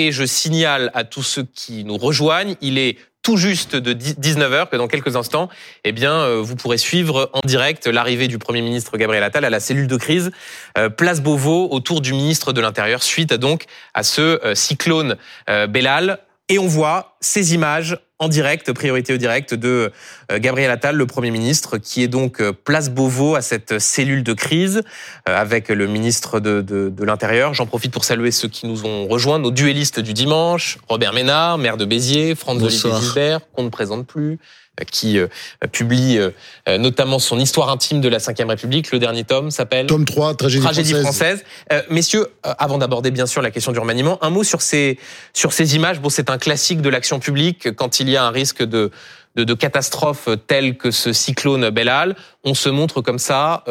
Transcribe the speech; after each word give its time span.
Et 0.00 0.12
je 0.12 0.24
signale 0.24 0.90
à 0.94 1.04
tous 1.04 1.22
ceux 1.22 1.42
qui 1.42 1.84
nous 1.84 1.98
rejoignent, 1.98 2.56
il 2.62 2.78
est 2.78 2.96
tout 3.20 3.36
juste 3.36 3.76
de 3.76 3.92
19h 3.92 4.70
que 4.70 4.76
dans 4.76 4.88
quelques 4.88 5.14
instants, 5.14 5.50
eh 5.84 5.92
euh, 6.02 6.40
vous 6.40 6.56
pourrez 6.56 6.78
suivre 6.78 7.28
en 7.34 7.46
direct 7.46 7.86
l'arrivée 7.86 8.26
du 8.26 8.38
Premier 8.38 8.62
ministre 8.62 8.96
Gabriel 8.96 9.22
Attal 9.22 9.44
à 9.44 9.50
la 9.50 9.60
cellule 9.60 9.88
de 9.88 9.96
crise 9.98 10.30
euh, 10.78 10.88
Place 10.88 11.20
Beauvau 11.20 11.68
autour 11.70 12.00
du 12.00 12.14
ministre 12.14 12.54
de 12.54 12.62
l'Intérieur 12.62 13.02
suite 13.02 13.34
donc 13.34 13.66
à 13.92 14.02
ce 14.02 14.42
euh, 14.42 14.54
cyclone 14.54 15.18
Bellal. 15.46 16.20
Et 16.50 16.58
on 16.58 16.66
voit 16.66 17.16
ces 17.20 17.54
images 17.54 17.96
en 18.18 18.28
direct, 18.28 18.72
priorité 18.72 19.14
au 19.14 19.16
direct 19.16 19.54
de 19.54 19.92
euh, 20.32 20.38
Gabriel 20.40 20.70
Attal, 20.72 20.96
le 20.96 21.06
Premier 21.06 21.30
ministre, 21.30 21.78
qui 21.78 22.02
est 22.02 22.08
donc 22.08 22.40
euh, 22.40 22.52
place 22.52 22.90
Beauvau 22.90 23.36
à 23.36 23.40
cette 23.40 23.78
cellule 23.78 24.24
de 24.24 24.32
crise 24.32 24.82
euh, 25.28 25.40
avec 25.40 25.68
le 25.68 25.86
ministre 25.86 26.40
de, 26.40 26.60
de, 26.60 26.88
de 26.88 27.04
l'Intérieur. 27.04 27.54
J'en 27.54 27.66
profite 27.66 27.92
pour 27.92 28.04
saluer 28.04 28.32
ceux 28.32 28.48
qui 28.48 28.66
nous 28.66 28.84
ont 28.84 29.06
rejoints, 29.06 29.38
nos 29.38 29.52
duellistes 29.52 30.00
du 30.00 30.12
dimanche, 30.12 30.78
Robert 30.88 31.12
Ménard, 31.12 31.56
maire 31.56 31.76
de 31.76 31.84
Béziers, 31.84 32.34
Franz 32.34 32.62
Olivier 32.62 33.38
qu'on 33.54 33.62
ne 33.62 33.70
présente 33.70 34.08
plus, 34.08 34.40
qui 34.84 35.18
euh, 35.18 35.28
publie 35.72 36.18
euh, 36.18 36.78
notamment 36.78 37.18
son 37.18 37.38
histoire 37.38 37.70
intime 37.70 38.00
de 38.00 38.08
la 38.08 38.18
Ve 38.18 38.48
République. 38.48 38.90
Le 38.92 38.98
dernier 38.98 39.24
tome 39.24 39.50
s'appelle 39.50 39.86
Tome 39.86 40.04
3, 40.04 40.34
Tragédie, 40.34 40.62
Tragédie 40.62 40.94
française. 40.94 41.44
Euh, 41.72 41.82
messieurs, 41.90 42.28
avant 42.42 42.78
d'aborder 42.78 43.10
bien 43.10 43.26
sûr 43.26 43.42
la 43.42 43.50
question 43.50 43.72
du 43.72 43.78
remaniement, 43.78 44.22
un 44.22 44.30
mot 44.30 44.44
sur 44.44 44.62
ces, 44.62 44.98
sur 45.32 45.52
ces 45.52 45.76
images. 45.76 46.00
Bon, 46.00 46.08
c'est 46.08 46.30
un 46.30 46.38
classique 46.38 46.80
de 46.80 46.88
l'action 46.88 47.20
publique 47.20 47.74
quand 47.74 48.00
il 48.00 48.08
y 48.08 48.16
a 48.16 48.24
un 48.24 48.30
risque 48.30 48.62
de, 48.62 48.90
de, 49.36 49.44
de 49.44 49.54
catastrophe 49.54 50.28
telle 50.46 50.76
que 50.76 50.90
ce 50.90 51.12
cyclone 51.12 51.70
Bellal. 51.70 52.16
On 52.44 52.54
se 52.54 52.68
montre 52.68 53.00
comme 53.00 53.18
ça 53.18 53.64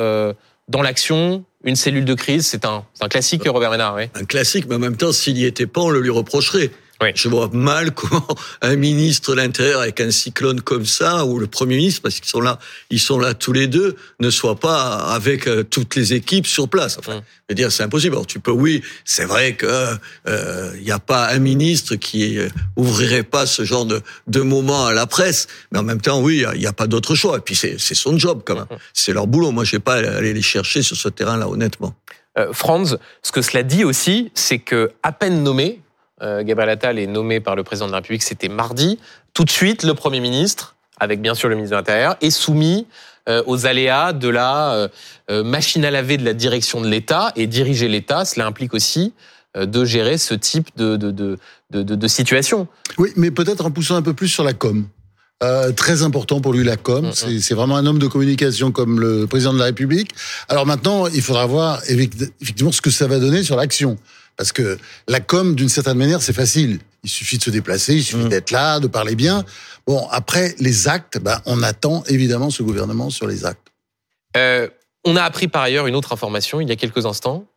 dans 0.67 0.83
l'action, 0.83 1.43
une 1.63 1.75
cellule 1.75 2.05
de 2.05 2.13
crise. 2.13 2.45
C'est 2.45 2.65
un, 2.65 2.85
un 3.01 3.07
classique, 3.07 3.43
Robert 3.47 3.71
Ménard. 3.71 3.95
Oui. 3.95 4.03
Un 4.13 4.25
classique, 4.25 4.65
mais 4.69 4.75
en 4.75 4.79
même 4.79 4.97
temps, 4.97 5.11
s'il 5.11 5.37
y 5.37 5.45
était 5.45 5.65
pas, 5.65 5.81
on 5.81 5.89
le 5.89 5.99
lui 5.99 6.11
reprocherait. 6.11 6.69
Oui. 7.01 7.09
Je 7.15 7.29
vois 7.29 7.49
mal 7.53 7.91
comment 7.95 8.27
un 8.61 8.75
ministre 8.75 9.31
de 9.31 9.37
l'Intérieur 9.37 9.81
avec 9.81 10.01
un 10.01 10.11
cyclone 10.11 10.61
comme 10.61 10.85
ça, 10.85 11.25
ou 11.25 11.39
le 11.39 11.47
Premier 11.47 11.77
ministre, 11.77 12.01
parce 12.01 12.15
qu'ils 12.15 12.29
sont 12.29 12.41
là, 12.41 12.59
ils 12.89 12.99
sont 12.99 13.19
là 13.19 13.33
tous 13.33 13.53
les 13.53 13.67
deux, 13.67 13.95
ne 14.19 14.29
soit 14.29 14.59
pas 14.59 14.95
avec 15.13 15.47
euh, 15.47 15.63
toutes 15.63 15.95
les 15.95 16.13
équipes 16.13 16.47
sur 16.47 16.67
place. 16.67 16.97
Enfin, 16.97 17.17
mmh. 17.17 17.21
je 17.21 17.45
veux 17.49 17.55
dire, 17.55 17.71
c'est 17.71 17.83
impossible. 17.83 18.15
Alors, 18.15 18.27
tu 18.27 18.39
peux, 18.39 18.51
oui, 18.51 18.81
c'est 19.05 19.25
vrai 19.25 19.53
que 19.53 19.65
il 19.65 20.31
euh, 20.31 20.77
n'y 20.77 20.91
a 20.91 20.99
pas 20.99 21.29
un 21.29 21.39
ministre 21.39 21.95
qui 21.95 22.37
euh, 22.37 22.49
ouvrirait 22.75 23.23
pas 23.23 23.45
ce 23.45 23.63
genre 23.63 23.85
de, 23.85 24.01
de 24.27 24.41
moment 24.41 24.85
à 24.85 24.93
la 24.93 25.07
presse, 25.07 25.47
mais 25.71 25.79
en 25.79 25.83
même 25.83 26.01
temps, 26.01 26.21
oui, 26.21 26.43
il 26.53 26.59
n'y 26.59 26.65
a, 26.65 26.69
a, 26.69 26.73
pas 26.73 26.87
d'autre 26.87 27.15
choix. 27.15 27.37
Et 27.37 27.41
puis 27.41 27.55
c'est 27.55 27.77
son 27.77 28.17
job 28.17 28.41
quand 28.45 28.55
même, 28.55 28.63
mmh. 28.63 28.77
c'est 28.93 29.13
leur 29.13 29.27
boulot. 29.27 29.51
Moi, 29.51 29.63
je 29.63 29.71
vais 29.71 29.79
pas 29.79 29.95
aller 29.95 30.33
les 30.33 30.41
chercher 30.41 30.81
sur 30.81 30.97
ce 30.97 31.09
terrain-là, 31.09 31.47
honnêtement. 31.47 31.95
Euh, 32.37 32.53
Franz, 32.53 32.97
ce 33.21 33.31
que 33.31 33.41
cela 33.41 33.63
dit 33.63 33.83
aussi, 33.83 34.31
c'est 34.33 34.59
que 34.59 34.91
à 35.03 35.11
peine 35.11 35.43
nommé, 35.43 35.81
Gabriel 36.21 36.69
Attal 36.69 36.99
est 36.99 37.07
nommé 37.07 37.39
par 37.39 37.55
le 37.55 37.63
président 37.63 37.87
de 37.87 37.91
la 37.91 37.97
République, 37.97 38.23
c'était 38.23 38.49
mardi. 38.49 38.99
Tout 39.33 39.45
de 39.45 39.49
suite, 39.49 39.83
le 39.83 39.93
Premier 39.93 40.19
ministre, 40.19 40.75
avec 40.99 41.21
bien 41.21 41.35
sûr 41.35 41.49
le 41.49 41.55
ministre 41.55 41.75
de 41.75 41.79
l'Intérieur, 41.79 42.17
est 42.21 42.29
soumis 42.29 42.87
euh, 43.27 43.43
aux 43.45 43.65
aléas 43.65 44.11
de 44.13 44.29
la 44.29 44.89
euh, 45.29 45.43
machine 45.43 45.85
à 45.85 45.91
laver 45.91 46.17
de 46.17 46.25
la 46.25 46.33
direction 46.33 46.81
de 46.81 46.87
l'État 46.87 47.31
et 47.35 47.47
diriger 47.47 47.87
l'État. 47.87 48.25
Cela 48.25 48.45
implique 48.45 48.73
aussi 48.73 49.13
de 49.55 49.83
gérer 49.83 50.17
ce 50.19 50.35
type 50.35 50.69
de, 50.77 50.95
de, 50.95 51.09
de, 51.11 51.37
de, 51.71 51.81
de 51.95 52.07
situation. 52.07 52.67
Oui, 52.97 53.09
mais 53.15 53.31
peut-être 53.31 53.65
en 53.65 53.71
poussant 53.71 53.95
un 53.95 54.03
peu 54.03 54.13
plus 54.13 54.27
sur 54.27 54.43
la 54.43 54.53
com. 54.53 54.87
Euh, 55.41 55.71
très 55.71 56.03
important 56.03 56.41
pour 56.41 56.51
lui 56.51 56.65
la 56.65 56.75
com. 56.75 57.05
Mm 57.05 57.09
-hmm. 57.11 57.39
C'est 57.39 57.55
vraiment 57.55 57.77
un 57.77 57.85
homme 57.85 57.99
de 57.99 58.07
communication 58.07 58.73
comme 58.73 58.99
le 58.99 59.25
président 59.25 59.53
de 59.53 59.59
la 59.59 59.65
République. 59.71 60.09
Alors 60.49 60.65
maintenant, 60.65 61.07
il 61.07 61.21
faudra 61.21 61.45
voir 61.45 61.79
effectivement 61.87 62.73
ce 62.73 62.81
que 62.81 62.91
ça 62.91 63.07
va 63.07 63.19
donner 63.19 63.41
sur 63.43 63.55
l'action. 63.55 63.97
Parce 64.39 64.53
que 64.53 64.77
la 65.09 65.19
com, 65.19 65.53
d'une 65.53 65.67
certaine 65.67 65.97
manière, 65.97 66.21
c'est 66.21 66.31
facile. 66.31 66.79
Il 67.03 67.09
suffit 67.09 67.37
de 67.37 67.43
se 67.43 67.49
déplacer, 67.49 67.95
il 67.95 68.03
suffit 68.05 68.23
mmh. 68.23 68.29
d'être 68.29 68.51
là, 68.51 68.79
de 68.79 68.87
parler 68.87 69.15
bien. 69.15 69.43
Bon, 69.85 70.07
après, 70.11 70.55
les 70.59 70.87
actes, 70.87 71.19
ben, 71.19 71.41
on 71.45 71.61
attend 71.61 72.05
évidemment 72.07 72.49
ce 72.49 72.63
gouvernement 72.63 73.09
sur 73.09 73.27
les 73.27 73.45
actes. 73.45 73.67
Euh, 74.37 74.69
on 75.03 75.17
a 75.17 75.23
appris 75.23 75.49
par 75.49 75.61
ailleurs 75.61 75.87
une 75.87 75.95
autre 75.95 76.13
information 76.13 76.61
il 76.61 76.69
y 76.69 76.71
a 76.71 76.77
quelques 76.77 77.05
instants, 77.05 77.47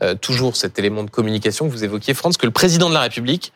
euh, 0.00 0.14
toujours 0.14 0.54
cet 0.54 0.78
élément 0.78 1.02
de 1.02 1.10
communication 1.10 1.66
que 1.66 1.72
vous 1.72 1.82
évoquiez, 1.82 2.14
France, 2.14 2.36
que 2.36 2.46
le 2.46 2.52
président 2.52 2.88
de 2.88 2.94
la 2.94 3.00
République 3.00 3.52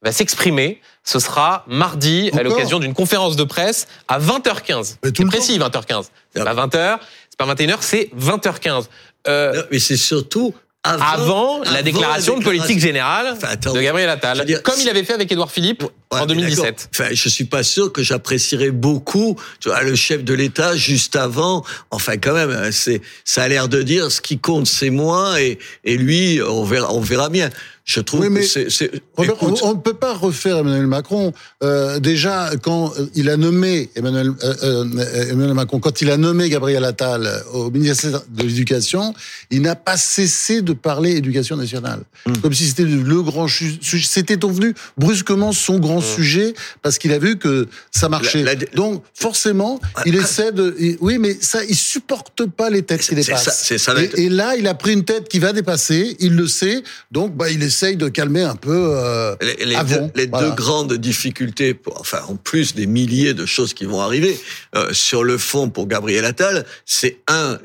va 0.00 0.12
s'exprimer. 0.12 0.80
Ce 1.02 1.18
sera 1.18 1.64
mardi 1.66 2.28
Encore 2.28 2.38
à 2.38 2.42
l'occasion 2.44 2.78
d'une 2.78 2.94
conférence 2.94 3.34
de 3.34 3.42
presse 3.42 3.88
à 4.06 4.20
20h15. 4.20 4.98
C'est 5.02 5.24
précis, 5.24 5.58
20h15. 5.58 6.10
C'est 6.32 6.44
pas 6.44 6.54
20h, 6.54 7.00
c'est 7.28 7.36
pas 7.36 7.52
21h, 7.52 7.78
c'est 7.80 8.08
20h15. 8.16 8.84
Euh, 9.26 9.64
mais 9.72 9.80
c'est 9.80 9.96
surtout 9.96 10.54
avant, 10.82 11.04
avant, 11.04 11.62
la 11.72 11.82
déclaration 11.82 12.38
de 12.38 12.44
politique 12.44 12.78
générale 12.78 13.34
enfin, 13.36 13.48
attends, 13.50 13.74
de 13.74 13.80
Gabriel 13.80 14.08
Attal, 14.08 14.44
dire, 14.46 14.62
comme 14.62 14.78
il 14.80 14.88
avait 14.88 15.04
fait 15.04 15.12
avec 15.12 15.30
Édouard 15.30 15.50
Philippe 15.50 15.84
ouais, 16.12 16.20
en 16.20 16.26
2017. 16.26 16.90
Enfin, 16.92 17.08
je 17.12 17.28
suis 17.28 17.44
pas 17.44 17.62
sûr 17.62 17.92
que 17.92 18.02
j'apprécierais 18.02 18.70
beaucoup 18.70 19.36
tu 19.60 19.68
vois, 19.68 19.82
le 19.82 19.94
chef 19.94 20.24
de 20.24 20.34
l'État 20.34 20.76
juste 20.76 21.16
avant. 21.16 21.64
Enfin, 21.90 22.16
quand 22.16 22.34
même, 22.34 22.72
c'est 22.72 23.00
ça 23.24 23.44
a 23.44 23.48
l'air 23.48 23.68
de 23.68 23.82
dire 23.82 24.10
ce 24.10 24.20
qui 24.20 24.38
compte, 24.38 24.66
c'est 24.66 24.90
moi 24.90 25.40
et, 25.40 25.58
et 25.84 25.96
lui, 25.96 26.40
on 26.42 26.64
verra, 26.64 26.92
on 26.92 27.00
verra 27.00 27.28
bien. 27.28 27.50
Je 27.90 27.98
trouve 28.00 28.20
oui, 28.20 28.32
que 28.32 28.42
c'est. 28.70 28.90
On 29.16 29.74
ne 29.74 29.80
peut 29.80 29.94
pas 29.94 30.14
refaire 30.14 30.58
Emmanuel 30.58 30.86
Macron. 30.86 31.32
Euh, 31.64 31.98
déjà, 31.98 32.50
quand 32.62 32.92
il 33.16 33.28
a 33.28 33.36
nommé 33.36 33.90
Emmanuel, 33.96 34.30
euh, 34.44 34.54
euh, 34.62 35.30
Emmanuel 35.30 35.54
Macron, 35.54 35.80
quand 35.80 36.00
il 36.00 36.08
a 36.10 36.16
nommé 36.16 36.48
Gabriel 36.48 36.84
Attal 36.84 37.28
au 37.52 37.68
ministère 37.70 38.22
de 38.28 38.42
l'Éducation, 38.44 39.12
il 39.50 39.62
n'a 39.62 39.74
pas 39.74 39.96
cessé 39.96 40.62
de 40.62 40.72
parler 40.72 41.16
éducation 41.16 41.56
nationale, 41.56 42.02
mmh. 42.26 42.32
comme 42.42 42.52
si 42.52 42.68
c'était 42.68 42.84
le 42.84 43.22
grand 43.22 43.48
sujet. 43.48 43.80
C'était 43.82 44.36
devenu 44.36 44.72
brusquement 44.96 45.50
son 45.50 45.80
grand 45.80 45.99
mmh. 46.00 46.14
sujet 46.14 46.54
parce 46.82 46.98
qu'il 46.98 47.12
a 47.12 47.18
vu 47.18 47.38
que 47.38 47.68
ça 47.90 48.08
marchait. 48.08 48.42
La, 48.42 48.54
la... 48.54 48.66
Donc 48.74 49.02
forcément, 49.14 49.80
il 50.06 50.16
essaie 50.16 50.52
de. 50.52 50.74
Oui, 51.00 51.18
mais 51.18 51.36
ça, 51.40 51.64
il 51.64 51.76
supporte 51.76 52.46
pas 52.46 52.70
les 52.70 52.82
têtes 52.82 53.02
qui 53.02 53.14
dépassent. 53.14 53.44
Ça, 53.44 53.78
ça 53.78 53.94
et, 54.02 54.24
et, 54.24 54.28
là, 54.28 54.56
il 54.56 54.66
a 54.66 54.74
pris 54.74 54.92
une 54.92 55.04
tête 55.04 55.28
qui 55.28 55.38
va 55.38 55.52
dépasser. 55.52 56.16
Il 56.20 56.36
le 56.36 56.46
sait. 56.46 56.82
Donc, 57.10 57.36
bah, 57.36 57.50
il 57.50 57.62
essaie 57.62 57.94
de 57.94 58.08
calmer 58.08 58.42
un 58.42 58.56
peu 58.56 58.92
euh, 58.96 59.36
les, 59.40 59.66
les, 59.66 59.74
avant, 59.74 60.06
deux, 60.06 60.12
les 60.14 60.26
voilà. 60.26 60.48
deux, 60.48 60.54
grandes 60.54 60.94
difficultés, 60.94 61.74
pour, 61.74 62.00
enfin 62.00 62.20
en 62.28 62.36
plus 62.36 62.74
des 62.74 62.86
milliers 62.86 63.34
de 63.34 63.46
choses 63.46 63.74
qui 63.74 63.84
vont 63.84 64.00
arriver 64.00 64.38
euh, 64.74 64.92
sur 64.92 65.24
le 65.24 65.38
fond 65.38 65.70
pour 65.70 65.86
Gabriel 65.86 66.24
Attal, 66.24 66.66
c'est 66.84 67.18
un 67.28 67.58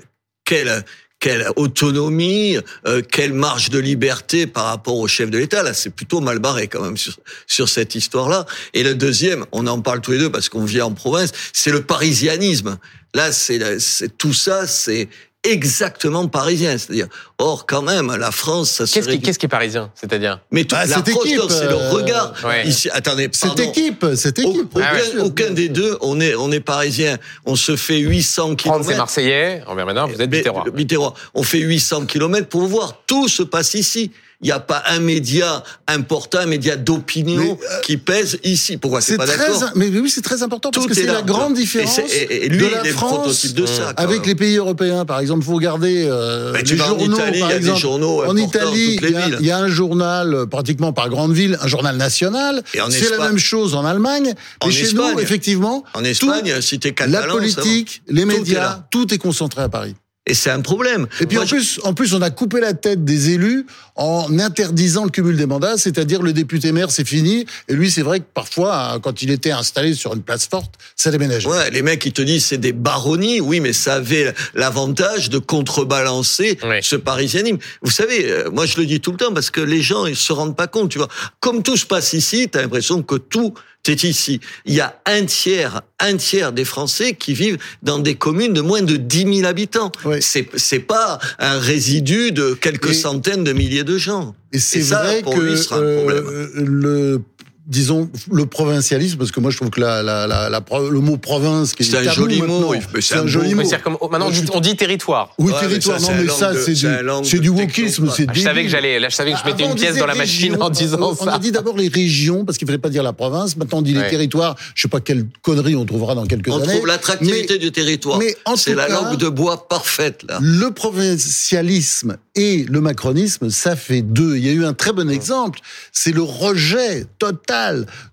quelle 0.45 0.85
quelle 1.25 1.47
autonomie, 1.55 2.55
euh, 2.85 3.01
quelle 3.01 3.33
marge 3.33 3.71
de 3.71 3.79
liberté 3.79 4.45
par 4.45 4.65
rapport 4.65 4.99
au 4.99 5.07
chef 5.07 5.31
de 5.31 5.39
l'État. 5.39 5.63
Là, 5.63 5.73
c'est 5.73 5.89
plutôt 5.89 6.21
mal 6.21 6.37
barré 6.37 6.67
quand 6.67 6.83
même 6.83 6.97
sur, 6.97 7.17
sur 7.47 7.67
cette 7.67 7.95
histoire-là. 7.95 8.45
Et 8.75 8.83
le 8.83 8.93
deuxième, 8.93 9.43
on 9.51 9.65
en 9.65 9.81
parle 9.81 10.01
tous 10.01 10.11
les 10.11 10.19
deux 10.19 10.31
parce 10.31 10.49
qu'on 10.49 10.65
vit 10.65 10.83
en 10.83 10.91
province, 10.91 11.31
c'est 11.51 11.71
le 11.71 11.81
parisianisme. 11.81 12.77
Là, 13.15 13.31
c'est 13.31 14.15
tout 14.19 14.33
ça, 14.33 14.67
c'est 14.67 15.09
exactement 15.51 16.27
parisien. 16.27 16.77
C'est-à-dire, 16.77 17.07
or, 17.37 17.65
quand 17.65 17.81
même, 17.81 18.15
la 18.15 18.31
France, 18.31 18.71
ça 18.71 18.87
serait... 18.87 19.01
Qu'est-ce 19.01 19.15
qui, 19.15 19.21
qu'est-ce 19.21 19.39
qui 19.39 19.45
est 19.45 19.49
parisien 19.49 19.91
C'est-à-dire? 19.95 20.39
Mais 20.51 20.63
toute 20.63 20.77
bah, 20.77 20.85
l'approche, 20.85 21.27
c'est 21.49 21.69
le 21.69 21.75
regard. 21.91 22.33
Euh... 22.43 22.47
Ouais. 22.47 22.67
Ici, 22.67 22.89
attendez, 22.91 23.29
Cette 23.31 23.59
équipe, 23.59 24.05
cette 24.15 24.39
équipe. 24.39 24.75
Aucun, 24.75 24.85
ah 24.85 24.93
ouais. 24.93 25.21
aucun 25.21 25.51
des 25.51 25.69
deux, 25.69 25.97
on 26.01 26.19
est, 26.19 26.35
on 26.35 26.51
est 26.51 26.59
parisien. 26.59 27.17
On 27.45 27.55
se 27.55 27.75
fait 27.75 27.99
800 27.99 28.55
km. 28.55 28.83
c'est 28.83 28.97
Marseillais. 28.97 29.63
Ménard, 29.75 30.07
vous 30.07 30.21
êtes 30.21 30.29
Biterrois. 30.29 30.65
Biterrois. 30.73 31.13
On 31.33 31.43
fait 31.43 31.59
800 31.59 32.05
km 32.05 32.47
pour 32.47 32.63
voir. 32.67 33.01
Tout 33.05 33.27
se 33.27 33.43
passe 33.43 33.73
ici 33.73 34.11
il 34.45 34.49
n'y 34.49 34.51
a 34.51 34.59
pas 34.59 34.83
un 34.89 34.99
média 34.99 35.63
important, 35.87 36.37
un 36.37 36.45
média 36.45 36.75
d'opinion 36.75 37.57
euh, 37.59 37.81
qui 37.81 37.97
pèse 37.97 38.37
ici. 38.43 38.77
Pourquoi 38.77 39.01
c'est 39.01 39.17
pas 39.17 39.25
d'accord 39.25 39.71
Mais 39.73 39.87
oui, 39.87 40.07
c'est 40.07 40.21
très 40.21 40.43
important 40.43 40.69
parce 40.69 40.85
Tout 40.85 40.89
que 40.89 40.95
c'est 40.95 41.07
la 41.07 41.23
grande 41.23 41.55
différence 41.55 41.97
et 41.97 42.27
et, 42.29 42.45
et 42.45 42.49
lui, 42.49 42.59
de 42.59 42.71
la 42.71 42.83
France 42.85 43.53
de 43.55 43.65
ça, 43.65 43.89
avec 43.97 44.19
même. 44.19 44.27
les 44.27 44.35
pays 44.35 44.57
européens. 44.57 45.03
Par 45.03 45.19
exemple, 45.19 45.43
vous 45.43 45.55
regardez 45.55 46.05
euh, 46.07 46.51
Mais 46.53 46.61
les 46.61 46.77
journaux. 46.77 47.01
En 47.17 47.17
Italie, 47.17 47.39
par 47.39 47.49
il 47.49 47.53
y 47.53 47.53
a 47.53 47.73
des 47.73 47.75
journaux 47.75 48.23
en 48.23 48.37
Italie, 48.37 48.99
il 49.01 49.45
y, 49.45 49.47
y, 49.47 49.51
a 49.51 49.57
un 49.57 49.67
journal 49.67 50.35
euh, 50.35 50.45
pratiquement 50.45 50.93
par 50.93 51.09
grande 51.09 51.33
ville, 51.33 51.57
un 51.59 51.67
journal 51.67 51.97
national. 51.97 52.61
C'est 52.91 53.09
la 53.09 53.27
même 53.27 53.39
chose 53.39 53.73
en 53.73 53.83
Allemagne. 53.83 54.35
En 54.61 54.69
et 54.69 54.71
chez 54.71 54.83
Espagne, 54.83 55.13
nous, 55.15 55.19
effectivement, 55.21 55.83
en 55.95 56.03
Espagne, 56.03 56.53
tout, 56.55 56.61
si 56.61 56.77
t'es 56.77 56.93
catalan, 56.93 57.25
la 57.25 57.33
politique, 57.33 58.03
les 58.07 58.25
médias, 58.25 58.83
tout 58.91 59.11
est 59.11 59.17
concentré 59.17 59.63
à 59.63 59.69
Paris. 59.69 59.95
Et 60.27 60.33
c'est 60.33 60.49
un 60.49 60.61
problème. 60.61 61.07
Et 61.21 61.27
puis 61.27 61.37
Moi, 61.37 61.45
en 61.45 61.47
plus, 61.47 61.79
en 61.83 61.93
plus, 61.93 62.13
on 62.13 62.21
a 62.21 62.31
coupé 62.31 62.59
la 62.59 62.73
tête 62.73 63.05
des 63.05 63.29
élus 63.29 63.67
en 63.95 64.27
interdisant 64.39 65.03
le 65.03 65.11
cumul 65.11 65.37
des 65.37 65.45
mandats, 65.45 65.77
c'est-à-dire 65.77 66.21
le 66.23 66.33
député 66.33 66.71
maire, 66.71 66.89
c'est 66.89 67.07
fini. 67.07 67.45
Et 67.67 67.73
lui, 67.73 67.91
c'est 67.91 68.01
vrai 68.01 68.19
que 68.19 68.25
parfois, 68.33 68.99
quand 69.03 69.21
il 69.21 69.29
était 69.29 69.51
installé 69.51 69.93
sur 69.93 70.15
une 70.15 70.23
place 70.23 70.47
forte, 70.47 70.73
ça 70.95 71.11
déménageait. 71.11 71.47
Ouais, 71.47 71.69
les 71.69 71.83
mecs, 71.83 72.03
ils 72.05 72.13
te 72.13 72.23
disent 72.23 72.45
c'est 72.45 72.57
des 72.57 72.73
baronnies. 72.73 73.39
Oui, 73.39 73.59
mais 73.59 73.71
ça 73.71 73.95
avait 73.95 74.33
l'avantage 74.55 75.29
de 75.29 75.37
contrebalancer 75.37 76.57
oui. 76.63 76.77
ce 76.81 76.95
parisianisme. 76.95 77.57
Vous 77.83 77.91
savez, 77.91 78.31
euh, 78.31 78.49
moi, 78.51 78.65
je 78.65 78.77
le 78.77 78.87
dis 78.87 78.99
tout 78.99 79.11
le 79.11 79.17
temps 79.17 79.33
parce 79.33 79.51
que 79.51 79.61
les 79.61 79.81
gens, 79.81 80.07
ils 80.07 80.15
se 80.15 80.33
rendent 80.33 80.55
pas 80.55 80.67
compte, 80.67 80.89
tu 80.89 80.97
vois. 80.97 81.09
Comme 81.39 81.61
tout 81.61 81.77
se 81.77 81.85
passe 81.85 82.13
ici, 82.13 82.49
t'as 82.49 82.61
l'impression 82.61 83.03
que 83.03 83.15
tout 83.15 83.53
c'est 83.85 84.03
ici. 84.03 84.39
Il 84.65 84.73
y 84.73 84.81
a 84.81 84.99
un 85.05 85.25
tiers, 85.25 85.81
un 85.99 86.17
tiers 86.17 86.51
des 86.51 86.65
Français 86.65 87.13
qui 87.13 87.33
vivent 87.35 87.57
dans 87.83 87.99
des 87.99 88.15
communes 88.15 88.51
de 88.53 88.61
moins 88.61 88.81
de 88.81 88.95
10 88.97 89.35
000 89.41 89.47
habitants. 89.47 89.91
Oui. 90.05 90.17
C'est, 90.21 90.49
c'est 90.55 90.79
pas 90.79 91.19
un 91.37 91.59
résidu 91.59 92.31
de 92.31 92.55
quelques 92.55 92.89
Et- 92.91 92.93
centaines 92.95 93.43
de 93.43 93.53
milliers 93.53 93.83
de 93.83 93.97
gens. 93.99 94.35
Et 94.51 94.59
c'est 94.59 94.79
Et 94.79 94.83
ça, 94.83 95.03
vrai 95.03 95.21
pour 95.21 95.35
que 95.35 95.41
lui, 95.41 95.57
sera 95.57 95.77
un 95.77 95.95
problème. 95.97 96.25
euh, 96.27 96.49
le 96.55 97.21
disons 97.67 98.09
le 98.31 98.45
provincialisme 98.45 99.17
parce 99.17 99.31
que 99.31 99.39
moi 99.39 99.49
je 99.51 99.57
trouve 99.57 99.69
que 99.71 99.81
la, 99.81 100.03
la, 100.03 100.27
la, 100.27 100.49
la 100.49 100.61
pro- 100.61 100.89
le 100.89 100.99
mot 100.99 101.17
province 101.17 101.73
qui 101.73 101.83
est 101.83 101.85
C'est 101.85 102.07
un 102.07 102.11
joli 102.11 102.41
mot, 102.41 102.73
c'est 103.01 103.15
un 103.15 103.25
joli 103.27 103.55
mot 103.55 103.63
comme- 103.83 103.97
maintenant, 104.11 104.27
on 104.27 104.29
dit, 104.31 104.45
on 104.53 104.59
dit 104.59 104.75
territoire. 104.75 105.33
oui 105.39 105.47
Ouais, 105.51 105.53
mais 105.61 105.67
territoire 105.69 105.99
ça, 105.99 106.11
non 106.13 106.21
mais 106.23 106.29
ça 106.29 106.51
c'est 106.53 107.39
du 107.39 107.39
du 107.39 107.49
wokisme 107.49 108.07
Ah, 108.27 108.31
je 108.33 108.39
savais 108.41 108.63
que 108.63 108.69
j'allais, 108.69 108.99
là, 108.99 109.09
je 109.09 109.15
savais 109.15 109.31
que 109.33 109.39
je 109.39 109.45
mettais 109.45 109.63
Avant, 109.63 109.73
une 109.73 109.77
on 109.79 109.81
pièce 109.81 109.97
dans 109.97 110.05
la 110.05 110.15
machine 110.15 110.57
en 110.61 110.69
disant 110.69 110.97
on, 111.01 111.11
on 111.11 111.15
ça. 111.15 111.33
a 111.35 111.39
dit 111.39 111.51
d'abord 111.51 111.75
les 111.77 111.87
régions 111.87 112.45
parce 112.45 112.57
qu'il 112.57 112.67
fallait 112.67 112.77
pas 112.77 112.89
dire 112.89 113.03
la 113.03 113.13
province 113.13 113.57
maintenant 113.57 113.79
on 113.79 113.81
dit 113.81 113.95
Ouais. 113.95 114.03
les 114.03 114.09
territoires 114.09 114.55
je 114.75 114.83
sais 114.83 114.87
pas 114.87 114.99
quelle 114.99 115.25
connerie 115.41 115.75
on 115.75 115.85
trouvera 115.85 116.13
dans 116.15 116.25
quelques 116.25 116.49
On 116.49 116.61
années 116.61 116.73
trouve 116.73 116.87
l'attractivité 116.87 117.57
du 117.57 117.71
territoire. 117.71 118.19
mais 118.19 118.35
C'est 118.57 118.75
la 118.75 118.87
langue 118.89 119.17
de 119.17 119.27
bois 119.29 119.67
parfaite, 119.67 120.21
là. 120.27 120.37
Le 120.41 120.69
provincialisme 120.71 122.17
et 122.35 122.65
le 122.69 122.81
macronisme, 122.81 123.49
ça 123.49 123.75
fait 123.75 124.01
deux. 124.01 124.35
Il 124.37 124.45
y 124.45 124.49
a 124.49 124.51
eu 124.51 124.65
un 124.65 124.73
très 124.73 124.91
bon 124.93 125.09
exemple, 125.09 125.59
c'est 125.91 126.11
le 126.11 126.21
rejet 126.21 127.05
total 127.19 127.54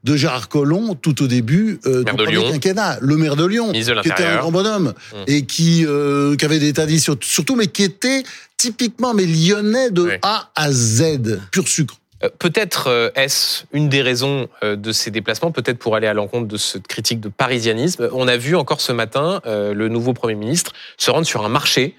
de 0.04 0.16
Gérard 0.16 0.48
Collomb 0.48 0.94
tout 0.94 1.22
au 1.22 1.26
début 1.26 1.80
euh, 1.86 2.04
du 2.04 2.12
premier 2.12 2.50
quinquennat, 2.52 2.98
le 3.00 3.16
maire 3.16 3.36
de 3.36 3.44
Lyon, 3.46 3.68
de 3.72 4.00
qui 4.02 4.08
était 4.08 4.24
un 4.24 4.38
grand 4.38 4.50
bonhomme 4.52 4.92
Mm. 5.12 5.16
et 5.26 5.46
qui, 5.46 5.84
euh, 5.86 6.36
qui 6.36 6.44
avait 6.44 6.58
des 6.58 6.72
tas 6.72 6.88
sur- 6.98 7.16
surtout, 7.20 7.56
mais 7.56 7.66
qui 7.66 7.82
était 7.82 8.22
typiquement 8.56 9.14
mais 9.14 9.26
lyonnais 9.26 9.90
de. 9.90 10.18
A 10.22 10.50
à 10.54 10.70
Z, 10.72 11.40
pur 11.50 11.66
sucre. 11.68 11.94
Euh, 12.22 12.28
Peut-être 12.38 13.12
est-ce 13.16 13.64
une 13.72 13.88
des 13.88 14.00
raisons 14.02 14.48
de 14.62 14.92
ces 14.92 15.10
déplacements, 15.10 15.50
peut-être 15.50 15.78
pour 15.78 15.96
aller 15.96 16.06
à 16.06 16.14
l'encontre 16.14 16.46
de 16.46 16.56
cette 16.56 16.86
critique 16.86 17.20
de 17.20 17.28
parisianisme? 17.28 18.08
On 18.12 18.28
a 18.28 18.36
vu 18.36 18.54
encore 18.56 18.80
ce 18.80 18.92
matin 18.92 19.40
le 19.44 19.88
nouveau 19.88 20.12
Premier 20.12 20.36
ministre 20.36 20.72
se 20.96 21.10
rendre 21.10 21.26
sur 21.26 21.44
un 21.44 21.48
marché. 21.48 21.96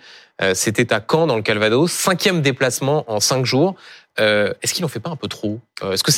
C'était 0.53 0.93
à 0.93 1.01
Caen, 1.09 1.27
dans 1.27 1.35
le 1.35 1.41
Calvados. 1.41 1.91
Cinquième 1.91 2.41
déplacement 2.41 3.03
en 3.11 3.19
cinq 3.19 3.45
jours. 3.45 3.75
Est-ce 4.17 4.73
qu'il 4.73 4.85
en 4.85 4.87
fait 4.87 4.99
pas 5.01 5.09
un 5.09 5.15
peu 5.17 5.27
trop? 5.27 5.59
Est-ce 5.91 6.03
que 6.03 6.11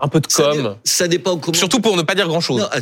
un 0.00 0.08
peu 0.08 0.20
de 0.20 0.26
Ça, 0.30 0.50
com 0.52 0.76
ça 0.84 1.08
dépend 1.08 1.36
comment. 1.38 1.56
Surtout 1.58 1.80
pour 1.80 1.96
ne 1.96 2.02
pas 2.02 2.14
dire 2.14 2.28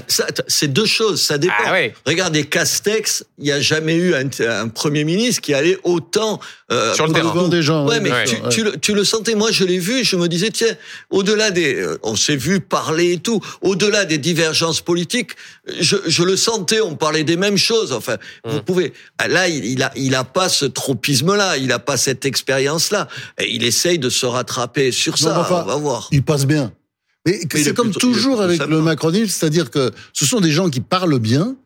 ça, 0.09 0.25
attends, 0.29 0.43
c'est 0.49 0.69
deux 0.69 0.85
choses. 0.87 1.23
Ça 1.23 1.39
dépend. 1.39 1.55
Ah 1.65 1.73
ouais. 1.73 1.95
Regardez 2.07 2.45
Castex, 2.45 3.25
il 3.39 3.45
n'y 3.45 3.53
a 3.53 3.61
jamais 3.61 3.95
eu 3.95 4.15
un, 4.15 4.29
un 4.49 4.69
premier 4.69 5.05
ministre 5.05 5.41
qui 5.41 5.55
allait 5.55 5.79
autant 5.85 6.41
euh, 6.71 6.93
Sur 6.95 7.07
le 7.07 7.13
terrain. 7.15 7.49
des 7.49 7.63
gens. 7.63 7.87
Ouais, 7.87 8.01
mais 8.01 8.11
tu, 8.25 8.37
tu, 8.51 8.65
le, 8.65 8.77
tu 8.77 8.95
le 8.95 9.05
sentais. 9.05 9.35
Moi, 9.35 9.51
je 9.51 9.65
l'ai 9.65 9.79
vu. 9.79 10.05
Je 10.05 10.17
me 10.17 10.29
disais, 10.29 10.51
tiens, 10.51 10.75
au-delà 11.11 11.51
des, 11.51 11.75
euh, 11.77 11.99
on 12.03 12.17
s'est 12.17 12.37
vu 12.37 12.61
parler 12.61 13.13
et 13.13 13.19
tout. 13.19 13.41
Au-delà 13.63 14.05
des 14.05 14.19
divergences 14.19 14.81
politiques, 14.81 15.31
je, 15.81 15.97
je 16.07 16.23
le 16.23 16.37
sentais. 16.37 16.81
On 16.81 16.97
parlait 16.97 17.25
des 17.25 17.37
mêmes 17.37 17.57
choses. 17.59 17.93
Enfin, 17.93 18.17
vous 18.45 18.59
Mm. 18.59 18.63
pouvez. 18.63 18.93
ah, 19.19 19.29
Là, 19.29 19.49
il, 19.49 19.65
il 19.65 19.83
a, 19.83 19.91
il 19.97 20.15
a 20.15 20.25
pas 20.25 20.49
ce 20.49 20.65
tropisme-là. 20.67 21.57
Il 21.57 21.73
a 21.73 21.79
pas 21.79 21.97
cette 21.97 22.25
expérience-là. 22.27 23.09
Et 23.39 23.55
il 23.55 23.65
essaye 23.65 23.99
de 23.99 24.11
se 24.11 24.27
rattraper 24.27 24.93
sur 24.93 25.13
Non, 25.13 25.17
ça. 25.19 25.41
enfin, 25.41 25.63
on 25.65 25.69
va 25.69 25.77
voir. 25.77 26.09
il 26.13 26.23
passe 26.23 26.47
bien. 26.47 26.73
Mais 27.27 27.41
c'est 27.65 27.71
est 27.71 27.75
comme 27.75 27.91
plutôt- 27.91 28.01
toujours 28.13 28.41
avec 28.43 28.65
le 28.67 28.81
macronisme, 28.81 29.29
c'est-à-dire 29.29 29.71
que 29.71 29.91
ce 30.13 30.25
sont 30.25 30.41
des 30.41 30.51
gens 30.53 30.71
qui 30.71 30.81
parlent 30.81 31.19
bien, 31.19 31.57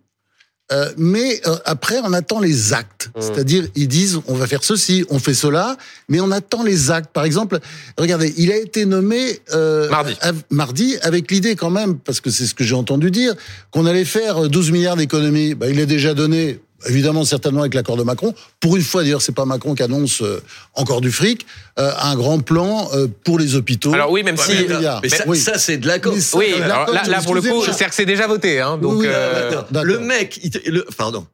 euh, 0.72 0.88
mais 0.96 1.40
euh, 1.48 1.56
après 1.64 1.98
on 2.04 2.12
attend 2.12 2.38
les 2.40 2.72
actes. 2.72 3.10
Mmh. 3.16 3.20
C'est-à-dire 3.22 3.66
ils 3.74 3.88
disent 3.88 4.20
on 4.28 4.34
va 4.34 4.46
faire 4.46 4.62
ceci, 4.62 5.04
on 5.10 5.18
fait 5.18 5.34
cela, 5.34 5.76
mais 6.08 6.20
on 6.20 6.30
attend 6.30 6.62
les 6.62 6.90
actes. 6.92 7.10
Par 7.12 7.24
exemple, 7.24 7.58
regardez, 7.98 8.32
il 8.36 8.52
a 8.52 8.56
été 8.56 8.86
nommé 8.86 9.40
euh, 9.52 9.88
Mardi. 9.90 10.14
av- 10.20 10.42
mardi 10.50 10.96
avec 11.02 11.30
l'idée 11.30 11.56
quand 11.56 11.70
même, 11.70 11.98
parce 11.98 12.20
que 12.20 12.30
c'est 12.30 12.46
ce 12.46 12.54
que 12.54 12.62
j'ai 12.64 12.76
entendu 12.76 13.10
dire, 13.10 13.34
qu'on 13.72 13.84
allait 13.84 14.04
faire 14.04 14.48
12 14.48 14.70
milliards 14.70 14.96
d'économies. 14.96 15.54
Bah, 15.54 15.68
il 15.68 15.80
a 15.80 15.86
déjà 15.86 16.14
donné. 16.14 16.60
Évidemment, 16.88 17.24
certainement 17.24 17.60
avec 17.60 17.74
l'accord 17.74 17.96
de 17.96 18.02
Macron. 18.02 18.34
Pour 18.58 18.76
une 18.76 18.82
fois, 18.82 19.02
d'ailleurs, 19.02 19.20
c'est 19.22 19.34
pas 19.34 19.44
Macron 19.44 19.74
qui 19.74 19.82
annonce 19.82 20.22
euh, 20.22 20.42
encore 20.74 21.00
du 21.00 21.12
fric. 21.12 21.46
euh, 21.78 21.92
un 22.00 22.14
grand 22.16 22.38
plan 22.40 22.88
euh, 22.94 23.06
pour 23.24 23.38
les 23.38 23.54
hôpitaux. 23.54 23.92
Alors 23.92 24.10
oui, 24.10 24.22
même 24.22 24.36
si. 24.36 24.52
mais, 24.52 24.62
milliards. 24.76 25.00
mais 25.02 25.08
ça, 25.10 25.24
Oui. 25.26 25.38
ça, 25.38 25.58
c'est 25.58 25.76
de 25.78 25.86
la 25.86 25.98
com. 25.98 26.12
Mais 26.14 26.20
ça, 26.20 26.38
Oui, 26.38 26.54
alors 26.62 26.90
là, 26.90 27.02
là, 27.06 27.20
pour 27.22 27.34
le 27.34 27.42
coup, 27.42 27.62
c'est-à-dire 27.64 27.88
que 27.90 27.94
c'est 27.94 28.06
déjà 28.06 28.26
voté. 28.26 28.60
Hein, 28.60 28.78
donc, 28.78 28.92
Oui, 28.98 29.06
oui, 29.06 29.12
euh, 29.12 29.62
le 29.82 29.98
mec, 29.98 30.40
il 30.42 30.50
te- 30.50 30.70
le, 30.70 30.84
pardon. 30.96 31.26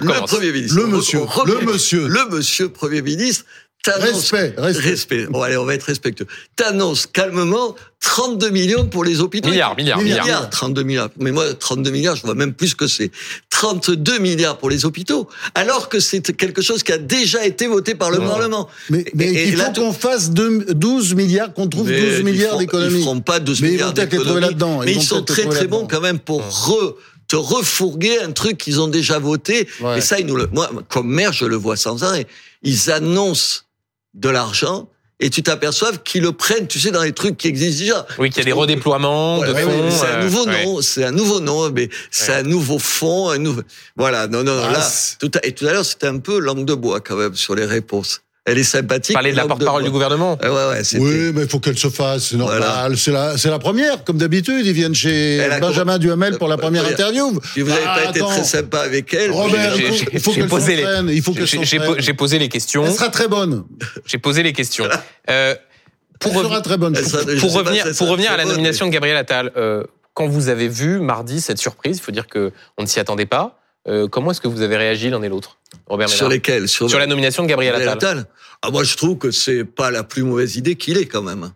On 0.00 0.04
Le 0.06 0.12
premier 0.26 0.50
ministre. 0.52 0.76
Le 0.76 0.84
on- 0.86 0.88
monsieur, 0.88 1.20
le 1.46 1.60
monsieur. 1.66 2.08
Le 2.08 2.28
monsieur 2.30 2.68
premier 2.68 3.00
ministre 3.02 3.44
t'annonce. 3.84 4.32
Respect, 4.32 4.54
respect. 4.58 5.26
Bon, 5.26 5.42
allez, 5.42 5.56
on 5.56 5.64
va 5.64 5.74
être 5.74 5.84
respectueux. 5.84 6.26
T'annonce 6.56 7.06
calmement 7.06 7.74
32 8.00 8.50
millions 8.50 8.86
pour 8.86 9.04
les 9.04 9.20
hôpitaux. 9.20 9.48
Milliards, 9.50 9.76
milliards, 9.76 9.98
Milliards. 9.98 10.24
milliards. 10.24 10.50
32 10.50 10.82
milliards. 10.82 11.08
Mais 11.18 11.30
moi, 11.32 11.54
32 11.54 11.90
milliards, 11.90 12.16
je 12.16 12.22
vois 12.22 12.34
même 12.34 12.52
plus 12.52 12.74
que 12.74 12.86
c'est. 12.86 13.10
32 13.50 14.18
milliards 14.18 14.58
pour 14.58 14.68
les 14.70 14.84
hôpitaux. 14.84 15.28
Alors 15.54 15.88
que 15.88 16.00
c'est 16.00 16.20
quelque 16.36 16.60
chose 16.62 16.82
qui 16.82 16.92
a 16.92 16.98
déjà 16.98 17.44
été 17.46 17.66
voté 17.66 17.94
par 17.94 18.10
le 18.10 18.18
Ouais. 18.18 18.26
Parlement. 18.26 18.68
Mais, 18.90 19.04
mais 19.14 19.26
Et- 19.32 19.44
et 19.44 19.48
il 19.48 19.56
faut 19.56 19.72
qu'on 19.72 19.92
fasse 19.92 20.30
deux- 20.30 20.64
12 20.74 21.14
milliards, 21.14 21.52
qu'on 21.54 21.68
trouve 21.68 21.88
Mais 21.88 22.00
12 22.00 22.18
ils 22.18 22.24
milliards 22.24 22.58
d'économies. 22.58 22.98
Ils 22.98 23.02
feront 23.04 23.20
pas 23.20 23.38
12 23.40 23.60
Mais 23.62 23.68
ils 23.68 23.72
milliards 23.72 23.92
d'économies. 23.92 24.40
là-dedans. 24.40 24.80
Mais 24.84 24.92
ils, 24.92 25.02
sont 25.02 25.22
très 25.22 25.46
très 25.46 25.66
bons 25.66 25.86
quand 25.86 26.00
même 26.00 26.18
pour 26.18 26.40
re, 26.42 26.94
te 27.28 27.36
refourguer 27.36 28.18
un 28.20 28.32
truc 28.32 28.58
qu'ils 28.58 28.80
ont 28.80 28.88
déjà 28.88 29.18
voté. 29.18 29.66
Ouais. 29.80 29.98
Et 29.98 30.00
ça, 30.02 30.18
ils 30.18 30.26
nous 30.26 30.36
le, 30.36 30.46
moi, 30.52 30.70
comme 30.88 31.08
maire, 31.10 31.32
je 31.32 31.46
le 31.46 31.56
vois 31.56 31.76
sans 31.76 32.02
arrêt. 32.04 32.26
Ils 32.62 32.90
annoncent 32.90 33.60
de 34.14 34.28
l'argent 34.28 34.88
et 35.20 35.30
tu 35.30 35.42
t'aperçois 35.44 35.92
qu'ils 35.96 36.22
le 36.22 36.32
prennent, 36.32 36.66
tu 36.66 36.80
sais, 36.80 36.90
dans 36.90 37.02
les 37.02 37.12
trucs 37.12 37.36
qui 37.36 37.46
existent 37.48 37.80
déjà. 37.82 38.06
Oui, 38.18 38.30
qu'il 38.30 38.38
y 38.38 38.40
a 38.42 38.44
des 38.44 38.52
redéploiements 38.52 39.38
de 39.40 39.46
fonds. 39.54 39.54
ouais, 39.84 39.90
c'est 39.90 40.06
un 40.06 40.18
euh, 40.18 40.22
nouveau 40.24 40.46
ouais. 40.46 40.64
nom, 40.64 40.82
c'est 40.82 41.04
un 41.04 41.12
nouveau 41.12 41.40
nom, 41.40 41.70
mais 41.70 41.88
c'est 42.10 42.32
Ouais. 42.32 42.38
un 42.38 42.42
nouveau 42.42 42.78
fond, 42.80 43.28
un 43.30 43.38
nouveau. 43.38 43.62
Voilà, 43.96 44.26
non, 44.26 44.42
non, 44.42 44.60
Ah, 44.62 44.72
là, 44.72 44.80
c'est- 44.82 45.18
tout 45.18 45.30
à, 45.36 45.46
et 45.46 45.52
tout 45.52 45.66
à 45.68 45.72
l'heure, 45.72 45.84
c'était 45.84 46.08
un 46.08 46.18
peu 46.18 46.38
langue 46.40 46.64
de 46.64 46.74
bois 46.74 47.00
quand 47.00 47.16
même 47.16 47.34
sur 47.36 47.54
les 47.54 47.64
réponses. 47.64 48.22
Elle 48.46 48.58
est 48.58 48.62
sympathique. 48.62 49.14
Parler 49.14 49.32
de 49.32 49.36
la 49.38 49.46
porte-parole 49.46 49.84
du 49.84 49.90
gouvernement. 49.90 50.36
Ah 50.42 50.52
ouais, 50.52 50.66
ouais, 50.76 50.82
Oui, 51.00 51.32
mais 51.34 51.42
il 51.44 51.48
faut 51.48 51.60
qu'elle 51.60 51.78
se 51.78 51.88
fasse, 51.88 52.24
c'est 52.28 52.36
normal. 52.36 52.58
Voilà. 52.58 52.88
C'est 52.96 53.10
la, 53.10 53.38
c'est 53.38 53.48
la 53.48 53.58
première, 53.58 54.04
comme 54.04 54.18
d'habitude. 54.18 54.66
Ils 54.66 54.72
viennent 54.74 54.94
chez 54.94 55.36
Elle 55.36 55.60
Benjamin 55.60 55.96
Duhamel 55.98 56.36
pour 56.36 56.48
la 56.48 56.56
Euh, 56.56 56.58
première 56.58 56.86
interview. 56.86 57.40
Et 57.56 57.62
vous 57.62 57.70
n'avez 57.70 57.80
Ah, 57.86 57.94
pas 58.02 58.10
été 58.10 58.20
attends. 58.20 58.28
très 58.28 58.44
sympa 58.44 58.80
avec 58.80 59.14
elle. 59.14 59.30
Robert, 59.30 59.74
J'ai- 59.76 59.82
il 59.82 59.88
faut- 59.88 59.94
j'ai- 59.94 60.08
il 60.12 60.20
faut 60.20 60.32
j'ai 60.32 60.40
qu'elle 60.42 60.48
posé 60.50 60.76
les-. 60.76 61.14
Il 61.14 61.22
faut 61.22 61.32
qu'elle 61.32 61.46
J'ai 61.46 61.64
j'ai 61.98 62.14
posé 62.14 62.38
les 62.38 62.50
questions. 62.50 62.84
Elle 62.84 62.92
sera 62.92 63.08
très 63.08 63.28
bonne. 63.28 63.64
J'ai 64.06 64.18
posé 64.18 64.42
les 64.42 64.52
questions. 64.52 64.86
Euh, 65.30 65.54
pour 66.20 66.32
Elle 66.32 66.42
sera 66.42 66.60
très 66.60 66.76
bonne. 66.76 66.94
Sera- 66.96 67.22
pour 67.40 67.52
revenir, 67.54 67.86
si 67.86 67.94
pour 67.98 68.08
revenir 68.08 68.30
à 68.30 68.36
la 68.36 68.44
nomination 68.44 68.84
de 68.86 68.90
Gabriel 68.90 69.16
Attal, 69.16 69.52
euh, 69.56 69.84
quand 70.12 70.26
vous 70.28 70.48
avez 70.50 70.68
vu 70.68 71.00
mardi 71.00 71.40
cette 71.40 71.58
surprise, 71.58 71.96
il 71.96 72.02
faut 72.02 72.12
dire 72.12 72.26
que 72.26 72.52
on 72.76 72.82
ne 72.82 72.86
s'y 72.86 73.00
attendait 73.00 73.24
pas. 73.26 73.58
Euh, 73.88 74.08
comment 74.08 74.30
est-ce 74.30 74.40
que 74.40 74.48
vous 74.48 74.62
avez 74.62 74.76
réagi 74.76 75.10
l'un 75.10 75.22
et 75.22 75.28
l'autre, 75.28 75.58
Robert 75.86 76.08
Sur 76.08 76.28
lesquels 76.28 76.68
sur, 76.68 76.88
Sur 76.88 76.98
la 76.98 77.06
nomination 77.06 77.42
de 77.42 77.48
Gabriel 77.48 77.72
Gabriel 77.74 77.90
Attal. 77.92 78.18
Attal 78.20 78.28
Ah, 78.62 78.70
moi, 78.70 78.84
je 78.84 78.96
trouve 78.96 79.18
que 79.18 79.30
c'est 79.30 79.64
pas 79.64 79.90
la 79.90 80.02
plus 80.04 80.22
mauvaise 80.22 80.56
idée 80.56 80.76
qu'il 80.76 80.96
ait 80.98 81.06
quand 81.06 81.22
même. 81.22 81.52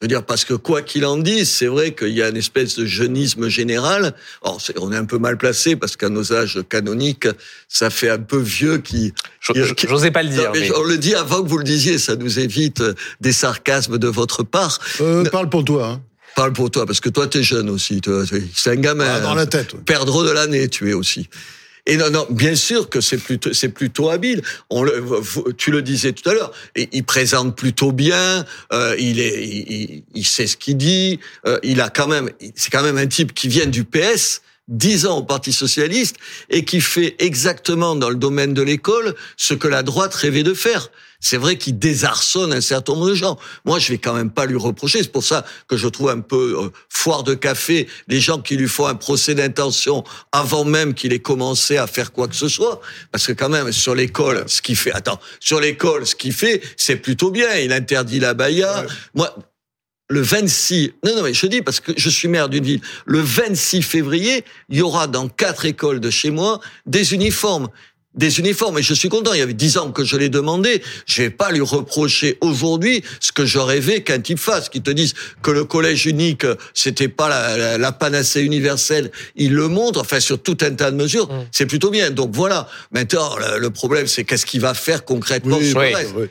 Je 0.00 0.04
veux 0.04 0.08
dire, 0.08 0.24
parce 0.24 0.44
que 0.44 0.54
quoi 0.54 0.82
qu'il 0.82 1.04
en 1.04 1.16
dise, 1.16 1.50
c'est 1.50 1.66
vrai 1.66 1.92
qu'il 1.92 2.10
y 2.10 2.22
a 2.22 2.28
une 2.28 2.36
espèce 2.36 2.76
de 2.78 2.86
jeunisme 2.86 3.48
général. 3.48 4.14
Or, 4.42 4.60
c'est- 4.60 4.78
on 4.78 4.92
est 4.92 4.96
un 4.96 5.04
peu 5.04 5.18
mal 5.18 5.36
placé 5.36 5.74
parce 5.74 5.96
qu'à 5.96 6.08
nos 6.08 6.32
âges 6.32 6.60
canoniques, 6.68 7.26
ça 7.66 7.90
fait 7.90 8.08
un 8.08 8.20
peu 8.20 8.38
vieux 8.38 8.78
qui. 8.78 9.12
J'osais 9.40 10.12
pas 10.12 10.22
le 10.22 10.28
Non, 10.30 10.36
dire. 10.36 10.50
mais 10.54 10.60
mais- 10.60 10.72
On 10.76 10.84
le 10.84 10.98
dit 10.98 11.16
avant 11.16 11.42
que 11.42 11.48
vous 11.48 11.58
le 11.58 11.64
disiez, 11.64 11.98
ça 11.98 12.14
nous 12.14 12.38
évite 12.38 12.80
des 13.20 13.32
sarcasmes 13.32 13.98
de 13.98 14.06
votre 14.06 14.44
part. 14.44 14.78
Euh, 15.00 15.24
parle 15.30 15.48
pour 15.48 15.64
toi. 15.64 15.86
Hein. 15.86 16.00
Parle 16.38 16.52
pour 16.52 16.70
toi, 16.70 16.86
parce 16.86 17.00
que 17.00 17.08
toi, 17.08 17.26
t'es 17.26 17.42
jeune 17.42 17.68
aussi. 17.68 18.00
C'est 18.54 18.70
un 18.70 18.76
gamin. 18.76 19.12
Ah, 19.16 19.18
dans 19.20 19.34
la 19.34 19.46
tête. 19.46 19.72
ouais. 19.74 19.80
perdreau 19.84 20.22
de 20.24 20.30
l'année, 20.30 20.68
tu 20.68 20.88
es 20.88 20.92
aussi. 20.92 21.28
Et 21.84 21.96
non, 21.96 22.10
non, 22.10 22.28
bien 22.30 22.54
sûr 22.54 22.88
que 22.88 23.00
c'est 23.00 23.18
plutôt, 23.18 23.52
c'est 23.52 23.70
plutôt 23.70 24.08
habile. 24.08 24.42
On 24.70 24.84
le, 24.84 25.02
tu 25.56 25.72
le 25.72 25.82
disais 25.82 26.12
tout 26.12 26.28
à 26.30 26.34
l'heure. 26.34 26.52
Il 26.76 27.02
présente 27.02 27.56
plutôt 27.56 27.90
bien. 27.90 28.46
euh, 28.72 28.94
il 29.00 29.18
est, 29.18 29.42
il, 29.48 29.72
il- 29.72 30.02
il 30.14 30.24
sait 30.24 30.46
ce 30.46 30.56
qu'il 30.56 30.76
dit. 30.76 31.18
euh, 31.44 31.58
il 31.64 31.80
a 31.80 31.88
quand 31.90 32.06
même, 32.06 32.30
c'est 32.54 32.70
quand 32.70 32.84
même 32.84 32.98
un 32.98 33.08
type 33.08 33.34
qui 33.34 33.48
vient 33.48 33.66
du 33.66 33.82
PS. 33.82 34.42
10 34.68 35.06
ans 35.06 35.16
au 35.20 35.22
Parti 35.22 35.50
socialiste 35.52 36.16
et 36.50 36.62
qui 36.62 36.82
fait 36.82 37.16
exactement 37.20 37.96
dans 37.96 38.10
le 38.10 38.16
domaine 38.16 38.52
de 38.52 38.60
l'école 38.60 39.14
ce 39.38 39.54
que 39.54 39.66
la 39.66 39.82
droite 39.82 40.14
rêvait 40.14 40.42
de 40.42 40.52
faire. 40.52 40.90
C'est 41.20 41.36
vrai 41.36 41.56
qu'il 41.56 41.78
désarçonne 41.78 42.52
un 42.52 42.60
certain 42.60 42.92
nombre 42.92 43.08
de 43.08 43.14
gens. 43.14 43.38
Moi, 43.64 43.80
je 43.80 43.92
vais 43.92 43.98
quand 43.98 44.14
même 44.14 44.30
pas 44.30 44.46
lui 44.46 44.56
reprocher. 44.56 45.02
C'est 45.02 45.10
pour 45.10 45.24
ça 45.24 45.44
que 45.66 45.76
je 45.76 45.88
trouve 45.88 46.10
un 46.10 46.20
peu 46.20 46.56
euh, 46.56 46.70
foire 46.88 47.24
de 47.24 47.34
café 47.34 47.88
les 48.06 48.20
gens 48.20 48.38
qui 48.40 48.56
lui 48.56 48.68
font 48.68 48.86
un 48.86 48.94
procès 48.94 49.34
d'intention 49.34 50.04
avant 50.30 50.64
même 50.64 50.94
qu'il 50.94 51.12
ait 51.12 51.18
commencé 51.18 51.76
à 51.76 51.88
faire 51.88 52.12
quoi 52.12 52.28
que 52.28 52.36
ce 52.36 52.48
soit. 52.48 52.80
Parce 53.10 53.26
que 53.26 53.32
quand 53.32 53.48
même, 53.48 53.72
sur 53.72 53.96
l'école, 53.96 54.44
ce 54.46 54.62
qu'il 54.62 54.76
fait, 54.76 54.92
attends, 54.92 55.18
sur 55.40 55.60
l'école, 55.60 56.06
ce 56.06 56.14
qu'il 56.14 56.32
fait, 56.32 56.62
c'est 56.76 56.96
plutôt 56.96 57.32
bien. 57.32 57.52
Il 57.56 57.72
interdit 57.72 58.20
la 58.20 58.34
baya. 58.34 58.86
Moi, 59.14 59.34
le 60.10 60.22
26, 60.22 60.92
non, 61.04 61.16
non, 61.16 61.22
mais 61.22 61.34
je 61.34 61.46
dis 61.46 61.62
parce 61.62 61.80
que 61.80 61.92
je 61.96 62.08
suis 62.08 62.28
maire 62.28 62.48
d'une 62.48 62.64
ville. 62.64 62.80
Le 63.06 63.20
26 63.20 63.82
février, 63.82 64.44
il 64.68 64.78
y 64.78 64.82
aura 64.82 65.06
dans 65.06 65.28
quatre 65.28 65.66
écoles 65.66 66.00
de 66.00 66.10
chez 66.10 66.30
moi 66.30 66.60
des 66.86 67.12
uniformes. 67.12 67.68
Des 68.18 68.38
uniformes. 68.38 68.78
Et 68.78 68.82
je 68.82 68.92
suis 68.92 69.08
content. 69.08 69.32
Il 69.32 69.38
y 69.38 69.42
avait 69.42 69.54
dix 69.54 69.78
ans 69.78 69.90
que 69.90 70.04
je 70.04 70.16
l'ai 70.16 70.28
demandé. 70.28 70.82
Je 71.06 71.22
vais 71.22 71.30
pas 71.30 71.50
lui 71.50 71.60
reprocher 71.60 72.36
aujourd'hui 72.40 73.02
ce 73.20 73.32
que 73.32 73.46
je 73.46 73.58
rêvais 73.58 74.02
qu'un 74.02 74.20
type 74.20 74.38
fasse, 74.38 74.68
qui 74.68 74.82
te 74.82 74.90
dise 74.90 75.14
que 75.42 75.50
le 75.50 75.64
collège 75.64 76.06
unique, 76.06 76.44
c'était 76.74 77.08
pas 77.08 77.28
la, 77.28 77.78
la, 77.78 77.92
panacée 77.92 78.42
universelle. 78.42 79.10
Il 79.36 79.54
le 79.54 79.68
montre. 79.68 80.00
Enfin, 80.00 80.20
sur 80.20 80.42
tout 80.42 80.58
un 80.60 80.72
tas 80.72 80.90
de 80.90 80.96
mesures, 80.96 81.32
mm. 81.32 81.46
c'est 81.52 81.66
plutôt 81.66 81.90
bien. 81.90 82.10
Donc 82.10 82.30
voilà. 82.34 82.68
Maintenant, 82.92 83.30
le, 83.58 83.70
problème, 83.70 84.06
c'est 84.06 84.24
qu'est-ce 84.24 84.46
qu'il 84.46 84.60
va 84.60 84.74
faire 84.74 85.04
concrètement 85.04 85.60
sur 85.62 85.80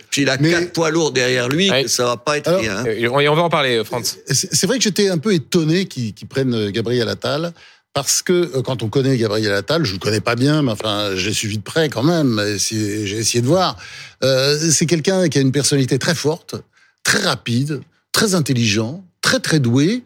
Puis 0.10 0.24
il 0.24 0.30
a 0.30 0.38
quatre 0.38 0.74
poids 0.74 0.92
lourds 0.92 1.12
derrière 1.12 1.48
lui. 1.48 1.72
Ça 1.88 2.06
va 2.06 2.18
pas 2.18 2.38
être 2.38 2.54
rien. 2.54 2.78
Hein. 2.80 2.86
Et 2.86 3.08
on 3.08 3.36
va 3.36 3.42
en 3.42 3.50
parler, 3.50 3.82
Franz. 3.86 4.18
C'est 4.28 4.68
vrai 4.68 4.78
que 4.78 4.84
j'étais 4.84 5.10
un 5.10 5.18
peu 5.18 5.34
étonné 5.34 5.86
qu'ils 5.86 6.14
prennent 6.28 6.70
Gabriel 6.72 7.08
Attal 7.08 7.54
parce 7.94 8.22
que 8.22 8.34
euh, 8.34 8.62
quand 8.62 8.84
on 8.84 8.90
connaît 8.90 9.18
Gabriel 9.18 9.54
Attal, 9.54 9.84
je 9.84 9.94
le 9.94 10.00
connais 10.00 10.22
pas 10.22 10.36
bien, 10.36 10.62
mais 10.62 10.72
enfin, 10.72 11.16
j'ai 11.16 11.34
suivi 11.34 11.58
de 11.58 11.64
près 11.64 11.90
quand 11.90 12.04
même. 12.04 12.42
J'ai 12.58 13.18
essayé 13.18 13.42
de 13.42 13.48
voir. 13.48 13.78
Euh, 14.24 14.58
c'est 14.72 14.86
quelqu'un 14.86 15.28
qui 15.30 15.38
a 15.38 15.42
une 15.42 15.52
personnalité 15.52 15.98
très 15.98 16.16
forte, 16.16 16.56
très 17.04 17.20
rapide, 17.20 17.82
très 18.12 18.36
intelligent, 18.36 19.04
très 19.22 19.40
très 19.40 19.60
doué. 19.60 20.04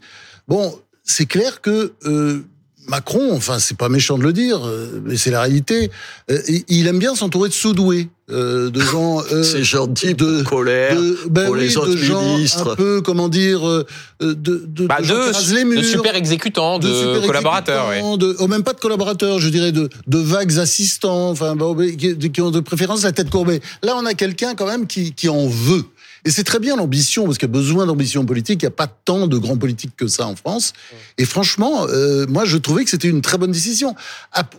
Bon, 0.47 0.79
c'est 1.03 1.25
clair 1.25 1.61
que 1.61 1.93
euh, 2.05 2.45
Macron, 2.87 3.33
enfin, 3.35 3.59
c'est 3.59 3.77
pas 3.77 3.89
méchant 3.89 4.17
de 4.17 4.23
le 4.23 4.33
dire, 4.33 4.65
euh, 4.65 5.01
mais 5.05 5.15
c'est 5.15 5.31
la 5.31 5.41
réalité. 5.41 5.91
Euh, 6.29 6.39
il 6.67 6.87
aime 6.87 6.99
bien 6.99 7.15
s'entourer 7.15 7.49
de 7.49 7.53
sous-doués. 7.53 8.09
Euh, 8.29 8.69
de 8.69 8.79
gens 8.79 9.21
c'est 9.43 9.63
gentil 9.63 10.13
de 10.13 10.41
colère 10.43 10.95
ben 11.29 11.47
pour 11.47 11.55
les 11.57 11.75
autres 11.75 11.97
ministres 11.97 12.71
un 12.71 12.75
peu 12.77 13.01
comment 13.01 13.27
dire 13.27 13.61
de 13.61 13.85
de, 14.21 14.87
bah, 14.87 14.99
de, 15.01 15.75
de 15.75 15.81
super 15.81 16.15
exécutants 16.15 16.79
de, 16.79 16.87
super 16.93 17.27
collaborateurs 17.27 17.91
exécutants, 17.91 18.15
de, 18.15 18.37
oh, 18.39 18.47
même 18.47 18.63
pas 18.63 18.71
de 18.71 18.79
collaborateurs 18.79 19.39
je 19.39 19.49
dirais 19.49 19.73
de 19.73 19.89
de 20.07 20.17
vagues 20.17 20.59
assistants 20.59 21.31
enfin 21.31 21.57
qui, 21.97 22.17
qui 22.17 22.41
ont 22.41 22.51
de 22.51 22.61
préférence 22.61 23.03
la 23.03 23.11
tête 23.11 23.29
courbée 23.29 23.59
là 23.83 23.95
on 23.97 24.05
a 24.05 24.13
quelqu'un 24.13 24.55
quand 24.55 24.67
même 24.67 24.87
qui 24.87 25.11
qui 25.11 25.27
en 25.27 25.47
veut 25.47 25.83
et 26.23 26.31
c'est 26.31 26.43
très 26.43 26.59
bien 26.59 26.75
l'ambition, 26.75 27.25
parce 27.25 27.37
qu'il 27.37 27.47
y 27.47 27.51
a 27.51 27.53
besoin 27.53 27.85
d'ambition 27.85 28.25
politique. 28.25 28.61
Il 28.61 28.65
n'y 28.65 28.67
a 28.67 28.75
pas 28.75 28.87
tant 28.87 29.27
de 29.27 29.37
grands 29.37 29.57
politiques 29.57 29.95
que 29.97 30.07
ça 30.07 30.27
en 30.27 30.35
France. 30.35 30.73
Et 31.17 31.25
franchement, 31.25 31.87
euh, 31.89 32.27
moi, 32.27 32.45
je 32.45 32.57
trouvais 32.57 32.83
que 32.83 32.89
c'était 32.89 33.07
une 33.07 33.21
très 33.21 33.37
bonne 33.37 33.51
décision. 33.51 33.95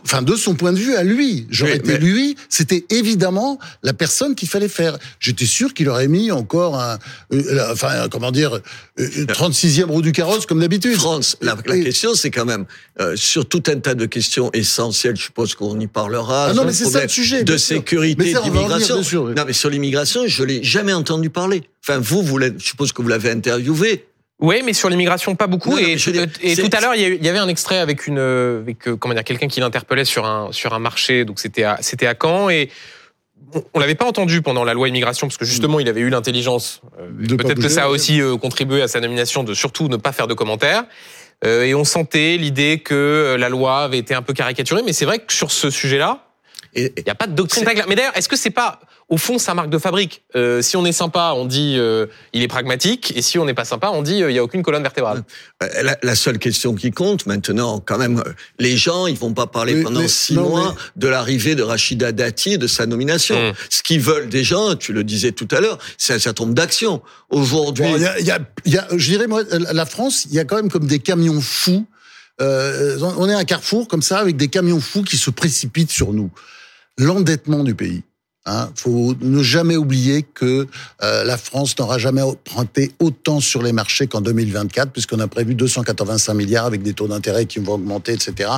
Enfin, 0.03 0.21
de 0.21 0.35
son 0.35 0.55
point 0.55 0.73
de 0.73 0.77
vue 0.77 0.95
à 0.95 1.03
lui. 1.03 1.47
J'aurais 1.49 1.77
été 1.77 1.97
lui, 1.97 2.35
c'était 2.49 2.85
évidemment 2.89 3.59
la 3.81 3.93
personne 3.93 4.35
qu'il 4.35 4.49
fallait 4.49 4.67
faire. 4.67 4.97
J'étais 5.19 5.45
sûr 5.45 5.73
qu'il 5.73 5.87
aurait 5.89 6.07
mis 6.07 6.31
encore 6.31 6.79
un, 6.79 6.97
euh, 7.33 7.71
enfin, 7.71 8.07
comment 8.11 8.31
dire, 8.31 8.59
une 8.97 9.25
36e 9.25 9.85
roue 9.85 10.01
du 10.01 10.11
carrosse, 10.11 10.45
comme 10.45 10.59
d'habitude. 10.59 10.95
France, 10.95 11.37
la, 11.41 11.55
question, 11.55 12.13
c'est 12.13 12.31
quand 12.31 12.45
même, 12.45 12.65
euh, 12.99 13.15
sur 13.15 13.47
tout 13.47 13.63
un 13.67 13.79
tas 13.79 13.95
de 13.95 14.05
questions 14.05 14.49
essentielles, 14.53 15.15
je 15.15 15.23
suppose 15.23 15.55
qu'on 15.55 15.79
y 15.79 15.87
parlera. 15.87 16.47
Ah 16.49 16.53
non, 16.53 16.65
mais 16.65 16.73
c'est 16.73 16.85
ça 16.85 17.03
le 17.03 17.09
sujet. 17.09 17.43
De 17.43 17.57
sécurité, 17.57 18.33
d'immigration. 18.43 19.01
Non, 19.35 19.43
mais 19.45 19.53
sur 19.53 19.69
l'immigration, 19.69 20.23
je 20.27 20.43
l'ai 20.43 20.63
jamais 20.63 20.93
entendu 20.93 21.29
parler. 21.29 21.52
Enfin, 21.83 21.99
vous, 21.99 22.21
vous 22.21 22.39
je 22.39 22.51
suppose 22.59 22.91
que 22.91 23.01
vous 23.01 23.07
l'avez 23.07 23.29
interviewé. 23.29 24.05
Oui, 24.39 24.61
mais 24.65 24.73
sur 24.73 24.89
l'immigration, 24.89 25.35
pas 25.35 25.47
beaucoup. 25.47 25.77
et, 25.77 25.95
et 26.41 26.55
tout 26.55 26.69
à 26.73 26.81
l'heure, 26.81 26.95
il 26.95 27.23
y 27.23 27.29
avait 27.29 27.39
un 27.39 27.47
extrait 27.47 27.77
avec 27.77 28.07
une, 28.07 28.19
avec 28.19 28.87
euh, 28.87 28.97
comment 28.97 29.13
dire, 29.13 29.23
quelqu'un 29.23 29.47
qui 29.47 29.59
l'interpellait 29.59 30.05
sur 30.05 30.25
un 30.25 30.51
sur 30.51 30.73
un 30.73 30.79
marché. 30.79 31.23
Donc 31.23 31.39
c'était 31.39 31.63
à, 31.63 31.77
c'était 31.81 32.07
à 32.07 32.15
Caen 32.19 32.49
et 32.49 32.69
on 33.73 33.79
l'avait 33.79 33.95
pas 33.95 34.05
entendu 34.05 34.41
pendant 34.41 34.63
la 34.63 34.73
loi 34.73 34.89
immigration 34.89 35.27
parce 35.27 35.37
que 35.37 35.45
justement 35.45 35.79
il 35.79 35.87
avait 35.87 36.01
eu 36.01 36.09
l'intelligence. 36.09 36.81
Euh, 36.99 37.37
peut-être 37.37 37.61
que 37.61 37.69
ça 37.69 37.85
a 37.85 37.87
aussi 37.87 38.19
euh, 38.19 38.35
contribué 38.35 38.81
à 38.81 38.87
sa 38.87 38.99
nomination 38.99 39.43
de 39.43 39.53
surtout 39.53 39.87
ne 39.87 39.97
pas 39.97 40.11
faire 40.11 40.27
de 40.27 40.33
commentaires. 40.33 40.83
et 41.45 41.73
on 41.75 41.85
sentait 41.85 42.35
l'idée 42.37 42.79
que 42.79 43.37
la 43.39 43.47
loi 43.47 43.83
avait 43.83 43.99
été 43.99 44.13
un 44.13 44.21
peu 44.23 44.33
caricaturée, 44.33 44.81
mais 44.83 44.93
c'est 44.93 45.05
vrai 45.05 45.19
que 45.19 45.31
sur 45.31 45.51
ce 45.51 45.69
sujet-là, 45.69 46.32
il 46.75 46.91
n'y 47.05 47.09
a 47.11 47.15
pas 47.15 47.27
de 47.27 47.33
doctrine 47.33 47.65
Mais 47.87 47.95
d'ailleurs, 47.95 48.15
est-ce 48.17 48.29
que 48.29 48.35
c'est 48.35 48.49
pas 48.49 48.79
au 49.09 49.17
fond 49.17 49.37
sa 49.37 49.53
marque 49.53 49.69
de 49.69 49.77
fabrique? 49.77 50.23
Euh, 50.35 50.61
Si 50.61 50.75
on 50.75 50.85
est 50.85 50.91
sympa, 50.91 51.33
on 51.35 51.45
dit 51.45 51.75
euh, 51.77 52.07
il 52.33 52.41
est 52.41 52.47
pragmatique, 52.47 53.13
et 53.15 53.21
si 53.21 53.37
on 53.37 53.45
n'est 53.45 53.53
pas 53.53 53.65
sympa, 53.65 53.89
on 53.89 54.01
dit 54.01 54.23
euh, 54.23 54.31
il 54.31 54.35
y 54.35 54.39
a 54.39 54.43
aucune 54.43 54.63
colonne 54.63 54.81
vertébrale. 54.81 55.23
La, 55.61 55.97
la, 56.01 56.15
seule 56.15 56.39
question 56.39 56.73
qui 56.73 56.91
compte 56.91 57.25
maintenant, 57.25 57.79
quand 57.79 57.97
même, 57.97 58.23
les 58.59 58.75
gens, 58.75 59.07
ils 59.07 59.17
vont 59.17 59.33
pas 59.33 59.47
parler 59.47 59.83
pendant 59.83 60.07
six 60.07 60.35
mois 60.35 60.75
de 60.95 61.07
l'arrivée 61.07 61.55
de 61.55 61.63
Rachida 61.63 62.11
Dati 62.11 62.53
et 62.53 62.57
de 62.57 62.67
sa 62.67 62.85
nomination. 62.85 63.35
Mmh. 63.35 63.53
Ce 63.69 63.83
qu'ils 63.83 64.01
veulent 64.01 64.29
des 64.29 64.43
gens, 64.43 64.75
tu 64.75 64.93
le 64.93 65.03
disais 65.03 65.31
tout 65.31 65.47
à 65.51 65.59
l'heure, 65.59 65.77
c'est 65.97 66.13
un 66.13 66.19
certain 66.19 66.43
nombre 66.45 66.55
d'actions. 66.55 67.01
Aujourd'hui, 67.29 67.85
il 67.95 68.25
y, 68.25 68.31
a, 68.31 68.39
y, 68.65 68.77
a, 68.77 68.87
je 68.95 69.09
dirais 69.11 69.27
moi, 69.27 69.43
la 69.51 69.85
France, 69.85 70.25
il 70.29 70.33
y 70.33 70.39
a 70.39 70.45
quand 70.45 70.55
même 70.55 70.71
comme 70.71 70.87
des 70.87 70.99
camions 70.99 71.41
fous. 71.41 71.85
on 72.39 73.29
est 73.29 73.33
à 73.33 73.37
un 73.37 73.45
carrefour 73.45 73.87
comme 73.87 74.01
ça 74.01 74.19
avec 74.19 74.37
des 74.37 74.47
camions 74.47 74.79
fous 74.79 75.03
qui 75.03 75.17
se 75.17 75.29
précipitent 75.29 75.91
sur 75.91 76.13
nous 76.13 76.31
l'endettement 76.97 77.63
du 77.63 77.75
pays. 77.75 78.03
Hein, 78.45 78.69
faut 78.75 79.15
ne 79.21 79.41
jamais 79.41 79.77
oublier 79.77 80.21
que 80.21 80.67
euh, 81.01 81.23
la 81.23 81.37
France 81.37 81.79
n'aura 81.79 81.97
jamais 81.97 82.21
emprunté 82.21 82.91
autant 82.99 83.39
sur 83.39 83.63
les 83.63 83.71
marchés 83.71 84.07
qu'en 84.07 84.19
2024, 84.19 84.91
puisqu'on 84.91 85.19
a 85.19 85.29
prévu 85.29 85.55
285 85.55 86.33
milliards 86.33 86.65
avec 86.65 86.81
des 86.81 86.93
taux 86.93 87.07
d'intérêt 87.07 87.45
qui 87.45 87.59
vont 87.59 87.75
augmenter, 87.75 88.11
etc. 88.11 88.49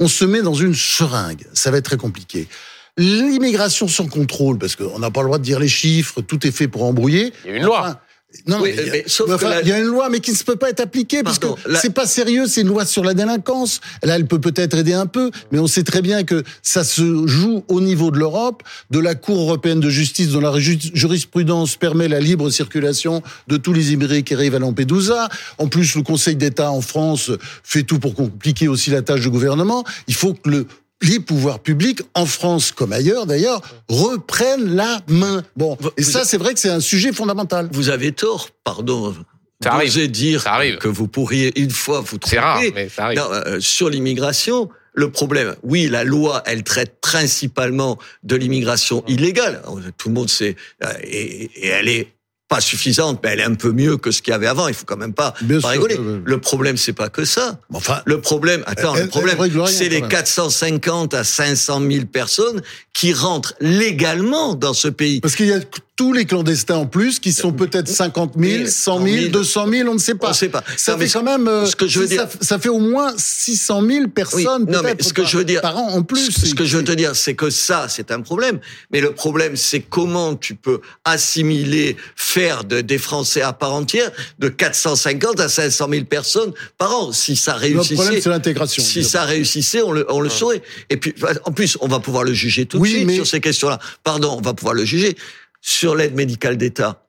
On 0.00 0.08
se 0.08 0.24
met 0.24 0.40
dans 0.40 0.54
une 0.54 0.74
seringue. 0.74 1.44
Ça 1.52 1.70
va 1.70 1.76
être 1.76 1.84
très 1.84 1.98
compliqué. 1.98 2.48
L'immigration 2.96 3.86
sans 3.86 4.06
contrôle, 4.06 4.56
parce 4.56 4.76
qu'on 4.76 4.98
n'a 4.98 5.10
pas 5.10 5.20
le 5.20 5.26
droit 5.26 5.38
de 5.38 5.42
dire 5.42 5.58
les 5.58 5.68
chiffres, 5.68 6.22
tout 6.22 6.46
est 6.46 6.52
fait 6.52 6.68
pour 6.68 6.84
embrouiller. 6.84 7.34
Il 7.44 7.50
y 7.50 7.54
a 7.54 7.56
une 7.58 7.64
loi. 7.64 8.00
Non, 8.46 8.60
mais, 8.60 8.74
il 8.74 9.68
y 9.68 9.72
a 9.72 9.78
une 9.78 9.86
loi, 9.86 10.08
mais 10.10 10.20
qui 10.20 10.32
ne 10.32 10.36
peut 10.36 10.56
pas 10.56 10.70
être 10.70 10.80
appliquée 10.80 11.22
parce 11.22 11.38
que 11.38 11.46
c'est 11.80 11.94
pas 11.94 12.06
sérieux. 12.06 12.46
C'est 12.46 12.60
une 12.60 12.68
loi 12.68 12.84
sur 12.84 13.04
la 13.04 13.14
délinquance. 13.14 13.80
Là, 14.02 14.16
elle 14.16 14.26
peut 14.26 14.40
peut-être 14.40 14.76
aider 14.76 14.92
un 14.92 15.06
peu, 15.06 15.30
mais 15.50 15.58
on 15.58 15.66
sait 15.66 15.82
très 15.82 16.02
bien 16.02 16.24
que 16.24 16.42
ça 16.62 16.84
se 16.84 17.26
joue 17.26 17.64
au 17.68 17.80
niveau 17.80 18.10
de 18.10 18.18
l'Europe, 18.18 18.62
de 18.90 18.98
la 18.98 19.14
Cour 19.14 19.38
européenne 19.38 19.80
de 19.80 19.88
justice, 19.88 20.28
dont 20.28 20.40
la 20.40 20.52
jurisprudence 20.58 21.76
permet 21.76 22.08
la 22.08 22.20
libre 22.20 22.50
circulation 22.50 23.22
de 23.48 23.56
tous 23.56 23.72
les 23.72 23.92
immigrés 23.92 24.22
qui 24.22 24.34
arrivent 24.34 24.54
à 24.54 24.58
Lampedusa. 24.58 25.28
En 25.58 25.68
plus, 25.68 25.94
le 25.94 26.02
Conseil 26.02 26.36
d'État 26.36 26.70
en 26.70 26.80
France 26.80 27.30
fait 27.62 27.82
tout 27.82 27.98
pour 27.98 28.14
compliquer 28.14 28.68
aussi 28.68 28.90
la 28.90 29.02
tâche 29.02 29.20
du 29.20 29.30
gouvernement. 29.30 29.84
Il 30.08 30.14
faut 30.14 30.34
que 30.34 30.50
le 30.50 30.66
les 31.04 31.20
pouvoirs 31.20 31.60
publics, 31.60 32.02
en 32.14 32.26
France 32.26 32.72
comme 32.72 32.92
ailleurs 32.92 33.26
d'ailleurs, 33.26 33.60
reprennent 33.88 34.74
la 34.74 35.00
main. 35.08 35.42
Bon, 35.56 35.76
et 35.96 36.02
ça, 36.02 36.24
c'est 36.24 36.38
vrai 36.38 36.54
que 36.54 36.60
c'est 36.60 36.70
un 36.70 36.80
sujet 36.80 37.12
fondamental. 37.12 37.68
Vous 37.72 37.90
avez 37.90 38.12
tort, 38.12 38.48
pardon. 38.64 39.14
Ça 39.62 39.74
arrive. 39.74 40.10
dire 40.10 40.42
ça 40.42 40.54
arrive. 40.54 40.78
que 40.78 40.88
vous 40.88 41.08
pourriez 41.08 41.58
une 41.58 41.70
fois 41.70 42.00
vous 42.00 42.18
tromper. 42.18 42.36
C'est 42.36 42.40
rare, 42.40 42.60
mais 42.74 42.88
ça 42.88 43.04
arrive. 43.04 43.22
Euh, 43.30 43.60
sur 43.60 43.88
l'immigration, 43.88 44.68
le 44.92 45.10
problème, 45.10 45.54
oui, 45.62 45.88
la 45.88 46.04
loi, 46.04 46.42
elle 46.46 46.62
traite 46.64 47.00
principalement 47.00 47.98
de 48.22 48.36
l'immigration 48.36 49.04
illégale. 49.06 49.62
Tout 49.96 50.08
le 50.08 50.14
monde 50.14 50.28
sait, 50.28 50.56
euh, 50.84 50.92
et 51.02 51.66
elle 51.66 51.88
est 51.88 52.13
pas 52.54 52.60
suffisante, 52.60 53.18
mais 53.22 53.30
elle 53.30 53.40
est 53.40 53.44
un 53.44 53.54
peu 53.54 53.72
mieux 53.72 53.96
que 53.96 54.12
ce 54.12 54.22
qu'il 54.22 54.30
y 54.30 54.34
avait 54.34 54.46
avant. 54.46 54.68
Il 54.68 54.74
faut 54.74 54.84
quand 54.84 54.96
même 54.96 55.12
pas, 55.12 55.34
pas 55.60 55.68
rigoler. 55.68 55.98
Le 56.24 56.38
problème, 56.38 56.76
c'est 56.76 56.92
pas 56.92 57.08
que 57.08 57.24
ça. 57.24 57.58
Enfin, 57.72 58.00
le 58.04 58.20
problème, 58.20 58.62
attends, 58.66 58.94
le 58.94 59.08
problème, 59.08 59.38
c'est 59.66 59.88
les 59.88 60.02
450 60.02 61.14
à 61.14 61.24
500 61.24 61.82
000 61.90 62.06
personnes 62.06 62.62
qui 62.92 63.12
rentrent 63.12 63.54
légalement 63.60 64.54
dans 64.54 64.72
ce 64.74 64.86
pays. 64.86 65.20
Parce 65.20 65.34
qu'il 65.34 65.46
y 65.46 65.52
a 65.52 65.58
tous 65.96 66.12
les 66.12 66.24
clandestins 66.24 66.76
en 66.76 66.86
plus, 66.86 67.20
qui 67.20 67.32
sont 67.32 67.52
peut-être 67.52 67.88
50 67.88 68.34
000, 68.36 68.66
100 68.66 69.06
000, 69.06 69.28
200 69.28 69.66
000, 69.70 69.88
on 69.88 69.94
ne 69.94 69.98
sait 69.98 70.16
pas. 70.16 70.28
On 70.28 70.30
ne 70.30 70.34
sait 70.34 70.48
pas. 70.48 70.64
Ça 70.76 70.98
fait 70.98 71.08
quand 71.08 71.22
même. 71.22 71.46
Euh, 71.46 71.66
ce 71.66 71.76
que 71.76 71.86
je 71.86 72.00
veux 72.00 72.08
dire, 72.08 72.26
ça, 72.40 72.58
fait 72.58 72.68
au 72.68 72.80
moins 72.80 73.12
600 73.16 73.82
000 73.86 74.08
personnes. 74.08 74.66
non, 74.68 74.80
mais 74.82 74.96
ce 74.98 75.12
que 75.12 75.24
je 75.24 75.36
veux 75.36 75.44
dire, 75.44 75.60
par 75.60 75.76
an 75.78 75.90
en 75.90 76.02
plus. 76.02 76.30
Ce, 76.32 76.54
que 76.54 76.64
je 76.64 76.78
veux 76.78 76.84
te 76.84 76.92
dire, 76.92 77.14
c'est 77.14 77.34
que 77.34 77.48
ça, 77.48 77.86
c'est 77.88 78.10
un 78.10 78.20
problème. 78.22 78.58
Mais 78.90 79.00
le 79.00 79.12
problème, 79.12 79.56
c'est 79.56 79.80
comment 79.80 80.34
tu 80.34 80.56
peux 80.56 80.80
assimiler, 81.04 81.96
faire 82.16 82.64
de, 82.64 82.80
des 82.80 82.98
Français 82.98 83.42
à 83.42 83.52
part 83.52 83.74
entière 83.74 84.10
de 84.40 84.48
450 84.48 85.38
à 85.38 85.48
500 85.48 85.86
000 85.90 86.04
personnes 86.06 86.52
par 86.76 86.92
an. 86.94 87.12
Si 87.12 87.36
ça 87.36 87.54
réussissait. 87.54 87.94
Le 87.94 88.00
problème, 88.00 88.20
c'est 88.20 88.30
l'intégration. 88.30 88.82
Si 88.82 89.04
ça 89.04 89.24
réussissait, 89.24 89.82
on 89.82 89.92
le, 89.92 90.06
on 90.10 90.20
le 90.20 90.28
saurait. 90.28 90.62
Et 90.90 90.96
puis, 90.96 91.14
en 91.44 91.52
plus, 91.52 91.78
on 91.80 91.86
va 91.86 92.00
pouvoir 92.00 92.24
le 92.24 92.32
juger 92.32 92.66
tout 92.66 92.80
de 92.80 92.86
suite 92.86 93.10
sur 93.12 93.26
ces 93.26 93.40
questions-là. 93.40 93.78
Pardon, 94.02 94.36
on 94.36 94.42
va 94.42 94.54
pouvoir 94.54 94.74
le 94.74 94.84
juger 94.84 95.16
sur 95.64 95.96
l'aide 95.96 96.14
médicale 96.14 96.58
d'État. 96.58 97.06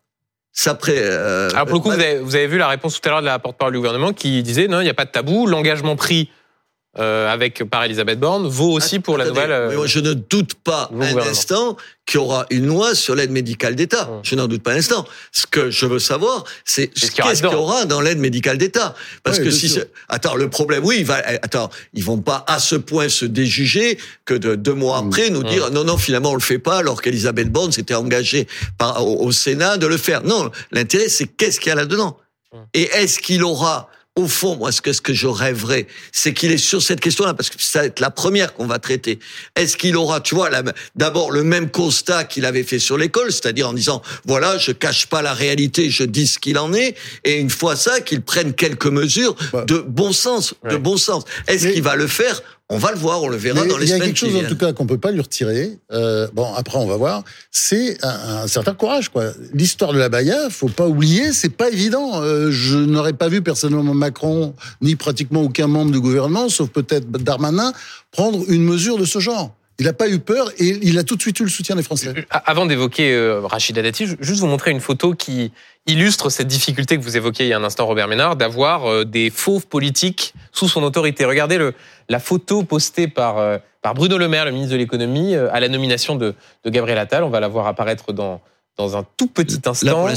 Ça 0.54 0.76
pré, 0.76 0.94
euh, 0.96 1.50
Alors 1.50 1.66
pour 1.66 1.76
le 1.76 1.82
coup, 1.82 1.90
vous, 1.90 2.00
avez, 2.00 2.20
vous 2.20 2.38
avez, 2.38 2.48
vu 2.48 2.58
la 2.58 2.70
réponse 2.70 3.02
tout 3.02 3.10
à 3.10 3.12
l'heure 3.12 3.20
de 3.20 3.26
la 3.26 3.38
porte-parole 3.38 3.74
du 3.74 3.80
gouvernement 3.80 4.14
qui 4.14 4.42
disait 4.44 4.70
non, 4.70 4.80
il 4.80 4.86
n'y 4.86 4.90
a 4.90 4.94
pas 4.94 5.04
de 5.04 5.12
tabou, 5.12 5.46
l'engagement 5.46 5.98
pris 5.98 6.30
euh, 6.98 7.32
avec 7.32 7.64
par 7.66 7.84
Elisabeth 7.84 8.20
Borne 8.20 8.48
vaut 8.48 8.72
aussi 8.72 9.00
pour 9.00 9.18
la 9.18 9.26
nouvelle. 9.26 9.52
Euh, 9.52 9.86
je 9.86 10.00
ne 10.00 10.14
doute 10.14 10.54
pas 10.54 10.90
un 10.98 11.18
instant 11.18 11.76
qu'il 12.06 12.22
y 12.22 12.24
aura 12.24 12.46
une 12.52 12.68
loi 12.68 12.96
sur 12.96 13.16
l'aide 13.16 13.32
médicale 13.32 13.76
d'État. 13.76 14.10
Je 14.24 14.36
n'en 14.36 14.48
doute 14.48 14.64
pas 14.64 14.72
un 14.72 14.78
instant. 14.78 15.06
Ce 15.34 15.46
que 15.46 15.70
je 15.70 15.86
veux 15.86 16.00
savoir, 16.00 16.46
c'est 16.64 16.88
qu'est-ce 16.88 17.12
qu'il 17.42 17.52
y, 17.52 17.56
aura 17.56 17.86
dans 17.86 18.00
l'aide 18.00 18.20
médicale 18.20 18.58
d'État? 18.58 18.96
Parce 19.24 19.40
que 19.40 19.52
si 19.52 19.78
attends, 20.08 20.36
le 20.36 20.50
problème, 20.50 20.86
oui, 20.86 20.98
il 21.00 21.06
va, 21.06 21.16
attends, 21.42 21.70
ils 21.94 22.04
vont 22.04 22.20
pas 22.20 22.46
à 22.48 22.60
ce 22.60 22.76
point 22.76 23.10
se 23.10 23.26
déjuger 23.26 23.98
que 24.24 24.34
de 24.34 24.56
deux 24.56 24.74
mois 24.74 25.02
mm. 25.02 25.08
après 25.08 25.30
nous 25.30 25.42
mm. 25.42 25.50
dire 25.50 25.72
non 25.72 25.84
non 25.84 25.98
finalement 25.98 26.32
on 26.32 26.36
le 26.36 26.40
fait 26.40 26.60
pas 26.60 26.78
alors 26.78 27.02
qu'Elisabeth 27.02 27.52
Borne 27.52 27.72
s'était 27.72 27.96
engagée 27.96 28.48
par, 28.78 29.06
au, 29.06 29.26
au, 29.26 29.32
Sénat 29.32 29.78
de 29.78 29.88
le 29.88 29.98
faire. 29.98 30.24
Non, 30.24 30.50
l'intérêt 30.72 31.10
c'est 31.10 31.28
qu'est-ce 31.28 31.60
qu'il 31.60 31.70
y 31.70 31.74
a 31.74 31.76
là-dedans? 31.76 32.18
Mm. 32.54 32.58
Et 32.74 32.84
est-ce 32.94 33.20
qu'il 33.20 33.44
aura 33.44 33.90
au 34.16 34.28
fond, 34.28 34.56
moi, 34.56 34.72
ce 34.72 34.82
que, 34.82 34.94
ce 34.94 35.02
que 35.02 35.14
je 35.14 35.28
rêverais, 35.28 35.88
c'est 36.14 36.34
qu'il 36.34 36.52
est 36.52 36.58
sur 36.58 36.82
cette 36.82 37.02
question-là, 37.02 37.34
parce 37.34 37.50
que 37.50 37.62
ça 37.62 37.80
va 37.80 37.86
être 37.86 38.00
la 38.00 38.12
première 38.12 38.54
qu'on 38.54 38.66
va 38.66 38.80
traiter. 38.80 39.20
Est-ce 39.58 39.76
qu'il 39.76 39.98
aura, 39.98 40.22
tu 40.22 40.36
vois, 40.36 40.50
d'abord 40.96 41.32
le 41.32 41.44
même 41.44 41.70
constat 41.70 42.24
qu'il 42.24 42.46
avait 42.46 42.64
fait 42.64 42.80
sur 42.80 42.98
l'école, 42.98 43.34
c'est-à-dire 43.34 43.68
en 43.68 43.74
disant, 43.74 44.02
voilà, 44.26 44.58
je 44.58 44.72
cache 44.72 45.08
pas 45.08 45.22
la 45.22 45.34
réalité, 45.34 45.90
je 45.90 46.04
dis 46.04 46.28
ce 46.28 46.40
qu'il 46.40 46.58
en 46.58 46.74
est, 46.74 46.96
et 47.26 47.40
une 47.40 47.50
fois 47.50 47.76
ça, 47.76 48.00
qu'il 48.00 48.22
prenne 48.22 48.54
quelques 48.54 48.88
mesures 48.88 49.36
de 49.68 49.80
bon 49.80 50.14
sens, 50.14 50.54
de 50.70 50.78
bon 50.78 50.96
sens. 50.96 51.26
Est-ce 51.48 51.68
qu'il 51.68 51.84
va 51.84 51.98
le 51.98 52.08
faire 52.08 52.42
on 52.70 52.80
va 52.80 52.92
le 52.92 52.98
voir, 52.98 53.22
on 53.22 53.28
le 53.28 53.38
verra 53.38 53.64
dans 53.66 53.78
les 53.78 53.86
semaines 53.86 53.86
Il 53.86 53.90
y 53.90 53.94
a 53.94 54.00
quelque 54.00 54.18
chose, 54.18 54.36
en 54.36 54.48
tout 54.48 54.58
cas, 54.58 54.74
qu'on 54.74 54.88
peut 54.88 54.98
pas 54.98 55.12
lui 55.12 55.22
retirer. 55.22 55.78
Euh, 55.92 56.28
bon, 56.34 56.52
après, 56.56 56.80
on 56.80 56.88
va 56.88 56.98
voir. 56.98 57.24
C'est 57.52 58.04
un, 58.04 58.48
certain 58.48 58.74
courage, 58.74 59.10
quoi. 59.10 59.34
L'histoire 59.54 59.94
de 59.94 60.00
la 60.00 60.10
Baïa, 60.10 60.50
faut 60.50 60.70
pas 60.70 60.88
oublier, 60.88 61.32
c'est 61.32 61.50
pas 61.50 61.70
évident. 61.70 62.24
Euh, 62.24 62.50
je 62.50 62.78
n'aurais 62.78 63.14
pas 63.14 63.28
vu 63.28 63.44
personnellement 63.44 63.94
Macron, 63.94 64.56
ni 64.82 64.96
pratiquement 64.96 65.44
aucun 65.44 65.68
membre 65.68 65.92
du 65.92 66.00
gouvernement, 66.00 66.50
sauf 66.50 66.70
peut-être 66.70 67.10
Darmanin, 67.12 67.72
prendre 68.12 68.44
une 68.50 68.64
mesure 68.64 68.98
de 68.98 69.06
ce 69.06 69.20
genre. 69.20 69.54
Il 69.78 69.86
n'a 69.86 69.94
pas 69.94 70.08
eu 70.08 70.20
peur 70.20 70.52
et 70.58 70.80
il 70.84 70.98
a 70.98 71.04
tout 71.04 71.18
de 71.18 71.22
suite 71.22 71.40
eu 71.40 71.44
le 71.44 71.50
soutien 71.50 71.76
des 71.76 71.84
Français. 71.84 72.14
Euh, 72.16 72.22
avant 72.32 72.66
d'évoquer 72.66 73.14
euh, 73.14 73.42
Rachida 73.42 73.82
Dati, 73.82 74.08
juste 74.20 74.40
vous 74.40 74.48
montrer 74.48 74.72
une 74.72 74.80
photo 74.80 75.14
qui 75.14 75.52
illustre 75.86 76.30
cette 76.30 76.48
difficulté 76.48 76.98
que 76.98 77.04
vous 77.04 77.18
évoquiez 77.18 77.46
il 77.46 77.50
y 77.50 77.54
a 77.54 77.58
un 77.58 77.64
instant, 77.64 77.86
Robert 77.86 78.08
Ménard, 78.08 78.38
d'avoir 78.38 78.90
euh, 78.90 79.04
des 79.04 79.30
fauves 79.30 79.68
politiques 79.68 80.34
sous 80.54 80.70
son 80.70 80.82
autorité. 80.84 81.26
Regardez 81.26 81.72
la 82.08 82.20
photo 82.20 82.64
postée 82.64 83.10
par, 83.10 83.38
euh, 83.38 83.58
par 83.82 83.94
Bruno 83.94 84.18
Le 84.18 84.30
Maire, 84.30 84.46
le 84.46 84.52
ministre 84.52 84.74
de 84.74 84.78
l'économie, 84.78 85.36
à 85.36 85.60
la 85.60 85.68
nomination 85.68 86.16
de, 86.16 86.36
de 86.64 86.70
Gabriel 86.70 86.98
Attal. 86.98 87.24
On 87.24 87.30
va 87.30 87.42
la 87.42 87.50
voir 87.50 87.68
apparaître 87.68 88.14
dans, 88.14 88.42
dans 88.78 88.98
un 88.98 89.06
tout 89.16 89.28
petit 89.28 89.62
instant, 89.66 90.08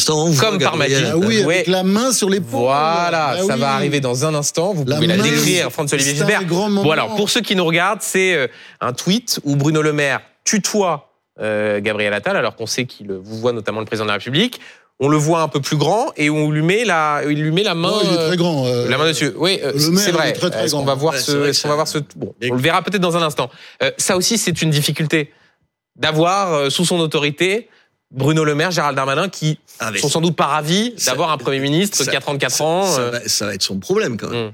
comme 0.40 0.58
par 0.58 0.76
magie. 0.76 1.04
Ah 1.06 1.16
oui, 1.16 1.42
avec 1.42 1.68
la 1.68 1.84
main 1.84 2.12
sur 2.12 2.28
l'épaule. 2.28 2.62
Voilà, 2.62 3.36
ah 3.38 3.42
ça 3.46 3.56
va 3.56 3.74
arriver 3.74 4.00
dans 4.00 4.24
un 4.24 4.34
instant. 4.34 4.72
Vous 4.72 4.84
pouvez 4.84 5.06
la 5.06 5.16
décrire, 5.16 5.70
François-Olivier 5.70 6.14
Gisbert. 6.14 6.44
Bon 6.44 6.90
alors, 6.90 7.14
pour 7.14 7.30
ceux 7.30 7.40
qui 7.40 7.54
nous 7.54 7.64
regardent, 7.64 8.02
c'est 8.02 8.34
euh, 8.34 8.46
un 8.80 8.92
tweet 8.92 9.40
où 9.44 9.54
Bruno 9.54 9.80
Le 9.80 9.92
Maire 9.92 10.20
tutoie 10.44 11.12
euh, 11.40 11.80
Gabriel 11.80 12.12
Attal, 12.12 12.36
alors 12.36 12.56
qu'on 12.56 12.66
sait 12.66 12.84
qu'il 12.84 13.12
vous 13.12 13.38
voit 13.38 13.52
notamment 13.52 13.78
le 13.78 13.86
président 13.86 14.06
de 14.06 14.08
la 14.10 14.14
République. 14.14 14.60
On 15.00 15.08
le 15.08 15.16
voit 15.16 15.42
un 15.42 15.48
peu 15.48 15.60
plus 15.60 15.76
grand 15.76 16.06
et 16.16 16.28
on 16.28 16.50
lui 16.50 16.62
met 16.62 16.84
la, 16.84 17.22
il 17.28 17.40
lui 17.40 17.52
met 17.52 17.62
la 17.62 17.76
main. 17.76 17.92
Oh, 17.94 18.00
il 18.02 18.12
est 18.12 18.26
très 18.26 18.36
grand. 18.36 18.66
Euh, 18.66 18.88
la 18.88 18.98
main 18.98 19.06
dessus. 19.06 19.30
Oui, 19.36 19.60
c'est 19.76 20.10
vrai. 20.10 20.34
Qu'on 20.72 20.84
va 20.84 20.94
voir 20.94 21.14
ce, 21.14 21.62
qu'on 21.62 21.68
va 21.68 21.76
voir 21.76 21.86
ce, 21.86 21.98
bon, 22.16 22.34
on 22.50 22.54
le 22.54 22.60
verra 22.60 22.82
peut-être 22.82 23.00
dans 23.00 23.16
un 23.16 23.22
instant. 23.22 23.50
ça 23.98 24.16
aussi, 24.16 24.36
c'est 24.36 24.60
une 24.62 24.70
difficulté 24.70 25.32
d'avoir 25.94 26.72
sous 26.72 26.84
son 26.84 26.98
autorité 26.98 27.68
Bruno 28.10 28.44
Le 28.44 28.54
Maire, 28.54 28.70
Gérald 28.70 28.96
Darmanin, 28.96 29.28
qui 29.28 29.58
ah, 29.80 29.90
sont 29.96 30.08
sans 30.08 30.20
doute 30.20 30.36
pas 30.36 30.46
ravis 30.46 30.94
d'avoir 31.06 31.30
un 31.30 31.38
Premier 31.38 31.60
ministre 31.60 32.04
qui 32.04 32.16
a 32.16 32.20
34 32.20 32.60
ans. 32.62 32.98
Euh. 32.98 33.20
Ça, 33.26 33.46
va, 33.46 33.54
être 33.54 33.62
son 33.62 33.78
problème 33.78 34.16
quand 34.16 34.30
même. 34.30 34.48
Hmm. 34.48 34.52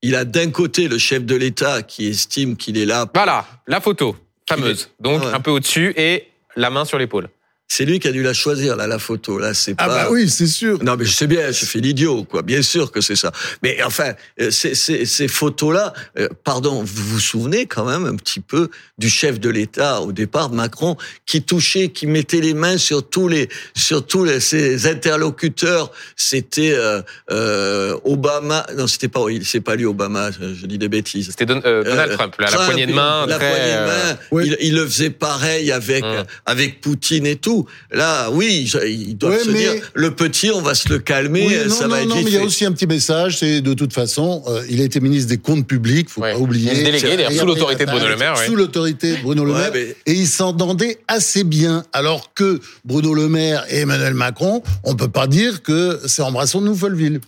Il 0.00 0.14
a 0.14 0.24
d'un 0.24 0.50
côté 0.50 0.88
le 0.88 0.96
chef 0.96 1.24
de 1.24 1.34
l'État 1.34 1.82
qui 1.82 2.06
estime 2.06 2.56
qu'il 2.56 2.78
est 2.78 2.86
là. 2.86 3.06
Voilà, 3.12 3.46
la 3.66 3.80
photo, 3.80 4.16
fameuse. 4.48 4.90
Donc 5.00 5.22
un 5.24 5.40
peu 5.40 5.50
au-dessus 5.50 5.92
et 5.96 6.28
la 6.56 6.70
main 6.70 6.84
sur 6.84 6.98
l'épaule. 6.98 7.28
C'est 7.70 7.84
lui 7.84 8.00
qui 8.00 8.08
a 8.08 8.12
dû 8.12 8.22
la 8.22 8.32
choisir 8.32 8.76
là 8.76 8.86
la 8.86 8.98
photo 8.98 9.38
là 9.38 9.52
c'est 9.52 9.74
ah 9.76 9.86
pas 9.86 10.00
Ah 10.00 10.04
bah 10.04 10.10
oui, 10.10 10.28
c'est 10.28 10.46
sûr. 10.46 10.82
Non 10.82 10.96
mais 10.96 11.04
je 11.04 11.12
sais 11.12 11.26
bien, 11.26 11.52
je 11.52 11.66
fais 11.66 11.80
l'idiot 11.80 12.24
quoi, 12.24 12.40
bien 12.40 12.62
sûr 12.62 12.90
que 12.90 13.02
c'est 13.02 13.14
ça. 13.14 13.30
Mais 13.62 13.82
enfin 13.84 14.14
euh, 14.40 14.50
ces, 14.50 14.74
ces, 14.74 15.04
ces 15.04 15.28
photos 15.28 15.74
là, 15.74 15.92
euh, 16.18 16.28
pardon, 16.44 16.82
vous 16.82 17.04
vous 17.04 17.20
souvenez 17.20 17.66
quand 17.66 17.84
même 17.84 18.06
un 18.06 18.16
petit 18.16 18.40
peu 18.40 18.70
du 18.96 19.10
chef 19.10 19.38
de 19.38 19.50
l'État 19.50 20.00
au 20.00 20.12
départ 20.12 20.50
Macron 20.50 20.96
qui 21.26 21.42
touchait, 21.42 21.90
qui 21.90 22.06
mettait 22.06 22.40
les 22.40 22.54
mains 22.54 22.78
sur 22.78 23.08
tous 23.08 23.28
les 23.28 23.48
sur 23.76 24.06
tous 24.06 24.24
les, 24.24 24.40
ses 24.40 24.86
interlocuteurs, 24.86 25.92
c'était 26.16 26.72
euh, 26.74 27.02
euh, 27.30 27.98
Obama, 28.04 28.66
non 28.76 28.86
c'était 28.86 29.08
pas 29.08 29.20
c'est 29.44 29.60
pas 29.60 29.76
lui 29.76 29.84
Obama, 29.84 30.30
je, 30.30 30.66
dis 30.66 30.78
des 30.78 30.88
bêtises. 30.88 31.28
C'était 31.30 31.46
Donald 31.46 32.12
Trump, 32.12 32.34
la 32.38 32.50
poignée 32.50 32.86
de 32.86 32.92
main, 32.92 33.26
la 33.26 33.38
poignée 33.38 33.74
de 33.74 33.86
main, 33.86 34.44
il, 34.44 34.56
il, 34.60 34.74
le 34.74 34.86
faisait 34.86 35.10
pareil 35.10 35.70
avec 35.70 36.04
hum. 36.04 36.24
avec 36.46 36.80
Poutine 36.80 37.26
et 37.26 37.36
tout. 37.36 37.57
Là, 37.90 38.30
oui, 38.30 38.70
ils 38.86 39.16
doivent 39.16 39.42
se 39.42 39.50
dire, 39.50 39.72
le 39.94 40.14
petit, 40.14 40.50
on 40.50 40.60
va 40.60 40.74
se 40.74 40.88
le 40.88 40.98
calmer, 40.98 41.68
ça 41.68 41.88
va 41.88 42.02
être 42.02 42.08
non, 42.08 42.16
mais 42.16 42.22
il 42.22 42.34
y 42.34 42.38
a 42.38 42.44
aussi 42.44 42.64
un 42.64 42.72
petit 42.72 42.86
message, 42.86 43.38
c'est 43.38 43.60
de 43.60 43.74
toute 43.74 43.92
façon, 43.92 44.42
euh, 44.46 44.62
il 44.70 44.80
a 44.80 44.84
été 44.84 45.00
ministre 45.00 45.28
des 45.28 45.38
comptes 45.38 45.66
publics, 45.66 46.08
faut 46.08 46.20
pas 46.20 46.36
oublier. 46.36 46.72
Délégué, 46.72 47.26
sous 47.36 47.46
l'autorité 47.46 47.86
de 47.86 47.90
Bruno 47.90 48.08
Le 48.08 48.16
Maire. 48.16 48.36
Sous 48.38 48.56
l'autorité 48.56 49.16
de 49.16 49.22
Bruno 49.22 49.44
Le 49.44 49.52
Maire. 49.52 49.72
Et 49.74 50.12
il 50.12 50.26
s'entendait 50.26 50.98
assez 51.08 51.44
bien, 51.44 51.84
alors 51.92 52.32
que 52.34 52.60
Bruno 52.84 53.14
Le 53.14 53.28
Maire 53.28 53.64
et 53.70 53.80
Emmanuel 53.80 54.14
Macron, 54.14 54.62
on 54.84 54.94
peut 54.94 55.08
pas 55.08 55.26
dire 55.26 55.62
que 55.62 56.00
c'est 56.06 56.22
embrassons 56.22 56.60
de 56.60 56.66
Nouvelleville. 56.66 57.20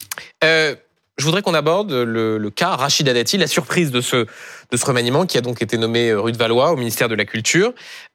Euh, 0.44 0.74
je 1.18 1.24
voudrais 1.24 1.42
qu'on 1.42 1.54
aborde 1.54 1.92
le, 1.92 2.38
le, 2.38 2.50
cas 2.50 2.76
Rachida 2.76 3.12
Dati, 3.12 3.36
la 3.36 3.46
surprise 3.46 3.90
de 3.90 4.00
ce, 4.00 4.26
de 4.70 4.76
ce 4.76 4.84
remaniement 4.86 5.26
qui 5.26 5.36
a 5.36 5.40
donc 5.40 5.60
été 5.60 5.76
nommé 5.76 6.08
euh, 6.08 6.20
rue 6.20 6.32
de 6.32 6.38
Valois 6.38 6.72
au 6.72 6.76
ministère 6.76 7.08
de 7.08 7.14
la 7.14 7.24
Culture. 7.24 7.72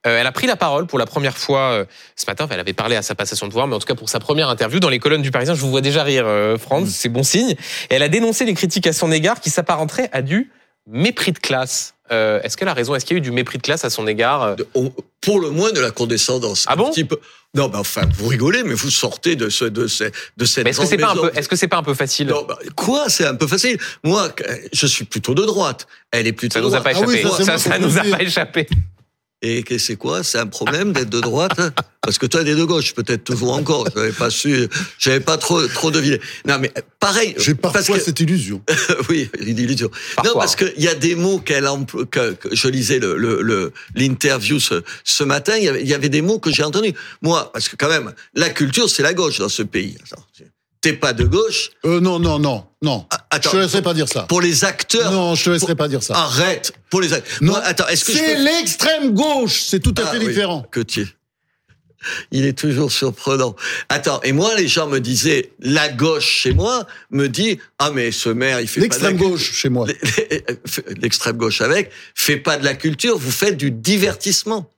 Euh, 0.07 0.19
elle 0.19 0.27
a 0.27 0.31
pris 0.31 0.47
la 0.47 0.55
parole 0.55 0.87
pour 0.87 0.97
la 0.97 1.05
première 1.05 1.37
fois 1.37 1.71
euh, 1.71 1.85
ce 2.15 2.25
matin. 2.27 2.45
Enfin, 2.45 2.55
elle 2.55 2.59
avait 2.59 2.73
parlé 2.73 2.95
à 2.95 3.01
sa 3.01 3.15
passation 3.15 3.45
de 3.45 3.51
pouvoir, 3.51 3.67
mais 3.67 3.75
en 3.75 3.79
tout 3.79 3.87
cas 3.87 3.95
pour 3.95 4.09
sa 4.09 4.19
première 4.19 4.49
interview 4.49 4.79
dans 4.79 4.89
les 4.89 4.99
colonnes 4.99 5.21
du 5.21 5.31
Parisien. 5.31 5.53
Je 5.53 5.61
vous 5.61 5.69
vois 5.69 5.81
déjà 5.81 6.03
rire, 6.03 6.25
euh, 6.25 6.57
Franz, 6.57 6.87
mm. 6.87 6.89
c'est 6.89 7.09
bon 7.09 7.23
signe. 7.23 7.51
Et 7.89 7.95
elle 7.95 8.03
a 8.03 8.09
dénoncé 8.09 8.45
les 8.45 8.53
critiques 8.53 8.87
à 8.87 8.93
son 8.93 9.11
égard 9.11 9.39
qui 9.39 9.49
s'apparenteraient 9.49 10.09
à 10.11 10.21
du 10.21 10.51
mépris 10.87 11.31
de 11.31 11.39
classe. 11.39 11.94
Euh, 12.11 12.39
Est-ce 12.43 12.55
qu'elle 12.57 12.67
a 12.67 12.73
raison? 12.73 12.93
Est-ce 12.95 13.05
qu'il 13.05 13.15
y 13.15 13.17
a 13.17 13.19
eu 13.19 13.21
du 13.21 13.31
mépris 13.31 13.57
de 13.57 13.63
classe 13.63 13.83
à 13.85 13.89
son 13.89 14.07
égard 14.07 14.43
euh? 14.43 14.55
Pour 15.21 15.39
le 15.39 15.49
moins 15.49 15.71
de 15.71 15.79
la 15.79 15.91
condescendance. 15.91 16.65
Ah 16.67 16.75
bon? 16.75 16.91
Non, 17.55 17.69
bah, 17.69 17.79
enfin, 17.79 18.01
vous 18.17 18.27
rigolez, 18.27 18.63
mais 18.63 18.73
vous 18.73 18.91
sortez 18.91 19.35
de 19.37 19.49
ce, 19.49 19.63
de, 19.65 19.87
ce, 19.87 20.03
de 20.35 20.45
cette. 20.45 20.67
Est-ce 20.67 20.81
que 20.81 20.85
c'est 20.85 20.97
pas 20.97 21.11
un 21.11 21.15
peu, 21.15 21.31
est-ce 21.33 21.47
que 21.47 21.55
c'est 21.55 21.69
pas 21.69 21.77
un 21.77 21.83
peu 21.83 21.93
facile? 21.93 22.27
Non, 22.27 22.43
bah, 22.47 22.59
Quoi? 22.75 23.05
C'est 23.07 23.25
un 23.25 23.35
peu 23.35 23.47
facile. 23.47 23.79
Moi, 24.03 24.29
je 24.73 24.85
suis 24.85 25.05
plutôt 25.05 25.33
de 25.33 25.43
droite. 25.45 25.87
Elle 26.11 26.27
est 26.27 26.33
plutôt. 26.33 26.55
Ça 26.55 26.61
nous 26.61 26.75
a 26.75 26.81
pas 26.81 26.91
échappé. 26.91 27.21
Ah 27.25 27.29
oui, 27.39 27.45
ça, 27.45 27.57
ça 27.57 27.79
nous 27.79 27.97
a 27.97 28.03
pas 28.03 28.21
échappé. 28.21 28.67
Et 29.45 29.77
c'est 29.77 29.95
quoi? 29.95 30.23
C'est 30.23 30.39
un 30.39 30.47
problème 30.47 30.91
d'être 30.91 31.09
de 31.09 31.21
droite 31.21 31.59
Parce 32.01 32.17
que 32.17 32.25
toi, 32.25 32.43
t'es 32.43 32.55
de 32.55 32.63
gauche, 32.63 32.95
peut-être 32.95 33.23
toujours 33.23 33.53
encore. 33.53 33.87
J'avais 33.95 34.11
pas 34.11 34.31
su, 34.31 34.67
j'avais 34.97 35.19
pas 35.19 35.37
trop 35.37 35.65
trop 35.67 35.91
deviné. 35.91 36.19
Non, 36.47 36.57
mais 36.59 36.71
pareil. 36.99 37.35
J'ai 37.37 37.53
parfois 37.53 37.81
parce 37.81 37.99
que, 37.99 38.03
cette 38.03 38.19
illusion. 38.19 38.63
oui, 39.09 39.29
une 39.39 39.59
illusion. 39.59 39.91
Non, 40.23 40.33
parce 40.33 40.55
qu'il 40.55 40.73
y 40.77 40.87
a 40.87 40.95
des 40.95 41.13
mots 41.13 41.37
qu'elle 41.39 41.67
emploie. 41.67 42.05
Que, 42.05 42.35
je 42.51 42.67
lisais 42.69 42.97
le 42.99 43.71
l'interview 43.93 44.59
ce, 44.59 44.83
ce 45.03 45.23
matin. 45.23 45.57
Il 45.57 45.63
y, 45.63 45.69
avait, 45.69 45.81
il 45.81 45.87
y 45.87 45.93
avait 45.93 46.09
des 46.09 46.21
mots 46.21 46.39
que 46.39 46.51
j'ai 46.51 46.63
entendus. 46.63 46.93
Moi, 47.21 47.51
parce 47.53 47.69
que 47.69 47.75
quand 47.75 47.89
même, 47.89 48.13
la 48.33 48.49
culture, 48.49 48.89
c'est 48.89 49.03
la 49.03 49.13
gauche 49.13 49.37
dans 49.37 49.49
ce 49.49 49.61
pays. 49.61 49.95
T'es 50.85 50.93
pas 50.93 51.13
de 51.13 51.23
gauche 51.23 51.71
euh, 51.83 51.99
Non, 51.99 52.19
non, 52.19 52.37
non, 52.37 52.63
non. 52.83 53.07
Ah, 53.09 53.25
attends, 53.31 53.49
je 53.49 53.55
te 53.55 53.61
laisserai 53.63 53.81
pas 53.81 53.95
dire 53.95 54.07
ça. 54.07 54.21
Pour 54.29 54.39
les 54.39 54.65
acteurs. 54.65 55.11
Non, 55.11 55.33
je 55.33 55.45
te 55.45 55.49
laisserai 55.49 55.73
pas 55.73 55.87
dire 55.87 56.03
ça. 56.03 56.13
Arrête. 56.15 56.73
Pour 56.91 57.01
les 57.01 57.11
acteurs. 57.11 57.39
Non, 57.41 57.55
attends. 57.55 57.87
Est-ce 57.87 58.05
que 58.05 58.11
c'est 58.11 58.37
l'extrême 58.37 59.15
gauche 59.15 59.63
C'est 59.65 59.79
tout 59.79 59.95
à 59.97 60.03
ah 60.05 60.11
fait 60.11 60.19
différent. 60.19 60.63
Que 60.69 60.81
tu. 60.81 61.07
Il 62.29 62.45
est 62.45 62.55
toujours 62.55 62.91
surprenant. 62.91 63.55
Attends, 63.89 64.21
et 64.21 64.31
moi, 64.31 64.53
les 64.53 64.67
gens 64.67 64.85
me 64.85 64.99
disaient, 64.99 65.53
la 65.59 65.89
gauche 65.89 66.27
chez 66.27 66.53
moi 66.53 66.85
me 67.09 67.29
dit, 67.29 67.57
ah 67.79 67.89
mais 67.89 68.11
ce 68.11 68.29
maire, 68.29 68.61
il 68.61 68.67
fait 68.67 68.81
l'extrême 68.81 69.17
gauche 69.17 69.53
chez 69.53 69.69
moi, 69.69 69.87
l'extrême 71.01 71.37
gauche 71.37 71.61
avec, 71.61 71.89
fait 72.13 72.37
pas 72.37 72.57
de 72.57 72.63
la 72.63 72.75
culture, 72.75 73.17
vous 73.17 73.31
faites 73.31 73.57
du 73.57 73.71
divertissement. 73.71 74.69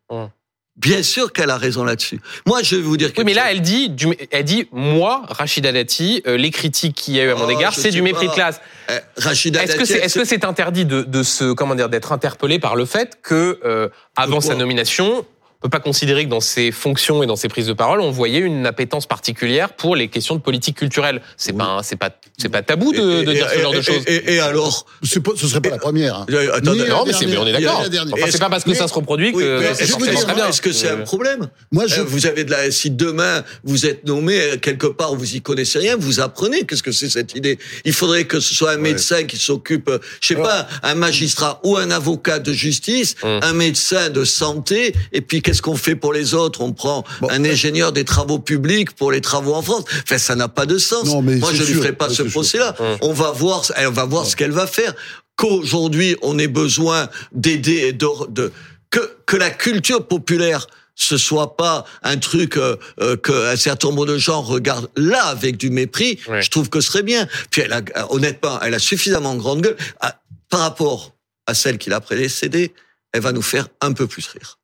Bien 0.77 1.01
sûr 1.01 1.33
qu'elle 1.33 1.49
a 1.49 1.57
raison 1.57 1.83
là-dessus. 1.83 2.21
Moi, 2.45 2.61
je 2.61 2.75
vais 2.75 2.81
vous 2.83 2.97
dire. 2.97 3.11
Oui, 3.17 3.23
mais 3.25 3.33
là, 3.33 3.51
elle 3.51 3.61
dit, 3.61 3.91
elle 4.29 4.43
dit, 4.43 4.67
moi, 4.71 5.23
Rachida 5.27 5.71
Dati, 5.71 6.21
euh, 6.27 6.37
les 6.37 6.51
critiques 6.51 6.95
qu'il 6.95 7.15
y 7.15 7.19
a 7.19 7.23
eu 7.23 7.31
à 7.31 7.35
mon 7.35 7.47
oh, 7.47 7.49
égard, 7.49 7.73
c'est 7.73 7.89
du 7.89 8.03
mépris 8.03 8.27
de 8.27 8.33
classe. 8.33 8.61
Euh, 8.91 8.99
Rachida 9.17 9.63
est-ce 9.63 9.75
que 9.75 9.85
c'est, 9.85 9.97
est-ce 9.97 10.19
que 10.19 10.25
c'est 10.25 10.45
interdit 10.45 10.85
de, 10.85 11.01
de 11.01 11.23
se, 11.23 11.51
comment 11.53 11.73
dire, 11.73 11.89
d'être 11.89 12.11
interpellé 12.11 12.59
par 12.59 12.75
le 12.75 12.85
fait 12.85 13.17
que 13.23 13.59
euh, 13.65 13.89
avant 14.15 14.39
sa 14.39 14.53
nomination, 14.53 15.25
on 15.59 15.67
peut 15.67 15.69
pas 15.69 15.79
considérer 15.79 16.23
que 16.25 16.29
dans 16.29 16.39
ses 16.39 16.71
fonctions 16.71 17.23
et 17.23 17.25
dans 17.25 17.35
ses 17.35 17.47
prises 17.47 17.65
de 17.65 17.73
parole, 17.73 17.99
on 17.99 18.11
voyait 18.11 18.39
une 18.39 18.67
appétence 18.67 19.07
particulière 19.07 19.73
pour 19.73 19.95
les 19.95 20.07
questions 20.07 20.35
de 20.35 20.39
politique 20.39 20.77
culturelle. 20.77 21.21
C'est 21.35 21.53
pas, 21.53 21.81
c'est 21.81 21.95
pas, 21.95 22.11
c'est 22.37 22.49
pas 22.49 22.61
tabou 22.61 22.93
de, 22.93 23.23
de 23.23 23.33
dire 23.33 23.49
ce 23.49 23.59
genre 23.59 23.73
de 23.73 23.81
choses. 23.81 24.03
Et, 24.05 24.39
alors, 24.39 24.85
pas, 25.01 25.31
ce 25.35 25.47
serait 25.47 25.61
pas 25.61 25.69
la 25.69 25.79
première. 25.79 26.15
Hein. 26.15 26.25
Attendez, 26.53 26.87
non, 26.87 27.05
mais 27.07 27.13
c'est, 27.13 27.37
on 27.37 27.47
est 27.47 27.53
d'accord. 27.53 27.83
Enfin, 28.13 28.27
c'est 28.29 28.39
pas 28.39 28.49
parce 28.49 28.63
que 28.63 28.75
ça 28.75 28.87
se 28.87 28.93
reproduit 28.93 29.33
que 29.33 29.73
c'est 29.73 29.87
forcément 29.87 30.21
très 30.21 30.35
bien. 30.35 30.47
Est-ce 30.47 30.61
que 30.61 30.71
c'est 30.71 30.89
un 30.89 30.97
problème 30.97 31.49
Moi, 31.71 31.87
je... 31.87 32.01
Euh, 32.01 32.03
vous 32.03 32.27
avez 32.27 32.43
de 32.43 32.51
la. 32.51 32.69
Si 32.69 32.91
demain 32.91 33.43
vous 33.63 33.85
êtes 33.85 34.05
nommé 34.05 34.57
quelque 34.61 34.87
part, 34.87 35.15
vous 35.15 35.35
y 35.35 35.41
connaissez 35.41 35.79
rien, 35.79 35.95
vous 35.97 36.19
apprenez. 36.19 36.65
Qu'est-ce 36.65 36.83
que 36.83 36.91
c'est 36.91 37.09
cette 37.09 37.35
idée 37.35 37.57
Il 37.85 37.93
faudrait 37.93 38.25
que 38.25 38.39
ce 38.39 38.53
soit 38.53 38.71
un 38.71 38.77
médecin 38.77 39.23
qui 39.23 39.37
s'occupe, 39.37 39.89
je 40.21 40.27
sais 40.27 40.35
pas, 40.35 40.67
un 40.83 40.95
magistrat 40.95 41.59
ou 41.63 41.77
un 41.77 41.89
avocat 41.89 42.39
de 42.39 42.53
justice, 42.53 43.15
hum. 43.23 43.39
un 43.41 43.53
médecin 43.53 44.09
de 44.09 44.23
santé, 44.23 44.93
et 45.11 45.21
puis 45.21 45.41
qu'est-ce 45.47 45.62
qu'on 45.62 45.77
fait 45.77 45.95
pour 45.95 46.12
les 46.12 46.33
autres? 46.33 46.60
On 46.60 46.73
prend 46.73 47.05
un 47.29 47.45
ingénieur 47.45 47.93
des 47.93 48.03
travaux 48.03 48.38
publics 48.38 48.91
pour 48.91 49.13
les 49.13 49.21
travaux 49.21 49.53
en 49.53 49.62
France. 49.62 49.86
Enfin, 50.03 50.17
ça 50.17 50.36
n'a 50.36 50.49
pas 50.49 50.65
de 50.65 50.77
sens. 50.77 51.05
Moi, 51.05 51.53
je 51.53 51.62
ne 51.62 51.67
lui 51.67 51.73
ferai 51.75 51.93
pas 51.93 52.10
ce 52.10 52.23
procès-là. 52.23 52.75
On 53.01 53.13
va 53.13 53.31
voir, 53.31 53.63
on 53.77 53.91
va 53.91 54.03
voir 54.03 54.25
ce 54.25 54.36
qu'elle 54.36 54.51
va 54.51 54.67
faire. 54.67 54.93
Qu'aujourd'hui, 55.38 56.17
on 56.21 56.38
ait 56.38 56.49
besoin 56.49 57.07
d'aider 57.31 57.77
et 57.77 57.93
de, 57.93 58.07
de 58.29 58.51
que, 58.89 58.99
que 59.25 59.38
la 59.38 59.49
culture 59.49 60.05
populaire 60.05 60.67
ce 60.99 61.15
soit 61.15 61.55
pas 61.55 61.86
un 62.01 62.17
truc 62.17 62.57
euh, 62.57 62.75
euh, 63.01 63.15
qu'un 63.15 63.55
certain 63.55 63.89
nombre 63.89 64.07
de 64.07 64.17
gens 64.17 64.41
regardent 64.41 64.89
là 64.95 65.25
avec 65.25 65.55
du 65.55 65.69
mépris, 65.69 66.19
je 66.41 66.49
trouve 66.49 66.71
que 66.71 66.81
ce 66.81 66.88
serait 66.88 67.03
bien. 67.03 67.27
Puis 67.51 67.62
elle 67.62 67.71
a, 67.71 67.83
honnêtement, 68.10 68.60
elle 68.62 68.73
a 68.73 68.79
suffisamment 68.79 69.36
grande 69.36 69.62
gueule 69.62 69.77
ah, 69.99 70.19
par 70.49 70.62
rapport 70.62 71.13
à 71.45 71.53
celle 71.53 71.77
qui 71.77 71.91
l'a 71.91 72.01
précédée. 72.01 72.73
Elle 73.13 73.21
va 73.21 73.31
nous 73.31 73.43
faire 73.43 73.67
un 73.79 73.93
peu 73.93 74.07
plus 74.07 74.25
rire. 74.25 74.57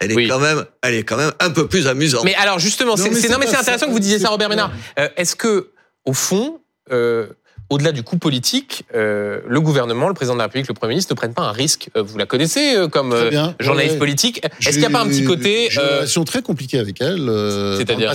Elle 0.00 0.12
est 0.12 0.28
quand 0.28 0.38
même, 0.38 0.64
elle 0.82 0.94
est 0.94 1.02
quand 1.04 1.16
même 1.16 1.32
un 1.40 1.50
peu 1.50 1.66
plus 1.66 1.86
amusante. 1.86 2.24
Mais 2.24 2.34
alors 2.36 2.58
justement, 2.58 2.96
c'est 2.96 3.10
non 3.28 3.38
mais 3.38 3.46
c'est 3.46 3.56
intéressant 3.56 3.86
que 3.86 3.92
vous 3.92 4.00
disiez 4.00 4.18
ça, 4.18 4.28
Robert 4.28 4.48
Ménard. 4.48 4.72
Euh, 4.98 5.08
est-ce 5.16 5.36
que 5.36 5.70
au 6.04 6.14
fond, 6.14 6.60
euh, 6.90 7.26
au-delà 7.70 7.92
du 7.92 8.02
coup 8.02 8.16
politique, 8.16 8.84
euh, 8.94 9.40
le 9.46 9.60
gouvernement, 9.60 10.08
le 10.08 10.14
président 10.14 10.34
de 10.34 10.38
la 10.38 10.44
République, 10.44 10.68
le 10.68 10.74
Premier 10.74 10.90
ministre 10.90 11.12
ne 11.12 11.16
prennent 11.16 11.34
pas 11.34 11.42
un 11.42 11.52
risque? 11.52 11.90
Vous 11.94 12.16
la 12.16 12.26
connaissez 12.26 12.76
euh, 12.76 12.88
comme 12.88 13.14
journaliste 13.60 13.98
politique? 13.98 14.42
Est-ce 14.60 14.70
qu'il 14.70 14.80
n'y 14.80 14.86
a 14.86 14.90
pas 14.90 15.02
un 15.02 15.08
petit 15.08 15.24
côté 15.24 15.68
J'ai 15.70 15.80
une 15.80 15.86
relation 15.86 16.24
très 16.24 16.42
compliquée 16.42 16.78
avec 16.78 17.00
elle, 17.00 17.30
c'est-à-dire 17.76 18.12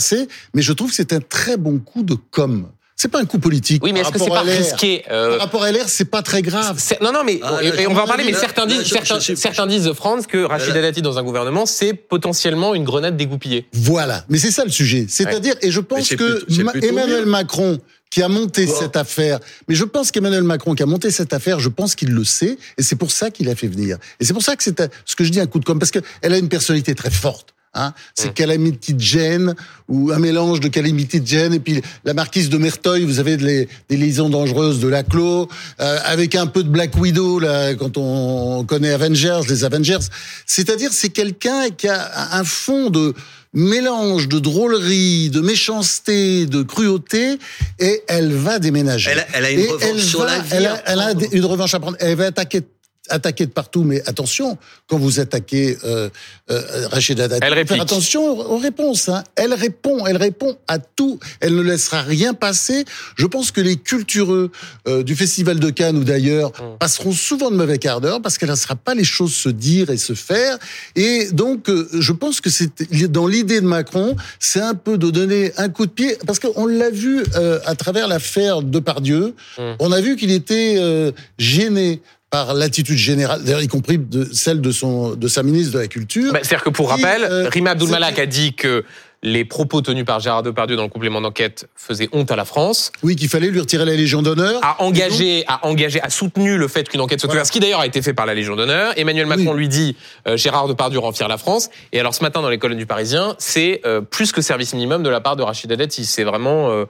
mais 0.53 0.61
je 0.61 0.73
trouve 0.73 0.89
que 0.89 0.95
c'est 0.95 1.13
un 1.13 1.21
très 1.21 1.57
bon 1.57 1.79
coup 1.79 2.03
de 2.03 2.15
com. 2.31 2.67
C'est 3.03 3.09
pas 3.09 3.19
un 3.19 3.25
coup 3.25 3.37
politique. 3.37 3.83
Oui, 3.83 3.91
mais 3.91 3.99
est-ce 3.99 4.11
que 4.11 4.17
c'est 4.17 4.29
pas 4.29 4.43
risqué 4.43 5.03
Par 5.09 5.37
rapport 5.39 5.63
à 5.63 5.73
LR, 5.73 5.89
c'est 5.89 6.05
pas 6.05 6.21
très 6.21 6.41
grave. 6.41 6.81
Non, 7.01 7.11
non, 7.11 7.25
mais 7.25 7.37
ah, 7.43 7.59
et, 7.61 7.85
on 7.85 7.93
va 7.93 8.03
en 8.03 8.07
parler. 8.07 8.23
Mais 8.23 8.31
certains 8.31 8.65
disent, 8.65 8.85
certains, 8.85 9.19
certains 9.19 9.67
disent, 9.67 9.91
France, 9.91 10.25
que 10.25 10.37
Rachida 10.37 10.81
Dati 10.81 11.01
dans 11.01 11.17
un 11.17 11.23
gouvernement, 11.23 11.65
c'est 11.65 11.93
potentiellement 11.93 12.73
une 12.73 12.85
grenade 12.85 13.17
dégoupillée. 13.17 13.67
Voilà, 13.73 14.23
mais 14.29 14.37
c'est 14.37 14.51
ça 14.51 14.63
le 14.63 14.71
sujet. 14.71 15.07
C'est-à-dire, 15.09 15.55
et 15.61 15.69
je 15.69 15.81
pense 15.81 16.15
que 16.15 16.45
Emmanuel 16.81 17.25
Macron 17.25 17.81
qui 18.09 18.23
a 18.23 18.29
monté 18.29 18.67
cette 18.67 18.95
affaire. 18.95 19.39
Mais 19.67 19.75
je 19.75 19.83
pense 19.83 20.11
qu'Emmanuel 20.11 20.43
Macron 20.43 20.75
qui 20.75 20.83
a 20.83 20.85
monté 20.85 21.11
cette 21.11 21.33
affaire, 21.33 21.59
je 21.59 21.67
pense 21.67 21.95
qu'il 21.95 22.11
le 22.11 22.23
sait, 22.23 22.57
et 22.77 22.83
c'est 22.83 22.95
pour 22.95 23.11
ça 23.11 23.31
qu'il 23.31 23.49
a 23.49 23.55
fait 23.55 23.67
venir. 23.67 23.97
Et 24.21 24.23
c'est 24.23 24.33
pour 24.33 24.43
ça 24.43 24.55
que 24.55 24.63
c'est 24.63 24.79
ce 25.03 25.15
que 25.17 25.25
je 25.25 25.29
dis 25.29 25.41
un 25.41 25.47
coup 25.47 25.59
de 25.59 25.65
com, 25.65 25.77
parce 25.77 25.91
qu'elle 25.91 26.03
a 26.21 26.37
une 26.37 26.47
personnalité 26.47 26.95
très 26.95 27.11
forte. 27.11 27.53
Hein 27.75 27.93
c'est 28.13 28.29
mmh. 28.29 28.33
Calamity 28.33 28.95
Jane 28.97 29.55
ou 29.87 30.11
un 30.11 30.19
mélange 30.19 30.59
de 30.59 30.67
Calamity 30.67 31.21
Jane 31.25 31.53
et 31.53 31.59
puis 31.59 31.81
la 32.05 32.13
marquise 32.13 32.49
de 32.49 32.57
Merteuil. 32.57 33.03
Vous 33.03 33.19
avez 33.19 33.37
des, 33.37 33.67
des 33.89 33.97
liaisons 33.97 34.29
dangereuses 34.29 34.79
de 34.79 34.87
Laclos 34.87 35.49
euh, 35.79 35.97
avec 36.05 36.35
un 36.35 36.45
peu 36.45 36.63
de 36.63 36.69
Black 36.69 36.95
Widow 36.95 37.39
là 37.39 37.73
quand 37.75 37.97
on 37.97 38.63
connaît 38.65 38.91
Avengers, 38.91 39.41
les 39.49 39.63
Avengers. 39.63 40.05
C'est-à-dire 40.45 40.91
c'est 40.93 41.09
quelqu'un 41.09 41.69
qui 41.71 41.87
a 41.87 42.35
un 42.37 42.43
fond 42.43 42.89
de 42.89 43.13
mélange 43.53 44.27
de 44.27 44.39
drôlerie, 44.39 45.29
de 45.29 45.41
méchanceté, 45.41 46.45
de 46.45 46.63
cruauté, 46.63 47.37
et 47.79 48.01
elle 48.07 48.33
va 48.33 48.59
déménager. 48.59 49.11
Elle 49.33 49.45
a, 49.45 49.51
une 49.51 49.67
revanche 49.67 50.01
sur 50.01 50.25
la 50.25 50.39
vie. 50.39 50.49
Elle 50.51 50.65
a, 50.65 50.83
elle 50.85 50.99
a 50.99 51.13
une 51.31 51.45
revanche 51.45 51.73
à 51.73 51.79
prendre. 51.79 51.97
Elle 51.99 52.17
va 52.17 52.25
attaquer 52.25 52.61
attaquer 53.09 53.45
de 53.45 53.51
partout, 53.51 53.83
mais 53.83 54.01
attention, 54.07 54.57
quand 54.87 54.97
vous 54.97 55.19
attaquez 55.19 55.77
euh, 55.83 56.09
euh, 56.49 56.87
Rachida 56.87 57.27
Dati, 57.27 57.41
elle 57.45 57.53
réplique. 57.53 57.81
attention 57.81 58.23
aux 58.23 58.57
réponses. 58.57 59.09
Hein. 59.09 59.23
Elle 59.35 59.53
répond, 59.53 60.05
elle 60.05 60.17
répond 60.17 60.57
à 60.67 60.79
tout. 60.79 61.19
Elle 61.41 61.55
ne 61.55 61.61
laissera 61.61 62.01
rien 62.01 62.33
passer. 62.33 62.85
Je 63.15 63.25
pense 63.25 63.51
que 63.51 63.59
les 63.61 63.75
cultureux 63.75 64.51
euh, 64.87 65.03
du 65.03 65.15
Festival 65.15 65.59
de 65.59 65.69
Cannes 65.69 65.97
ou 65.97 66.03
d'ailleurs 66.03 66.51
mmh. 66.51 66.77
passeront 66.79 67.11
souvent 67.11 67.51
de 67.51 67.55
mauvais 67.55 67.77
quart 67.77 67.99
d'heure 67.99 68.21
parce 68.21 68.37
qu'elle 68.37 68.49
ne 68.49 68.53
laissera 68.53 68.75
pas 68.75 68.95
les 68.95 69.03
choses 69.03 69.33
se 69.33 69.49
dire 69.49 69.89
et 69.89 69.97
se 69.97 70.13
faire. 70.13 70.57
Et 70.95 71.27
donc, 71.31 71.69
euh, 71.69 71.89
je 71.93 72.11
pense 72.13 72.39
que 72.39 72.49
c'est 72.49 72.71
dans 73.11 73.27
l'idée 73.27 73.59
de 73.59 73.65
Macron, 73.65 74.15
c'est 74.39 74.61
un 74.61 74.75
peu 74.75 74.97
de 74.97 75.09
donner 75.09 75.51
un 75.57 75.69
coup 75.69 75.85
de 75.85 75.91
pied 75.91 76.17
parce 76.25 76.39
qu'on 76.39 76.65
l'a 76.65 76.89
vu 76.89 77.23
euh, 77.35 77.59
à 77.65 77.75
travers 77.75 78.07
l'affaire 78.07 78.61
de 78.61 78.79
Pardieu. 78.79 79.35
Mmh. 79.57 79.61
On 79.79 79.91
a 79.91 79.99
vu 79.99 80.15
qu'il 80.15 80.31
était 80.31 81.13
gêné 81.37 82.01
par 82.33 82.55
l'attitude 82.55 82.97
générale, 82.97 83.43
d'ailleurs 83.43 83.61
y 83.61 83.67
compris 83.67 83.99
de 83.99 84.27
celle 84.33 84.59
de 84.59 84.71
son 84.71 85.11
de 85.11 85.27
sa 85.27 85.43
ministre 85.43 85.75
de 85.75 85.77
la 85.77 85.87
Culture. 85.87 86.33
Bah, 86.33 86.39
C'est-à-dire 86.41 86.63
que 86.63 86.71
pour 86.71 86.89
rappel, 86.89 87.23
euh, 87.23 87.47
Rima 87.47 87.69
Abdulmalak 87.71 88.17
a 88.17 88.25
dit 88.25 88.55
que 88.55 88.83
les 89.21 89.45
propos 89.45 89.81
tenus 89.81 90.03
par 90.03 90.19
Gérard 90.19 90.41
Depardieu 90.41 90.75
dans 90.75 90.81
le 90.81 90.89
complément 90.89 91.21
d'enquête 91.21 91.67
faisaient 91.75 92.09
honte 92.11 92.31
à 92.31 92.35
la 92.35 92.43
France. 92.43 92.91
Oui, 93.03 93.15
qu'il 93.15 93.29
fallait 93.29 93.51
lui 93.51 93.59
retirer 93.59 93.85
la 93.85 93.93
Légion 93.93 94.23
d'honneur. 94.23 94.59
A 94.63 94.81
engagé, 94.81 95.43
a 95.47 95.63
engagé, 95.67 96.01
a 96.01 96.09
soutenu 96.09 96.57
le 96.57 96.67
fait 96.67 96.89
qu'une 96.89 97.01
enquête 97.01 97.21
soit 97.21 97.29
ouverte, 97.29 97.45
ce 97.45 97.51
qui 97.51 97.59
d'ailleurs 97.59 97.81
a 97.81 97.85
été 97.85 98.01
fait 98.01 98.15
par 98.15 98.25
la 98.25 98.33
Légion 98.33 98.55
d'honneur. 98.55 98.93
Emmanuel 98.97 99.27
Macron 99.27 99.53
lui 99.53 99.67
dit 99.67 99.95
euh, 100.27 100.35
Gérard 100.35 100.67
Depardieu 100.67 100.97
rend 100.97 101.11
fier 101.11 101.27
la 101.27 101.37
France. 101.37 101.69
Et 101.91 101.99
alors 101.99 102.15
ce 102.15 102.23
matin 102.23 102.41
dans 102.41 102.49
les 102.49 102.57
colonnes 102.57 102.79
du 102.79 102.87
Parisien, 102.87 103.35
c'est 103.37 103.81
euh, 103.85 104.01
plus 104.01 104.31
que 104.31 104.41
service 104.41 104.73
minimum 104.73 105.03
de 105.03 105.09
la 105.09 105.21
part 105.21 105.35
de 105.35 105.43
Rachida 105.43 105.75
Dati. 105.75 106.03
C'est 106.03 106.23
vraiment 106.23 106.83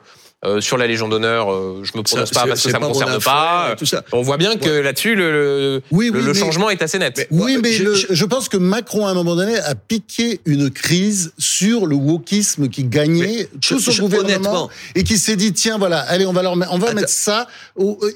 euh, 0.46 0.60
sur 0.60 0.78
la 0.78 0.88
Légion 0.88 1.08
d'honneur, 1.08 1.52
euh, 1.52 1.82
je 1.84 1.98
me 1.98 2.04
prononce 2.04 2.32
pas 2.32 2.46
parce 2.46 2.64
que 2.64 2.70
ça 2.70 2.80
me 2.80 2.88
concerne 2.88 3.22
pas. 3.22 3.76
Tout 3.78 3.86
ça. 3.86 4.04
On 4.12 4.22
voit 4.22 4.38
bien 4.38 4.58
que 4.58 4.70
là-dessus, 4.70 5.16
le, 5.16 5.82
le, 5.92 6.34
changement 6.34 6.70
est 6.70 6.82
assez 6.82 7.00
net. 7.00 7.28
oui, 7.32 7.60
mais 7.62 7.72
je, 7.72 8.26
pense 8.26 8.50
que 8.50 8.58
Macron, 8.58 9.08
à 9.08 9.12
un 9.12 9.14
moment 9.14 9.36
donné, 9.36 9.58
a 9.58 9.76
piqué 9.76 10.42
une 10.46 10.70
crise 10.70 11.34
sur 11.38 11.86
le 11.86 11.96
wokisme 11.96 12.68
qui 12.68 12.84
gagnait 12.84 13.48
tout 13.62 13.80
son 13.80 14.04
gouvernement 14.04 14.70
et 14.96 15.04
qui 15.04 15.18
s'est 15.18 15.36
dit 15.36 15.54
tiens, 15.54 15.78
voilà, 15.78 16.00
allez, 16.00 16.26
on 16.26 16.34
va 16.34 16.42
leur, 16.42 16.58
on 16.72 16.78
va 16.78 16.94
mettre 16.94 17.10
ça 17.10 17.48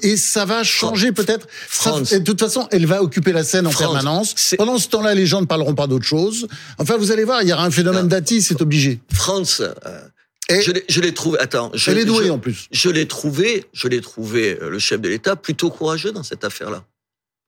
et 0.02 0.16
ça 0.16 0.44
va 0.44 0.62
changer 0.62 1.12
peut-être. 1.12 1.46
De 2.12 2.18
toute 2.18 2.40
façon, 2.40 2.68
elle 2.70 2.86
va 2.86 3.02
occuper 3.02 3.32
la 3.32 3.44
scène 3.44 3.66
en 3.66 3.72
permanence. 3.72 4.34
Pendant 4.58 4.78
ce 4.78 4.88
temps-là, 4.88 5.14
les 5.14 5.26
gens 5.26 5.40
ne 5.40 5.46
parleront 5.46 5.74
pas 5.74 5.86
d'autre 5.86 6.04
chose. 6.04 6.46
Enfin, 6.78 6.96
vous 6.96 7.10
allez 7.10 7.24
voir, 7.24 7.42
il 7.42 7.48
y 7.48 7.52
aura 7.52 7.64
un 7.64 7.70
phénomène 7.70 8.08
d'Ati, 8.08 8.42
c'est 8.42 8.60
obligé. 8.60 9.00
France. 9.12 9.60
Euh, 9.60 10.00
je 10.50 11.00
l'ai 11.00 11.14
trouvé. 11.14 11.38
Attends, 11.40 11.70
je, 11.74 11.90
elle 11.90 11.98
est 11.98 12.04
douée 12.04 12.30
en 12.30 12.38
plus. 12.38 12.68
Je 12.70 12.88
l'ai 12.88 13.06
trouvé. 13.06 13.66
Je 13.72 13.88
l'ai 13.88 14.00
trouvé 14.00 14.58
euh, 14.60 14.70
le 14.70 14.78
chef 14.78 15.00
de 15.00 15.08
l'État 15.08 15.36
plutôt 15.36 15.70
courageux 15.70 16.12
dans 16.12 16.22
cette 16.22 16.44
affaire-là. 16.44 16.84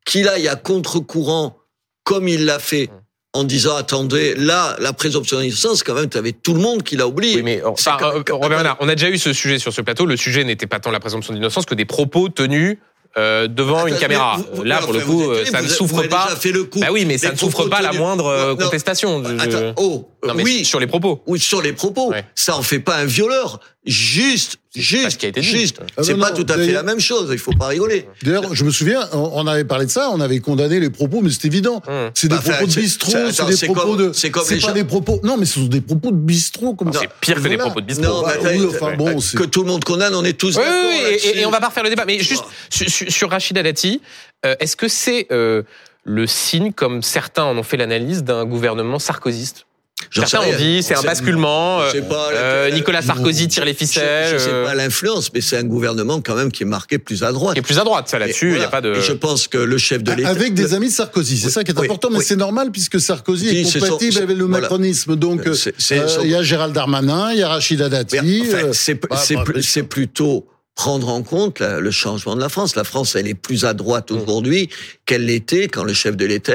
Qu'il 0.05 0.29
aille 0.29 0.49
à 0.49 0.57
contre-courant 0.57 1.57
comme 2.05 2.29
il 2.29 2.45
l'a 2.45 2.59
fait. 2.59 2.87
Mmh. 2.87 3.01
En 3.33 3.45
disant 3.45 3.77
attendez 3.77 4.35
là 4.35 4.75
la 4.81 4.93
présomption 4.93 5.39
d'innocence 5.39 5.85
quand 5.85 5.95
même 5.95 6.09
tu 6.09 6.19
avais 6.19 6.33
tout 6.33 6.53
le 6.53 6.61
monde 6.61 6.83
qui 6.83 6.97
l'a 6.97 7.07
oublié. 7.07 7.37
Oui, 7.37 7.43
mais 7.45 7.63
enfin, 7.63 7.97
euh, 8.03 8.23
Robert 8.29 8.49
Bernard, 8.49 8.77
on 8.81 8.89
a 8.89 8.97
déjà 8.97 9.09
eu 9.09 9.19
ce 9.19 9.33
sujet 9.33 9.61
sur 9.61 9.73
ce 9.73 9.81
plateau. 9.83 10.05
Le 10.05 10.17
sujet 10.17 10.43
n'était 10.43 10.67
pas 10.67 10.81
tant 10.81 10.91
la 10.91 10.99
présomption 10.99 11.33
d'innocence 11.33 11.65
que 11.65 11.77
des 11.77 11.85
propos 11.85 12.29
tenus 12.29 12.79
euh, 13.19 13.49
devant 13.49 13.87
une 13.87 13.97
caméra. 13.97 14.39
Là, 14.63 14.79
pour 14.79 14.93
le 14.93 15.01
coup, 15.01 15.25
ça 15.45 15.63
ne 15.63 15.69
souffre 15.69 16.03
pas. 16.05 16.29
Fait 16.37 16.53
le 16.53 16.65
coup. 16.65 16.81
Bah 16.81 16.89
oui, 16.93 17.05
mais 17.05 17.19
ça 17.19 17.33
ne 17.33 17.37
souffre 17.37 17.69
pas 17.69 17.83
la 17.83 17.93
moindre 17.93 18.27
euh, 18.27 18.55
contestation. 18.55 19.23
Attends, 19.39 19.75
oh, 19.77 20.09
non, 20.25 20.35
mais 20.35 20.45
oui, 20.45 20.65
sur 20.65 20.79
les 20.79 20.87
propos. 20.87 21.23
Oui, 21.27 21.41
sur 21.41 21.61
les 21.61 21.73
propos. 21.73 22.13
Ça 22.35 22.57
en 22.57 22.63
fait 22.63 22.79
pas 22.79 22.97
un 22.97 23.05
violeur. 23.05 23.61
Juste, 23.85 24.59
juste, 24.75 25.19
qui 25.19 25.27
a 25.27 25.29
été 25.29 25.43
juste. 25.43 25.81
Ah 25.97 26.03
c'est 26.03 26.15
pas 26.17 26.31
tout 26.31 26.47
à 26.49 26.55
fait 26.55 26.73
la 26.73 26.83
même 26.83 27.01
chose. 27.01 27.29
Il 27.33 27.39
faut 27.39 27.53
pas 27.53 27.69
rigoler. 27.69 28.07
D'ailleurs, 28.23 28.55
je 28.55 28.65
me 28.65 28.71
souviens, 28.71 29.09
on 29.13 29.47
avait 29.47 29.65
parlé 29.65 29.87
de 29.87 29.91
ça, 29.91 30.11
on 30.13 30.21
avait 30.21 30.41
condamné 30.41 30.81
les 30.81 30.91
propos, 30.91 31.21
mais 31.23 31.31
c'est 31.31 31.47
évident. 31.47 31.83
Hum. 31.89 32.11
C'est 32.15 32.29
des 32.29 32.37
bah, 32.37 32.43
propos 32.43 32.67
de 32.67 32.75
bistrot, 32.75 33.13
c'est 33.31 33.47
des 33.47 33.73
propos 33.73 33.97
de. 33.97 34.13
C'est 34.13 34.31
comme 34.31 34.45
pas 34.47 34.73
des 34.73 34.85
propos. 34.85 35.21
Non, 35.23 35.37
mais 35.37 35.47
ce 35.47 35.55
sont 35.55 35.67
des 35.67 35.81
propos 35.81 36.11
de 36.11 36.17
bistrot 36.17 36.75
comme 36.75 36.93
C'est 36.93 37.09
pire 37.21 37.43
que 37.43 37.49
des 37.49 37.57
propos 37.57 37.81
de 37.81 37.87
bistrot. 37.87 38.07
Non, 38.07 38.23
bah, 38.23 38.35
enfin, 38.69 38.97
bon, 38.97 39.19
que 39.19 39.45
tout 39.45 39.63
le 39.63 39.69
monde 39.69 39.85
condamne, 39.85 40.15
on 40.15 40.25
est 40.25 40.39
tous. 40.39 40.57
Oui, 40.57 41.19
et, 41.35 41.45
on 41.47 41.51
va 41.51 41.61
pas 41.61 41.69
refaire 41.69 41.85
le 41.85 41.91
débat. 41.91 42.05
Mais 42.07 42.21
juste 42.21 42.45
sur, 42.71 43.31
Rachida 43.31 43.63
Dati, 43.63 44.01
euh, 44.45 44.55
est-ce 44.61 44.77
que 44.77 44.89
c'est 44.89 45.27
euh, 45.31 45.63
le 46.05 46.27
signe, 46.27 46.73
comme 46.73 47.03
certains 47.03 47.45
en 47.45 47.57
ont 47.57 47.63
fait 47.63 47.77
l'analyse, 47.77 48.25
d'un 48.25 48.45
gouvernement 48.45 48.99
sarkozyste 48.99 49.67
Certains 50.11 50.41
ont 50.41 50.57
dit 50.57 50.83
c'est 50.83 50.97
un 50.97 51.03
basculement. 51.03 51.81
Euh, 51.83 51.93
euh, 52.13 52.71
Nicolas 52.71 53.03
Sarkozy 53.03 53.49
tire 53.49 53.65
les 53.65 53.75
ficelles. 53.75 54.29
Je, 54.33 54.39
sais 54.39 54.51
euh. 54.53 54.65
pas 54.65 54.75
l'influence, 54.75 55.33
mais 55.33 55.41
c'est 55.41 55.57
un 55.57 55.65
gouvernement 55.65 56.21
quand 56.21 56.35
même 56.35 56.51
qui 56.51 56.65
est 56.65 56.67
marqué 56.67 56.99
plus 56.99 57.23
à 57.23 57.33
droite. 57.33 57.55
Qui 57.55 57.61
est 57.61 57.63
plus 57.63 57.79
à 57.79 57.85
droite, 57.85 58.09
ça 58.09 58.19
là-dessus, 58.19 58.53
il 58.53 58.59
n'y 58.59 58.65
a 58.65 58.69
pas 58.69 58.81
de. 58.81 58.95
Et 58.95 59.03
je 59.03 59.13
pense 59.13 59.47
que 59.47 59.59
le 59.59 59.79
chef 59.79 60.03
de 60.03 60.13
l'État. 60.13 60.29
Avec 60.29 60.55
des 60.55 60.75
amis 60.75 60.89
de 60.89 60.93
Sarkozy, 60.93 61.39
c'est 61.39 61.51
ça 61.51 61.65
qui 61.65 61.71
est 61.71 61.79
important, 61.79 62.09
mais 62.11 62.23
c'est 62.23 62.37
normal 62.37 62.71
puisque 62.73 63.01
Sarkozy 63.01 63.49
est 63.49 63.81
compatible 63.81 64.19
avec 64.19 64.37
le 64.37 64.47
macronisme. 64.47 65.17
Donc 65.17 65.43
il 65.47 66.29
y 66.29 66.35
a 66.35 66.43
Gérald 66.43 66.75
Darmanin, 66.75 67.33
il 67.33 67.39
y 67.39 67.43
a 67.43 67.49
Rachida 67.49 67.89
Dati. 67.89 68.45
c'est 68.73 68.95
bah, 68.95 69.23
bah, 69.29 69.83
plutôt 69.89 70.47
prendre 70.81 71.11
en 71.11 71.23
compte 71.23 71.61
le 71.61 71.91
changement 71.91 72.35
de 72.35 72.41
la 72.41 72.49
France. 72.49 72.75
La 72.75 72.85
France, 72.85 73.15
elle 73.15 73.29
est 73.29 73.35
plus 73.35 73.67
à 73.67 73.75
droite 73.75 74.11
mm. 74.11 74.17
aujourd'hui 74.17 74.71
qu'elle 75.05 75.27
l'était 75.27 75.69
quand 75.69 75.85
le 75.85 75.93
chef 75.93 76.17
de 76.17 76.25
l'État 76.25 76.55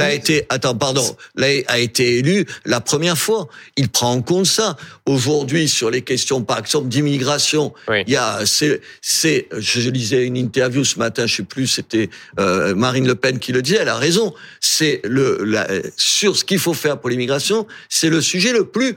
a 0.00 0.12
été, 0.14 0.46
attends, 0.48 0.74
pardon, 0.74 1.04
a 1.42 1.78
été 1.78 2.16
élu 2.16 2.46
la 2.64 2.80
première 2.80 3.18
fois. 3.18 3.48
Il 3.76 3.90
prend 3.90 4.12
en 4.12 4.22
compte 4.22 4.46
ça. 4.46 4.78
Aujourd'hui, 5.04 5.68
sur 5.68 5.90
les 5.90 6.00
questions, 6.00 6.42
par 6.42 6.60
exemple, 6.60 6.88
d'immigration, 6.88 7.74
il 7.90 8.10
y 8.10 8.16
a, 8.16 8.46
c'est, 8.46 8.80
c'est, 9.02 9.48
je 9.54 9.90
lisais 9.90 10.24
une 10.24 10.38
interview 10.38 10.82
ce 10.82 10.98
matin, 10.98 11.26
je 11.26 11.36
sais 11.36 11.42
plus, 11.42 11.66
c'était 11.66 12.08
euh, 12.40 12.74
Marine 12.74 13.06
Le 13.06 13.16
Pen 13.16 13.38
qui 13.38 13.52
le 13.52 13.60
disait. 13.60 13.80
Elle 13.82 13.90
a 13.90 13.98
raison. 13.98 14.32
C'est 14.60 15.02
le, 15.04 15.44
la, 15.44 15.68
sur 15.98 16.38
ce 16.38 16.44
qu'il 16.44 16.58
faut 16.58 16.72
faire 16.72 16.98
pour 16.98 17.10
l'immigration, 17.10 17.66
c'est 17.90 18.08
le 18.08 18.22
sujet 18.22 18.54
le 18.54 18.64
plus 18.64 18.96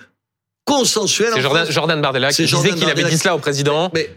consensuel. 0.69 1.31
C'est 1.33 1.41
Jordan, 1.41 1.71
Jordan, 1.71 2.01
Bardella 2.01 2.31
qui 2.31 2.43
disait 2.43 2.71
qu'il 2.71 2.89
avait 2.89 3.03
dit 3.03 3.17
cela 3.17 3.35
au 3.35 3.39
président. 3.39 3.91
Mais 3.93 4.09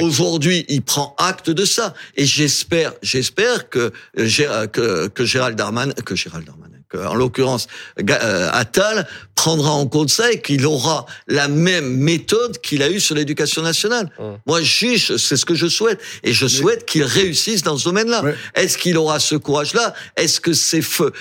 aujourd'hui, 0.00 0.64
il 0.68 0.82
prend 0.82 1.14
acte 1.18 1.50
de 1.50 1.64
ça. 1.64 1.94
Et 2.16 2.24
j'espère, 2.24 2.92
j'espère 3.02 3.68
que, 3.68 3.92
que, 4.14 5.08
que 5.08 5.24
Gérald 5.24 5.56
Darmanin, 5.56 5.92
que 5.92 6.14
Gérald 6.14 6.46
Darmanin, 6.46 6.75
en 6.94 7.14
l'occurrence 7.14 7.66
euh, 7.98 8.48
Attal, 8.52 9.06
prendra 9.34 9.70
en 9.70 9.86
compte 9.86 10.10
ça 10.10 10.32
et 10.32 10.40
qu'il 10.40 10.64
aura 10.66 11.06
la 11.26 11.48
même 11.48 11.88
méthode 11.88 12.58
qu'il 12.60 12.82
a 12.82 12.90
eue 12.90 13.00
sur 13.00 13.14
l'éducation 13.14 13.62
nationale. 13.62 14.10
Mmh. 14.18 14.22
Moi, 14.46 14.62
juge, 14.62 15.16
c'est 15.16 15.36
ce 15.36 15.44
que 15.44 15.54
je 15.54 15.66
souhaite. 15.66 16.00
Et 16.22 16.32
je 16.32 16.46
souhaite 16.46 16.86
qu'il 16.86 17.04
réussisse 17.04 17.62
dans 17.62 17.76
ce 17.76 17.84
domaine-là. 17.84 18.22
Est-ce 18.54 18.78
qu'il 18.78 18.96
aura 18.96 19.20
ce 19.20 19.36
courage-là? 19.36 19.94
Est-ce 20.16 20.40
que 20.40 20.52
c'est 20.52 20.82
feu? 20.82 21.12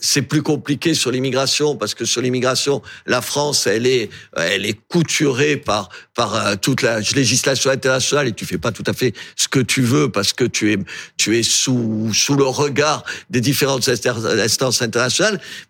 C'est 0.00 0.22
plus 0.22 0.42
compliqué 0.42 0.94
sur 0.94 1.10
l'immigration 1.10 1.76
parce 1.76 1.94
que 1.94 2.04
sur 2.04 2.22
l'immigration, 2.22 2.82
la 3.06 3.20
France, 3.20 3.66
elle 3.66 3.86
est, 3.86 4.10
elle 4.36 4.66
est 4.66 4.78
couturée 4.88 5.56
par 5.56 5.90
par 6.18 6.34
euh, 6.34 6.56
toute 6.56 6.82
la 6.82 6.98
législation 6.98 7.70
internationale 7.70 8.26
et 8.26 8.32
tu 8.32 8.44
fais 8.44 8.58
pas 8.58 8.72
tout 8.72 8.82
à 8.88 8.92
fait 8.92 9.14
ce 9.36 9.46
que 9.46 9.60
tu 9.60 9.82
veux 9.82 10.10
parce 10.10 10.32
que 10.32 10.42
tu 10.42 10.72
es 10.72 10.78
tu 11.16 11.38
es 11.38 11.44
sous 11.44 12.12
sous 12.12 12.34
le 12.34 12.42
regard 12.44 13.04
des 13.30 13.40
différentes 13.40 13.88
instances 13.88 14.82
internationales. 14.82 15.07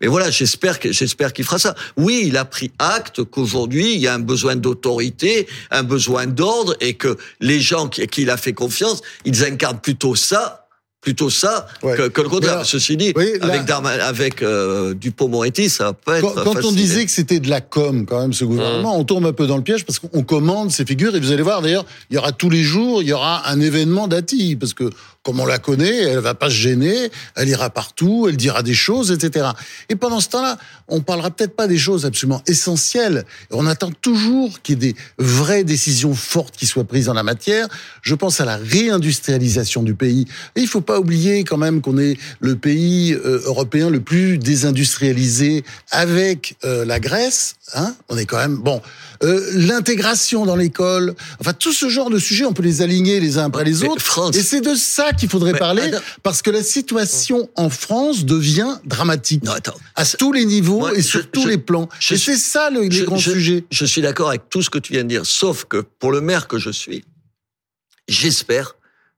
Mais 0.01 0.07
voilà, 0.07 0.31
j'espère 0.31 0.79
que 0.79 0.91
j'espère 0.91 1.33
qu'il 1.33 1.45
fera 1.45 1.59
ça. 1.59 1.75
Oui, 1.97 2.23
il 2.27 2.37
a 2.37 2.45
pris 2.45 2.71
acte 2.79 3.23
qu'aujourd'hui 3.23 3.93
il 3.93 3.99
y 3.99 4.07
a 4.07 4.13
un 4.13 4.19
besoin 4.19 4.55
d'autorité, 4.55 5.47
un 5.71 5.83
besoin 5.83 6.27
d'ordre 6.27 6.75
et 6.79 6.93
que 6.93 7.17
les 7.39 7.59
gens 7.59 7.87
qui, 7.87 8.05
qui 8.07 8.23
il 8.23 8.29
a 8.29 8.37
fait 8.37 8.53
confiance, 8.53 9.01
ils 9.25 9.43
incarnent 9.43 9.79
plutôt 9.79 10.15
ça 10.15 10.65
plutôt 11.01 11.29
ça 11.29 11.67
que, 11.81 12.21
le 12.21 12.29
contraire. 12.29 12.65
Ceci 12.65 12.97
dit, 12.97 13.13
avec, 13.41 13.69
avec 13.69 14.41
euh, 14.41 14.93
Dupont-Moretti, 14.93 15.69
ça 15.69 15.93
peut 15.93 16.15
être. 16.15 16.33
Quand, 16.33 16.53
quand 16.53 16.65
on 16.65 16.71
disait 16.71 17.05
que 17.05 17.11
c'était 17.11 17.39
de 17.39 17.49
la 17.49 17.61
com, 17.61 18.05
quand 18.05 18.19
même, 18.19 18.33
ce 18.33 18.43
gouvernement, 18.43 18.97
mmh. 18.97 18.99
on 18.99 19.03
tombe 19.05 19.25
un 19.25 19.33
peu 19.33 19.47
dans 19.47 19.57
le 19.57 19.63
piège 19.63 19.85
parce 19.85 19.99
qu'on 19.99 20.23
commande 20.23 20.71
ces 20.71 20.85
figures 20.85 21.15
et 21.15 21.19
vous 21.19 21.31
allez 21.31 21.41
voir, 21.41 21.61
d'ailleurs, 21.61 21.85
il 22.09 22.15
y 22.15 22.17
aura 22.17 22.31
tous 22.31 22.49
les 22.49 22.63
jours, 22.63 23.01
il 23.01 23.07
y 23.07 23.13
aura 23.13 23.49
un 23.49 23.61
événement 23.61 24.07
d'Ati 24.07 24.55
parce 24.55 24.73
que 24.73 24.89
comme 25.23 25.39
on 25.39 25.45
la 25.45 25.59
connaît, 25.59 26.03
elle 26.03 26.19
va 26.19 26.33
pas 26.33 26.49
se 26.49 26.55
gêner, 26.55 27.11
elle 27.35 27.49
ira 27.49 27.69
partout, 27.69 28.27
elle 28.29 28.37
dira 28.37 28.63
des 28.63 28.73
choses, 28.73 29.11
etc. 29.11 29.49
Et 29.89 29.95
pendant 29.95 30.21
ce 30.21 30.29
temps-là, 30.29 30.57
on 30.87 31.01
parlera 31.01 31.29
peut-être 31.29 31.55
pas 31.55 31.67
des 31.67 31.77
choses 31.77 32.05
absolument 32.05 32.41
essentielles. 32.47 33.25
On 33.51 33.67
attend 33.67 33.91
toujours 33.91 34.61
qu'il 34.61 34.81
y 34.83 34.87
ait 34.89 34.93
des 34.93 34.99
vraies 35.17 35.63
décisions 35.63 36.13
fortes 36.13 36.55
qui 36.55 36.65
soient 36.65 36.85
prises 36.85 37.09
en 37.09 37.13
la 37.13 37.23
matière. 37.23 37.67
Je 38.01 38.15
pense 38.15 38.39
à 38.39 38.45
la 38.45 38.55
réindustrialisation 38.55 39.83
du 39.83 39.93
pays. 39.93 40.25
Et 40.55 40.61
il 40.61 40.67
faut 40.67 40.81
pas 40.81 40.99
oublier 40.99 41.43
quand 41.43 41.57
même 41.57 41.81
qu'on 41.81 41.97
est 41.97 42.17
le 42.39 42.55
pays 42.55 43.13
euh, 43.13 43.41
européen 43.45 43.89
le 43.89 43.99
plus 43.99 44.37
désindustrialisé 44.37 45.63
avec 45.91 46.55
euh, 46.63 46.85
la 46.85 46.99
Grèce. 46.99 47.55
Hein 47.75 47.93
on 48.07 48.17
est 48.17 48.25
quand 48.25 48.37
même 48.37 48.55
bon. 48.55 48.81
Euh, 49.21 49.51
l'intégration 49.53 50.45
dans 50.45 50.55
l'école, 50.55 51.13
enfin 51.41 51.51
tout 51.53 51.73
ce 51.73 51.89
genre 51.89 52.09
de 52.09 52.19
sujets, 52.19 52.45
on 52.45 52.53
peut 52.53 52.63
les 52.63 52.81
aligner 52.81 53.19
les 53.19 53.37
uns 53.37 53.45
après 53.45 53.65
les 53.65 53.83
autres. 53.83 54.31
Et 54.33 54.41
c'est 54.41 54.61
de 54.61 54.75
ça 54.75 55.11
qu'il 55.11 55.27
faudrait 55.29 55.57
parler, 55.57 55.91
parce 56.23 56.41
que 56.41 56.49
la 56.49 56.63
situation 56.63 57.49
en 57.55 57.69
France 57.69 58.23
devient 58.23 58.77
dramatique. 58.85 59.43
Non, 59.43 59.51
attends. 59.51 59.77
À 59.95 60.05
tous 60.05 60.31
les 60.31 60.45
niveaux 60.45 60.87
et 60.89 61.01
sur 61.01 61.29
tous 61.29 61.45
les 61.45 61.57
plans. 61.57 61.89
et 62.11 62.17
c'est 62.17 62.37
ça 62.37 62.69
le, 62.69 62.83
les 62.83 63.03
grands 63.03 63.17
sujets. 63.17 63.65
Je 63.69 63.85
suis 63.85 64.01
d'accord 64.01 64.29
avec 64.29 64.49
tout 64.49 64.61
ce 64.61 64.69
que 64.69 64.79
tu 64.79 64.93
viens 64.93 65.03
de 65.03 65.09
dire, 65.09 65.25
sauf 65.25 65.65
que 65.65 65.83
pour 65.99 66.11
le 66.11 66.21
maire 66.21 66.47
que 66.47 66.57
je 66.57 66.69
suis, 66.69 67.03
j'espère 68.07 68.75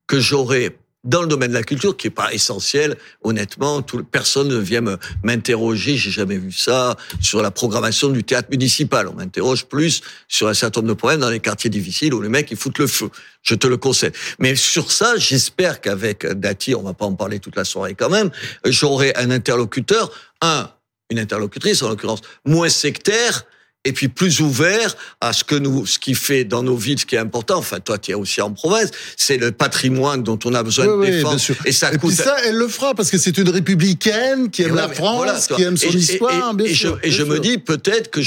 que 0.08 0.20
j'aurai 0.20 0.78
dans 1.04 1.22
le 1.22 1.28
domaine 1.28 1.50
de 1.50 1.56
la 1.56 1.64
culture, 1.64 1.98
qui 1.98 2.08
est 2.08 2.12
pas 2.12 2.32
essentiel, 2.32 2.96
honnêtement, 3.24 3.82
tout, 3.82 4.04
personne 4.04 4.50
ne 4.50 4.58
vient 4.58 4.84
m'interroger, 5.24 5.98
j'ai 5.98 6.12
jamais 6.12 6.38
vu 6.38 6.52
ça, 6.52 6.96
sur 7.20 7.42
la 7.42 7.50
programmation 7.50 8.10
du 8.10 8.24
théâtre 8.24 8.50
municipal. 8.52 9.08
On 9.08 9.14
m'interroge 9.14 9.66
plus 9.66 10.02
sur 10.28 10.48
un 10.48 10.54
certain 10.54 10.82
nombre 10.82 10.94
de 10.94 10.98
problèmes 10.98 11.22
dans 11.22 11.30
les 11.30 11.40
quartiers 11.40 11.72
difficiles 11.72 12.14
où 12.14 12.22
les 12.22 12.30
mecs, 12.30 12.52
ils 12.52 12.58
foutent 12.58 12.78
le 12.78 12.88
feu. 12.88 13.10
Je 13.42 13.56
te 13.56 13.66
le 13.66 13.78
conseille. 13.78 14.12
Mais 14.38 14.56
sur 14.56 14.92
ça, 14.92 15.18
j'espère 15.18 15.82
qu'avec 15.82 16.28
Dati, 16.28 16.76
on 16.76 16.84
va 16.84 16.94
pas 16.94 17.06
en 17.06 17.16
parler 17.16 17.40
toute 17.40 17.56
la 17.56 17.66
soirée 17.66 17.96
quand 17.96 18.10
même, 18.10 18.30
j'aurai 18.66 19.16
un 19.16 19.32
interlocuteur, 19.32 20.12
un, 20.42 20.70
une 21.10 21.18
interlocutrice 21.18 21.82
en 21.82 21.90
l'occurrence, 21.90 22.22
moins 22.46 22.70
sectaire, 22.70 23.46
et 23.84 23.94
puis 23.94 24.08
plus 24.08 24.42
ouvert 24.42 24.96
à 25.22 25.34
ce 25.34 25.44
que 25.44 25.56
nous, 25.56 25.86
ce 25.86 25.98
qui 25.98 26.14
fait 26.14 26.44
dans 26.44 26.62
nos 26.64 26.76
villes, 26.76 27.00
ce 27.00 27.06
qui 27.06 27.16
est 27.16 27.20
important. 27.20 27.58
Enfin, 27.58 27.80
toi, 27.80 27.98
tu 27.98 28.12
es 28.12 28.14
aussi 28.14 28.42
en 28.42 28.52
province. 28.52 28.92
C'est 29.18 29.38
le 29.38 29.52
patrimoine 29.52 30.24
dont 30.24 30.38
on 30.46 30.54
a 30.54 30.62
besoin 30.64 30.86
de 30.86 31.06
défendre. 31.06 31.40
et 31.66 31.72
ça 31.72 31.96
coûte. 31.98 32.14
ça, 32.14 32.36
elle 32.46 32.56
le 32.56 32.68
fera 32.68 32.94
parce 32.94 33.10
que 33.10 33.18
c'est 33.18 33.38
une 33.38 33.50
républicaine 33.50 34.52
qui 34.52 34.64
aime 34.64 34.76
la 34.76 34.90
France, 34.90 35.48
qui 35.48 35.64
aime 35.64 35.78
son 35.78 35.90
histoire. 35.90 36.56
Et, 36.60 36.74
je, 36.74 36.90
et 37.04 37.12
je 37.12 37.24
me 37.24 37.40
dis 37.40 37.58
peut-être 37.58 38.12
que 38.12 38.22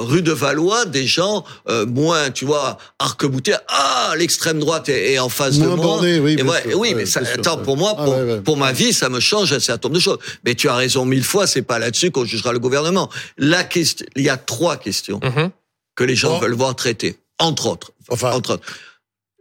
rue 0.00 0.22
de 0.22 0.32
Valois 0.32 0.84
des 0.84 1.06
gens 1.06 1.44
euh, 1.68 1.86
moins, 1.86 2.30
tu 2.30 2.44
vois, 2.44 2.78
arc-boutés. 2.98 3.54
Ah, 3.68 4.14
l'extrême 4.16 4.58
droite 4.58 4.88
est, 4.88 5.18
en 5.18 5.28
face 5.28 5.58
de 5.58 5.66
moi. 5.66 6.00
oui, 6.00 6.36
oui, 6.74 6.94
mais 6.94 7.06
ça, 7.06 7.20
attends, 7.20 7.58
pour 7.58 7.76
moi, 7.76 7.94
pour, 7.94 8.14
ah, 8.14 8.40
pour 8.44 8.56
ma 8.56 8.72
vie, 8.72 8.92
ça 8.92 9.08
me 9.08 9.20
change 9.20 9.52
un 9.52 9.60
certain 9.60 9.88
nombre 9.88 9.96
de 9.96 10.02
choses. 10.02 10.18
Mais 10.44 10.54
tu 10.54 10.68
as 10.68 10.74
raison 10.74 11.04
mille 11.04 11.24
fois, 11.24 11.46
c'est 11.46 11.62
pas 11.62 11.78
là-dessus 11.78 12.10
qu'on 12.10 12.24
jugera 12.24 12.52
le 12.52 12.58
gouvernement. 12.58 13.10
La 13.38 13.64
question, 13.64 14.06
il 14.16 14.24
y 14.24 14.28
a 14.28 14.36
trois 14.36 14.76
questions 14.76 15.20
mm-hmm. 15.20 15.50
que 15.94 16.04
les 16.04 16.16
gens 16.16 16.38
veulent 16.38 16.54
voir 16.54 16.74
traitées, 16.76 17.18
entre 17.38 17.66
autres. 17.66 17.92
Enfin, 18.08 18.32
entre 18.32 18.54
autres, 18.54 18.66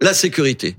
la 0.01 0.13
sécurité 0.13 0.75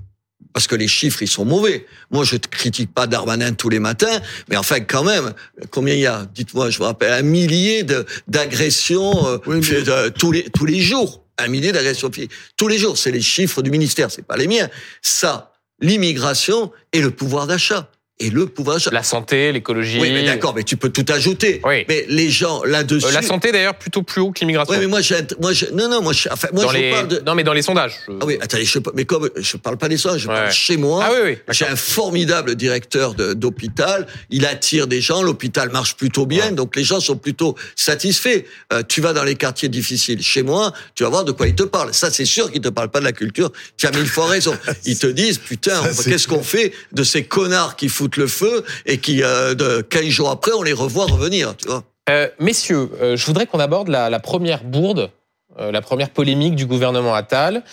parce 0.57 0.65
que 0.65 0.75
les 0.75 0.87
chiffres 0.87 1.21
ils 1.21 1.27
sont 1.27 1.45
mauvais. 1.45 1.85
Moi 2.09 2.23
je 2.23 2.33
ne 2.33 2.39
critique 2.39 2.91
pas 2.91 3.05
Darmanin 3.05 3.53
tous 3.53 3.69
les 3.69 3.77
matins, 3.77 4.19
mais 4.49 4.57
enfin 4.57 4.79
quand 4.79 5.03
même, 5.03 5.35
combien 5.69 5.93
il 5.93 5.99
y 5.99 6.07
a 6.07 6.25
Dites-moi, 6.33 6.71
je 6.71 6.79
vous 6.79 6.85
rappelle 6.85 7.13
un 7.13 7.21
millier 7.21 7.85
d'agressions 8.27 9.27
euh, 9.27 10.09
tous 10.09 10.31
les 10.31 10.49
tous 10.49 10.65
les 10.65 10.81
jours, 10.81 11.23
un 11.37 11.47
millier 11.47 11.71
d'agressions 11.71 12.09
tous 12.55 12.67
les 12.67 12.79
jours. 12.79 12.97
C'est 12.97 13.11
les 13.11 13.21
chiffres 13.21 13.61
du 13.61 13.69
ministère, 13.69 14.09
c'est 14.09 14.25
pas 14.25 14.35
les 14.35 14.47
miens. 14.47 14.67
Ça, 15.03 15.53
l'immigration 15.79 16.71
et 16.91 17.01
le 17.01 17.11
pouvoir 17.11 17.45
d'achat 17.45 17.91
et 18.19 18.31
le 18.31 18.47
pouvoir 18.47 18.79
La 18.91 19.03
santé, 19.03 19.51
l'écologie. 19.51 19.99
Oui, 19.99 20.11
mais 20.11 20.23
d'accord, 20.23 20.55
mais 20.55 20.63
tu 20.63 20.75
peux 20.75 20.89
tout 20.89 21.05
ajouter. 21.09 21.61
Oui. 21.63 21.85
Mais 21.87 22.05
les 22.09 22.31
gens 22.31 22.63
là-dessus. 22.63 23.05
Euh, 23.05 23.11
la 23.11 23.21
santé 23.21 23.51
d'ailleurs 23.51 23.75
plutôt 23.75 24.01
plus 24.01 24.21
haut 24.21 24.31
que 24.31 24.39
l'immigration. 24.39 24.73
Oui, 24.73 24.79
mais 24.79 24.87
moi, 24.87 25.01
moi, 25.39 25.51
non, 25.73 25.87
non, 25.87 26.01
moi, 26.01 26.13
enfin, 26.31 26.47
moi, 26.51 26.65
je 26.73 26.91
parle 26.91 27.07
de. 27.07 27.21
Non, 27.25 27.35
mais 27.35 27.43
dans 27.43 27.53
les 27.53 27.61
sondages. 27.61 27.99
Ah 28.07 28.25
oui, 28.25 28.37
attendez, 28.41 28.65
je, 28.65 28.79
mais 28.95 29.05
comme 29.05 29.29
je 29.35 29.57
parle 29.57 29.77
pas 29.77 29.87
des 29.87 29.97
sondages, 29.97 30.21
je 30.21 30.27
parle 30.27 30.51
chez 30.51 30.77
moi. 30.77 31.03
Ah 31.05 31.11
oui, 31.13 31.19
oui. 31.31 31.37
J'ai 31.51 31.67
un 31.67 31.75
formidable 31.75 32.55
directeur 32.55 33.13
d'hôpital. 33.13 34.07
Il 34.31 34.45
attire 34.47 34.87
des 34.87 35.01
gens. 35.01 35.21
L'hôpital 35.21 35.69
marche 35.69 35.95
plutôt 35.95 36.25
bien, 36.25 36.51
donc 36.51 36.75
les 36.75 36.83
gens 36.83 36.99
sont 36.99 37.17
plutôt 37.17 37.55
satisfaits. 37.75 38.45
Euh, 38.73 38.81
tu 38.87 38.99
vas 38.99 39.13
dans 39.13 39.23
les 39.23 39.35
quartiers 39.35 39.69
difficiles. 39.69 40.23
Chez 40.23 40.41
moi, 40.41 40.73
tu 40.95 41.03
vas 41.03 41.09
voir 41.09 41.23
de 41.23 41.31
quoi 41.31 41.47
ils 41.47 41.55
te 41.55 41.63
parlent. 41.63 41.93
Ça, 41.93 42.09
c'est 42.09 42.25
sûr 42.25 42.51
qu'ils 42.51 42.61
te 42.61 42.69
parlent 42.69 42.89
pas 42.89 42.99
de 42.99 43.05
la 43.05 43.11
culture. 43.11 43.51
Tu 43.77 43.85
as 43.85 43.91
mille 43.91 44.07
fois 44.07 44.25
raison. 44.25 44.57
Ils 44.85 44.97
te 44.97 45.07
disent, 45.07 45.37
putain, 45.37 45.81
qu'est-ce 46.03 46.27
qu'on 46.27 46.43
fait 46.43 46.71
de 46.93 47.03
ces 47.03 47.23
connards 47.23 47.75
qui 47.75 47.89
foutent 47.89 48.06
le 48.15 48.27
feu 48.27 48.63
et 48.85 48.99
qui, 48.99 49.23
euh, 49.23 49.53
de 49.53 49.81
15 49.81 50.05
jours 50.05 50.29
après, 50.29 50.51
on 50.53 50.63
les 50.63 50.73
revoit 50.73 51.05
revenir, 51.05 51.55
tu 51.57 51.67
vois. 51.67 51.83
Euh, 52.09 52.29
messieurs, 52.39 52.89
euh, 53.01 53.17
je 53.17 53.25
voudrais 53.25 53.47
qu'on 53.47 53.59
aborde 53.59 53.89
la, 53.89 54.19
première 54.19 54.63
bourde, 54.63 55.11
euh, 55.59 55.71
la 55.71 55.81
première 55.81 56.09
polémique 56.09 56.55
du 56.55 56.65
gouvernement 56.65 57.13
Attal. 57.13 57.63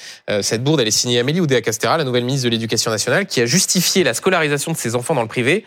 Cette 0.42 0.64
bourde, 0.64 0.80
elle 0.80 0.88
est 0.88 0.92
signée 0.92 1.20
Amélie 1.20 1.40
Oudéa-Castéra, 1.40 1.98
la 1.98 2.04
nouvelle 2.04 2.24
ministre 2.24 2.46
de 2.46 2.50
l'Éducation 2.50 2.90
nationale, 2.90 3.26
qui 3.26 3.40
a 3.40 3.46
justifié 3.46 4.02
la 4.02 4.14
scolarisation 4.14 4.72
de 4.72 4.76
ses 4.76 4.96
enfants 4.96 5.14
dans 5.14 5.22
le 5.22 5.28
privé 5.28 5.64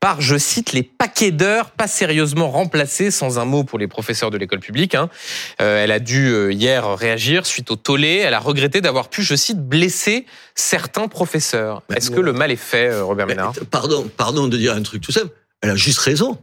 par, 0.00 0.22
je 0.22 0.38
cite, 0.38 0.72
les 0.72 0.82
paquets 0.82 1.30
d'heures 1.30 1.70
pas 1.70 1.86
sérieusement 1.86 2.50
remplacés, 2.50 3.10
sans 3.10 3.38
un 3.38 3.44
mot 3.44 3.64
pour 3.64 3.78
les 3.78 3.86
professeurs 3.86 4.30
de 4.30 4.38
l'école 4.38 4.60
publique. 4.60 4.94
Hein. 4.94 5.10
Euh, 5.60 5.84
elle 5.84 5.92
a 5.92 5.98
dû 5.98 6.28
euh, 6.28 6.52
hier 6.52 6.96
réagir 6.96 7.44
suite 7.44 7.70
au 7.70 7.76
tollé. 7.76 8.16
Elle 8.16 8.32
a 8.32 8.38
regretté 8.38 8.80
d'avoir 8.80 9.10
pu, 9.10 9.22
je 9.22 9.34
cite, 9.34 9.58
blesser 9.58 10.24
certains 10.54 11.06
professeurs. 11.06 11.82
Est-ce 11.94 12.10
que 12.10 12.20
le 12.20 12.32
mal 12.32 12.50
est 12.50 12.56
fait, 12.56 12.88
euh, 12.88 13.04
Robert 13.04 13.26
Ménard? 13.26 13.52
Pardon, 13.70 14.10
pardon 14.16 14.48
de 14.48 14.56
dire 14.56 14.74
un 14.74 14.82
truc 14.82 15.02
tout 15.02 15.12
simple. 15.12 15.34
Elle 15.60 15.70
a 15.70 15.76
juste 15.76 15.98
raison. 15.98 16.38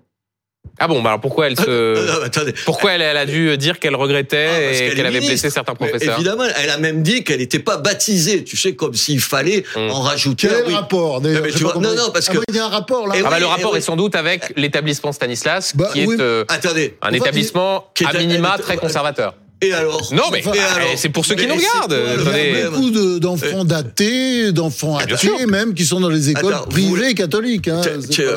Ah 0.80 0.88
bon, 0.88 1.02
bah 1.02 1.10
alors 1.10 1.22
pourquoi 1.22 1.48
elle 1.48 1.58
se, 1.58 2.64
pourquoi 2.66 2.94
elle, 2.94 3.02
elle, 3.02 3.18
a 3.18 3.26
dû 3.26 3.58
dire 3.58 3.80
qu'elle 3.80 3.96
regrettait 3.96 4.50
ah, 4.50 4.74
et 4.74 4.96
qu'elle 4.96 5.06
avait 5.06 5.20
blessé 5.20 5.50
certains 5.50 5.76
professeurs 5.76 6.16
Évidemment, 6.16 6.44
elle 6.62 6.70
a 6.70 6.78
même 6.78 7.04
dit 7.04 7.24
qu'elle 7.24 7.40
n'était 7.40 7.60
pas 7.60 7.78
baptisée. 7.78 8.44
Tu 8.44 8.58
sais, 8.58 8.76
comme 8.76 8.94
s'il 8.94 9.20
fallait 9.20 9.64
hum. 9.76 9.90
en 9.90 10.02
rajouter. 10.02 10.48
Quel 10.48 10.74
rapport 10.74 11.22
Non, 11.22 11.82
non, 11.82 11.96
non, 11.96 12.12
parce 12.14 12.30
ah 12.30 12.34
que 12.34 12.40
il 12.50 12.56
y 12.56 12.60
a 12.60 12.66
un 12.66 12.70
rapport 12.70 13.08
là. 13.08 13.16
Ah 13.18 13.30
bah, 13.30 13.40
le 13.40 13.46
rapport 13.46 13.76
est 13.76 13.82
sans 13.82 13.96
doute 13.96 14.16
avec 14.16 14.54
l'établissement 14.56 15.12
Stanislas, 15.12 15.76
bah 15.76 15.90
qui 15.94 16.02
est 16.02 16.20
euh, 16.20 16.46
un 17.02 17.14
établissement 17.14 17.92
à 18.06 18.18
minima 18.18 18.58
très 18.58 18.78
conservateur. 18.78 19.36
Et 19.62 19.74
alors 19.74 20.14
Non, 20.14 20.24
mais 20.32 20.44
c'est 20.98 21.10
pour 21.10 21.26
ceux 21.26 21.36
qui 21.36 21.48
nous 21.48 21.56
regardent. 21.56 22.00
Il 22.36 22.58
y 22.58 22.62
a 22.62 22.70
beaucoup 22.70 23.20
d'enfants 23.20 23.66
d'athées, 23.66 24.52
d'enfants 24.52 24.98
athées 24.98 25.46
même, 25.48 25.74
qui 25.74 25.86
sont 25.86 26.00
dans 26.00 26.10
les 26.10 26.30
écoles 26.30 26.56
privées 26.70 27.14
catholiques. 27.16 27.68
Hein, 27.68 27.82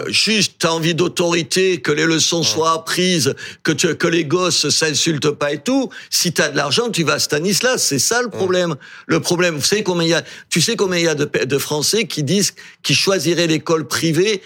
juste, 0.08 0.54
t'as 0.58 0.70
envie 0.70 0.94
d'autorité, 0.94 1.80
que 1.80 1.92
les 1.92 2.06
leçons 2.06 2.42
soient 2.42 2.72
apprises, 2.72 3.34
que, 3.62 3.72
que 3.72 4.08
les 4.08 4.24
gosses 4.24 4.70
s'insultent 4.70 5.30
pas 5.30 5.52
et 5.52 5.58
tout. 5.58 5.90
Si 6.08 6.32
t'as 6.32 6.48
de 6.48 6.56
l'argent, 6.56 6.90
tu 6.90 7.04
vas 7.04 7.14
à 7.14 7.18
Stanislas. 7.18 7.82
C'est 7.82 7.98
ça 7.98 8.22
le 8.22 8.28
problème. 8.28 8.76
Le 9.06 9.20
problème, 9.20 9.56
vous 9.56 9.64
savez 9.64 9.82
combien 9.82 10.04
il 10.04 10.10
y 10.10 10.14
a, 10.14 10.22
tu 10.48 10.60
sais 10.60 10.76
combien 10.76 10.98
il 10.98 11.04
y 11.04 11.08
a 11.08 11.14
de, 11.14 11.28
de 11.44 11.58
Français 11.58 12.04
qui 12.04 12.22
disent 12.22 12.54
qu'ils 12.82 12.96
choisiraient 12.96 13.46
l'école 13.46 13.86
privée 13.86 14.42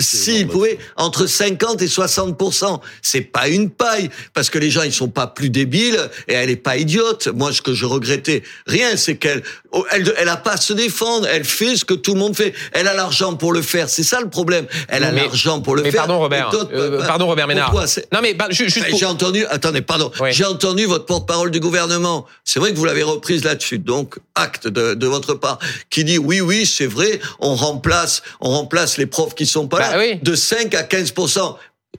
S'il 0.00 0.48
pouvait, 0.48 0.78
entre 0.96 1.26
50 1.26 1.80
et 1.82 1.86
60% 1.86 2.80
c'est 3.02 3.20
pas 3.20 3.48
une 3.48 3.70
paille, 3.70 4.10
parce 4.32 4.50
que 4.50 4.58
les 4.58 4.70
gens 4.70 4.82
ils 4.82 4.92
sont 4.92 5.08
pas 5.08 5.26
plus 5.26 5.50
débiles 5.50 5.98
et 6.28 6.34
elle 6.34 6.50
est 6.50 6.56
pas 6.56 6.76
idiote. 6.76 7.28
Moi, 7.28 7.52
ce 7.52 7.62
que 7.62 7.74
je 7.74 7.86
regrettais, 7.86 8.42
rien, 8.66 8.96
c'est 8.96 9.16
qu'elle, 9.16 9.42
oh, 9.72 9.84
elle, 9.92 10.12
elle 10.16 10.28
a 10.28 10.36
pas 10.36 10.52
à 10.52 10.56
se 10.56 10.72
défendre. 10.72 11.26
Elle 11.28 11.44
fait 11.44 11.76
ce 11.76 11.84
que 11.84 11.94
tout 11.94 12.14
le 12.14 12.20
monde 12.20 12.36
fait. 12.36 12.54
Elle 12.72 12.88
a 12.88 12.94
l'argent 12.94 13.34
pour 13.34 13.52
le 13.52 13.62
faire. 13.62 13.88
C'est 13.88 14.02
ça 14.02 14.20
le 14.20 14.28
problème. 14.28 14.66
Elle 14.88 15.04
a 15.04 15.12
l'argent 15.12 15.60
pour 15.60 15.76
le 15.76 15.82
mais 15.82 15.90
faire. 15.90 16.02
Pardon 16.02 16.18
Robert. 16.18 16.50
Euh, 16.72 17.06
pardon 17.06 17.26
Robert 17.26 17.46
Ménard. 17.46 17.72
non 18.12 18.20
mais 18.22 18.34
bah, 18.34 18.48
juste. 18.50 18.78
J'ai 18.96 19.06
entendu. 19.06 19.44
Attendez, 19.46 19.82
pardon. 19.82 20.10
J'ai 20.30 20.44
entendu 20.44 20.86
votre 20.86 21.06
porte-parole 21.06 21.50
du 21.50 21.60
gouvernement. 21.60 22.26
C'est 22.44 22.58
vrai 22.58 22.72
que 22.72 22.76
vous 22.76 22.84
l'avez 22.84 23.02
reprise 23.02 23.44
là-dessus. 23.44 23.78
Donc 23.78 24.16
acte 24.34 24.66
de, 24.66 24.94
de 24.94 25.06
votre 25.06 25.34
part 25.34 25.58
qui 25.90 26.04
dit 26.04 26.18
oui, 26.18 26.40
oui, 26.40 26.66
c'est 26.66 26.86
vrai. 26.86 27.20
On 27.38 27.54
remplace, 27.54 28.22
on 28.40 28.50
remplace 28.50 28.98
les 28.98 29.06
profs 29.06 29.34
qui 29.34 29.46
sont 29.46 29.68
pas 29.68 29.83
bah 29.92 30.14
de 30.22 30.34
5 30.34 30.74
à 30.74 30.82
15 30.82 31.14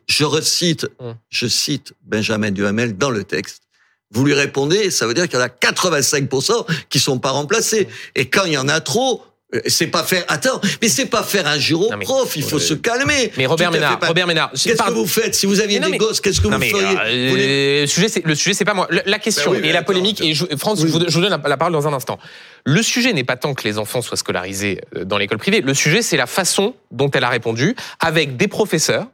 Je 0.08 0.24
recite, 0.24 0.88
hum. 1.00 1.16
je 1.30 1.48
cite 1.48 1.94
Benjamin 2.04 2.52
Duhamel 2.52 2.98
dans 2.98 3.10
le 3.10 3.24
texte. 3.24 3.64
Vous 4.12 4.24
lui 4.24 4.34
répondez, 4.34 4.92
ça 4.92 5.08
veut 5.08 5.14
dire 5.14 5.28
qu'il 5.28 5.40
y 5.40 5.42
en 5.42 5.46
a 5.46 5.50
85% 5.50 6.66
qui 6.90 7.00
sont 7.00 7.20
pas 7.20 7.32
remplacés. 7.32 7.86
Hum. 7.86 7.94
Et 8.16 8.30
quand 8.30 8.46
il 8.46 8.54
y 8.54 8.58
en 8.58 8.68
a 8.68 8.82
trop, 8.82 9.24
c'est 9.68 9.88
pas 9.88 10.04
faire 10.04 10.24
attends 10.28 10.60
mais 10.82 10.90
c'est 10.90 11.06
pas 11.06 11.24
faire 11.24 11.48
un 11.48 11.60
jour 11.60 11.92
au 11.92 11.98
prof 11.98 12.36
il 12.36 12.44
faut 12.44 12.60
se 12.60 12.74
calmer. 12.74 13.32
mais 13.38 13.46
Robert 13.46 13.72
Ménard 13.72 14.00
Robert 14.02 14.28
Ménard 14.28 14.52
qu'est-ce 14.52 14.82
que 14.82 14.94
vous 14.94 15.08
faites 15.08 15.36
si 15.36 15.46
vous 15.46 15.62
aviez 15.62 15.80
des 15.80 15.98
gosses 15.98 16.22
qu'est-ce 16.22 16.42
que 16.42 16.48
vous 16.48 16.54
feriez 16.54 16.98
euh, 17.06 17.82
le 17.82 17.88
sujet 17.88 18.08
c'est 18.08 18.26
le 18.26 18.36
sujet 18.36 18.54
c'est 18.54 18.66
pas 18.66 18.74
moi. 18.74 18.88
La 19.06 19.20
question 19.20 19.52
ben 19.52 19.64
et 19.64 19.72
la 19.72 19.84
polémique 19.84 20.22
et 20.22 20.34
je, 20.34 20.46
France 20.58 20.82
je, 20.82 20.88
vous, 20.88 21.00
donne 21.00 21.30
la, 21.30 21.58
parole 21.58 21.74
dans 21.74 21.88
un 21.88 21.94
instant. 21.94 22.18
Le 22.64 22.82
sujet 22.82 23.14
n'est 23.14 23.24
pas 23.24 23.36
tant 23.36 23.54
que 23.54 23.64
les 23.64 23.78
enfants 23.78 24.02
soient 24.02 24.18
scolarisés 24.18 24.82
euh, 24.96 25.06
dans 25.06 25.18
l'école 25.18 25.38
privée. 25.38 25.62
Le 25.62 25.74
sujet 25.74 26.02
c'est 26.02 26.18
la 26.18 26.28
façon 26.28 26.76
dont 26.92 27.10
elle 27.12 27.24
a 27.24 27.30
répondu 27.30 27.76
avec 28.00 28.38
des 28.38 28.48
professeurs 28.48 29.08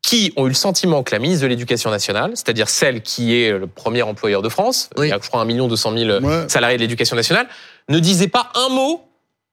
qui 0.00 0.32
ont 0.36 0.46
eu 0.46 0.50
le 0.50 0.54
sentiment 0.54 1.02
que 1.02 1.12
la 1.12 1.18
ministre 1.18 1.42
de 1.42 1.48
l'Éducation 1.48 1.90
nationale, 1.90 2.30
c'est-à-dire 2.34 2.68
celle 2.68 3.02
qui 3.02 3.34
est 3.34 3.50
le 3.50 3.66
premier 3.66 4.02
employeur 4.02 4.42
de 4.42 4.48
France, 4.48 4.90
il 4.96 5.08
y 5.08 5.12
a 5.12 5.18
je 5.20 5.28
crois 5.28 5.40
un 5.40 5.44
million 5.44 5.66
deux 5.66 5.76
cent 5.76 5.90
mille 5.90 6.20
salariés 6.48 6.76
de 6.76 6.82
l'Éducation 6.82 7.16
nationale, 7.16 7.48
ne 7.88 7.98
disait 7.98 8.28
pas 8.28 8.52
un 8.54 8.68
mot 8.68 9.07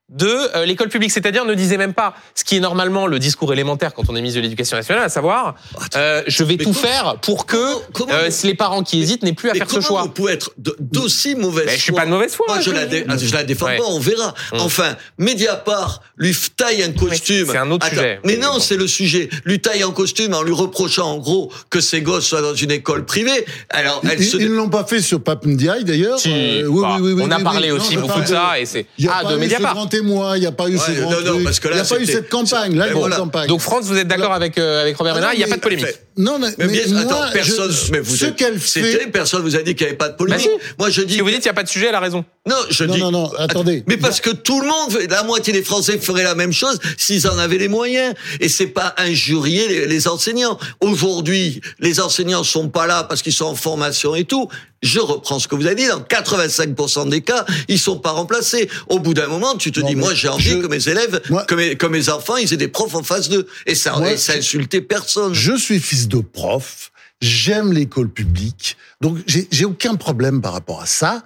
de 0.10 0.28
euh, 0.28 0.66
l'école 0.66 0.90
publique, 0.90 1.12
c'est-à-dire 1.12 1.46
ne 1.46 1.56
disait 1.56 1.78
même 1.78 1.94
pas 1.94 2.14
ce 2.36 2.44
qui 2.44 2.58
est 2.58 2.60
normalement 2.60 3.08
le 3.08 3.18
discours 3.18 3.52
élémentaire 3.52 3.94
quand 3.96 4.04
on 4.08 4.16
est 4.16 4.22
ministre 4.22 4.38
de 4.38 4.44
l'Éducation 4.44 4.78
nationale, 4.78 5.04
à 5.04 5.10
savoir 5.10 5.56
euh, 5.96 6.22
je 6.28 6.44
vais 6.44 6.58
tout 6.58 6.74
faire 6.74 7.18
pour 7.22 7.48
que 7.48 7.58
euh, 7.58 8.30
les 8.44 8.54
parents 8.54 8.84
qui 8.84 9.02
hésitent 9.02 9.24
n'aient 9.24 9.34
plus 9.34 9.50
à 9.50 9.56
faire 9.56 9.70
ce 9.70 9.82
choix. 9.82 10.04
Vous 10.04 10.10
pouvez 10.10 10.34
être 10.34 10.52
d'aussi 10.58 11.34
mauvaise 11.36 11.66
mais 11.66 11.78
Je 11.78 11.82
suis 11.82 11.92
pas 11.92 12.06
de 12.06 12.12
mauvaise 12.12 12.36
foi. 12.36 12.46
Moi, 12.48 12.62
je, 12.62 12.70
la, 12.70 12.88
je 13.18 13.34
la 13.34 13.44
défends 13.44 13.66
pas, 13.66 13.84
on 13.88 14.00
verra. 14.00 14.36
Hum. 14.52 14.60
Enfin, 14.62 14.96
Mediapart 15.18 16.04
lui 16.18 16.36
taille 16.56 16.84
un 16.84 16.92
costume. 16.92 17.48
c'est 17.50 17.58
un 17.58 17.72
autre 17.72 17.88
sujet. 17.88 18.20
Mais 18.26 18.38
non, 18.38 18.60
c'est 18.60 18.78
le 18.78 18.88
sujet. 18.88 19.30
Lui 19.44 19.60
taille 19.60 19.82
un 19.82 19.92
costume 19.92 20.36
en 20.36 20.44
lui 20.44 20.54
reprochant 20.54 21.14
en 21.14 21.18
gros 21.18 21.52
que 21.72 21.82
ses 21.82 22.02
gosses 22.02 22.28
soient 22.28 22.42
dans 22.42 22.54
une 22.54 22.72
école 22.72 23.06
privée. 23.06 23.46
Alors, 23.72 24.02
elle 24.04 24.22
ils, 24.22 24.52
ne 24.52 24.56
l'ont 24.56 24.70
pas 24.70 24.84
fait 24.84 25.02
sur 25.02 25.24
Papendiaï 25.24 25.84
d'ailleurs. 25.84 26.20
oui, 26.26 26.64
oui, 26.68 27.14
oui, 27.14 27.24
on 27.24 27.32
a 27.32 27.40
parlé 27.40 27.72
aussi 27.72 27.98
beaucoup 27.98 28.22
de 28.22 28.28
ça 28.28 28.60
et 28.60 28.68
c'est 28.68 28.86
ah 29.10 29.24
de 29.24 29.38
Mediapart 29.38 29.76
témoin, 29.96 30.38
il 30.38 30.42
n'y 30.42 30.46
a 30.46 30.52
pas 30.52 30.70
eu 30.70 30.78
ce 30.78 30.92
grand 30.92 31.12
non, 31.12 31.22
non, 31.22 31.44
parce 31.44 31.60
que 31.60 31.68
là, 31.68 31.76
il 31.76 31.82
n'y 31.82 31.86
a 31.86 31.90
pas 31.90 32.00
eu 32.00 32.06
cette 32.06 32.30
campagne. 32.30 32.76
Là, 32.76 32.88
voilà. 32.92 33.18
campagne. 33.18 33.48
Donc 33.48 33.62
France, 33.62 33.86
vous 33.86 33.98
êtes 33.98 34.08
d'accord 34.08 34.34
avec 34.34 34.58
euh, 34.58 34.82
avec 34.82 34.98
Robert 34.98 35.16
Ménard, 35.16 35.34
il 35.34 35.38
n'y 35.38 35.44
a 35.44 35.48
pas 35.48 35.56
de 35.56 35.62
polémique. 35.62 35.88
Non, 36.18 36.40
mais, 36.40 36.48
mais, 36.58 36.68
bien, 36.68 36.82
moi, 36.90 37.02
attends, 37.02 37.32
personne. 37.34 37.72
Je, 37.72 37.92
mais 37.92 38.00
vous 38.00 38.16
ce 38.16 38.28
qu'elle 38.28 38.60
fait, 38.60 39.08
personne 39.12 39.42
vous 39.42 39.56
a 39.56 39.60
dit 39.60 39.76
qu'il 39.76 39.86
n'y 39.86 39.90
avait 39.90 39.98
pas 39.98 40.10
de 40.10 40.16
polémique. 40.16 40.48
Bah 40.48 40.74
moi, 40.80 40.90
je 40.90 41.02
dis. 41.02 41.16
Si 41.16 41.20
vous 41.20 41.30
dites 41.30 41.42
qu'il 41.42 41.46
n'y 41.46 41.50
a 41.50 41.54
pas 41.54 41.64
de 41.64 41.70
sujet, 41.70 41.88
elle 41.88 41.96
a 41.96 42.00
raison. 42.00 42.24
Non, 42.48 42.56
je 42.70 42.84
non, 42.86 42.94
dis. 42.94 43.00
Non, 43.02 43.12
non, 43.12 43.32
attendez. 43.38 43.84
Mais 43.88 43.98
parce 43.98 44.22
que 44.22 44.30
tout 44.30 44.62
le 44.62 44.68
monde, 44.68 44.98
la 45.10 45.24
moitié 45.24 45.52
des 45.52 45.64
Français 45.64 45.98
feraient 45.98 46.24
la 46.24 46.36
même 46.36 46.54
chose 46.54 46.80
s'ils 46.98 47.28
en 47.28 47.38
avaient 47.38 47.58
les 47.58 47.68
moyens. 47.68 48.14
Et 48.40 48.50
c'est 48.50 48.68
pas 48.68 48.94
injurier 48.98 49.68
les, 49.68 49.88
les 49.88 50.08
enseignants. 50.08 50.58
Aujourd'hui, 50.80 51.62
les 51.80 52.00
enseignants 52.00 52.44
sont 52.44 52.70
pas 52.70 52.88
là 52.88 53.04
parce 53.04 53.22
qu'ils 53.22 53.34
sont 53.34 53.46
en 53.46 53.56
formation 53.56 54.16
et 54.16 54.24
tout. 54.24 54.48
Je 54.84 55.00
reprends 55.00 55.40
ce 55.40 55.48
que 55.48 55.56
vous 55.56 55.66
avez 55.66 55.76
dit. 55.76 55.88
Dans 55.88 56.02
85% 56.02 57.10
des 57.10 57.22
cas, 57.22 57.46
ils 57.68 57.80
sont 57.80 57.98
pas 57.98 58.12
remplacés. 58.12 58.70
Au 58.88 59.00
bout 59.00 59.14
d'un 59.14 59.28
moment, 59.28 59.56
tu 59.56 59.72
te 59.72 59.80
dis, 59.80 59.96
moi, 59.96 60.14
j'ai 60.14 60.28
envie 60.28 60.62
que 60.62 60.68
mes 60.68 60.88
élèves, 60.88 61.22
que, 61.48 61.56
mes, 61.56 61.76
que 61.76 61.88
mes 61.88 62.10
enfants, 62.10 62.38
ils 62.38 62.54
aient 62.54 62.58
des 62.58 62.68
profs 62.68 62.96
en 62.96 63.04
face 63.04 63.30
d'eux. 63.30 63.48
Et 63.66 63.76
ça, 63.76 63.98
moi, 63.98 64.18
ça 64.18 64.34
insultait 64.34 64.82
personne. 64.82 65.34
Je 65.34 65.56
suis 65.58 65.80
fils 65.80 66.08
de 66.08 66.20
prof. 66.20 66.92
J'aime 67.22 67.72
l'école 67.72 68.10
publique. 68.10 68.78
Donc, 69.02 69.18
j'ai 69.26 69.66
aucun 69.66 69.96
problème 69.96 70.42
par 70.42 70.54
rapport 70.54 70.82
à 70.82 70.86
ça 70.86 71.24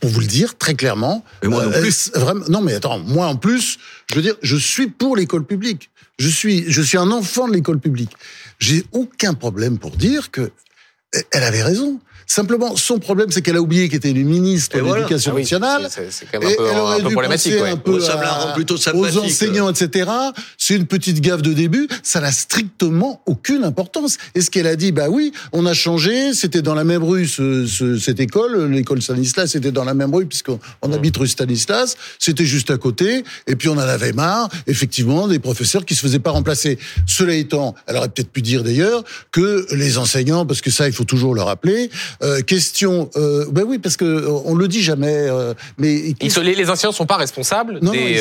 pour 0.00 0.10
vous 0.10 0.20
le 0.20 0.26
dire 0.26 0.56
très 0.56 0.74
clairement. 0.74 1.24
Mais 1.42 1.48
moi 1.48 1.64
non 1.64 1.72
euh, 1.72 1.80
plus. 1.80 2.10
vraiment, 2.14 2.44
non, 2.48 2.60
mais 2.60 2.74
attends, 2.74 2.98
moi 2.98 3.26
en 3.26 3.36
plus, 3.36 3.78
je 4.10 4.16
veux 4.16 4.22
dire, 4.22 4.34
je 4.42 4.56
suis 4.56 4.88
pour 4.88 5.16
l'école 5.16 5.44
publique. 5.44 5.90
Je 6.18 6.28
suis, 6.28 6.64
je 6.68 6.82
suis 6.82 6.98
un 6.98 7.10
enfant 7.10 7.48
de 7.48 7.54
l'école 7.54 7.78
publique. 7.78 8.10
J'ai 8.58 8.84
aucun 8.92 9.34
problème 9.34 9.78
pour 9.78 9.92
dire 9.92 10.30
que 10.30 10.50
elle 11.30 11.44
avait 11.44 11.62
raison. 11.62 12.00
Simplement, 12.30 12.76
son 12.76 12.98
problème, 12.98 13.30
c'est 13.30 13.40
qu'elle 13.40 13.56
a 13.56 13.60
oublié 13.60 13.88
qu'elle 13.88 13.96
était 13.96 14.10
une 14.10 14.28
ministre 14.28 14.78
de 14.78 14.84
l'Éducation 14.84 15.32
ah 15.34 15.38
nationale. 15.38 15.88
C'est 15.88 16.26
quand 16.30 16.38
même 16.38 16.50
un 16.50 16.56
peu, 16.56 16.68
elle 16.70 16.78
aurait 16.78 17.00
un 17.00 17.02
peu 17.02 17.10
problématique. 17.10 17.54
Un 17.54 17.76
peu 17.78 18.00
ça 18.00 18.16
me 18.16 18.54
plutôt 18.54 18.76
aux 18.76 19.18
enseignants, 19.18 19.70
etc. 19.70 20.10
C'est 20.58 20.76
une 20.76 20.84
petite 20.84 21.22
gaffe 21.22 21.40
de 21.40 21.54
début. 21.54 21.88
Ça 22.02 22.20
n'a 22.20 22.30
strictement 22.30 23.22
aucune 23.24 23.64
importance. 23.64 24.18
Et 24.34 24.42
ce 24.42 24.50
qu'elle 24.50 24.66
a 24.66 24.76
dit, 24.76 24.92
bah 24.92 25.08
oui, 25.08 25.32
on 25.52 25.64
a 25.64 25.72
changé. 25.72 26.34
C'était 26.34 26.60
dans 26.60 26.74
la 26.74 26.84
même 26.84 27.02
rue, 27.02 27.26
ce, 27.26 27.66
ce, 27.66 27.96
cette 27.96 28.20
école, 28.20 28.70
l'école 28.70 29.00
Stanislas, 29.00 29.50
c'était 29.52 29.72
dans 29.72 29.84
la 29.84 29.94
même 29.94 30.14
rue 30.14 30.26
puisqu'on 30.26 30.60
on 30.82 30.92
habite 30.92 31.16
rue 31.16 31.28
Stanislas. 31.28 31.96
C'était 32.18 32.44
juste 32.44 32.70
à 32.70 32.76
côté. 32.76 33.24
Et 33.46 33.56
puis 33.56 33.70
on 33.70 33.72
en 33.72 33.78
avait 33.78 34.12
marre, 34.12 34.50
effectivement, 34.66 35.28
des 35.28 35.38
professeurs 35.38 35.86
qui 35.86 35.94
se 35.94 36.00
faisaient 36.00 36.18
pas 36.18 36.32
remplacer. 36.32 36.78
Cela 37.06 37.32
étant, 37.32 37.74
elle 37.86 37.96
aurait 37.96 38.10
peut-être 38.10 38.30
pu 38.30 38.42
dire 38.42 38.64
d'ailleurs 38.64 39.02
que 39.32 39.66
les 39.74 39.96
enseignants, 39.96 40.44
parce 40.44 40.60
que 40.60 40.70
ça, 40.70 40.86
il 40.86 40.92
faut 40.92 41.04
toujours 41.04 41.34
le 41.34 41.40
rappeler, 41.40 41.88
euh, 42.22 42.40
question, 42.40 43.10
euh, 43.16 43.46
ben 43.50 43.64
oui, 43.66 43.78
parce 43.78 43.96
que 43.96 44.04
euh, 44.04 44.28
on 44.44 44.54
le 44.54 44.68
dit 44.68 44.82
jamais, 44.82 45.06
euh, 45.28 45.54
mais 45.78 46.14
ils 46.20 46.42
les, 46.42 46.54
les 46.54 46.70
enseignants 46.70 46.92
sont 46.92 47.06
pas 47.06 47.16
responsables 47.16 47.80
des, 47.80 48.20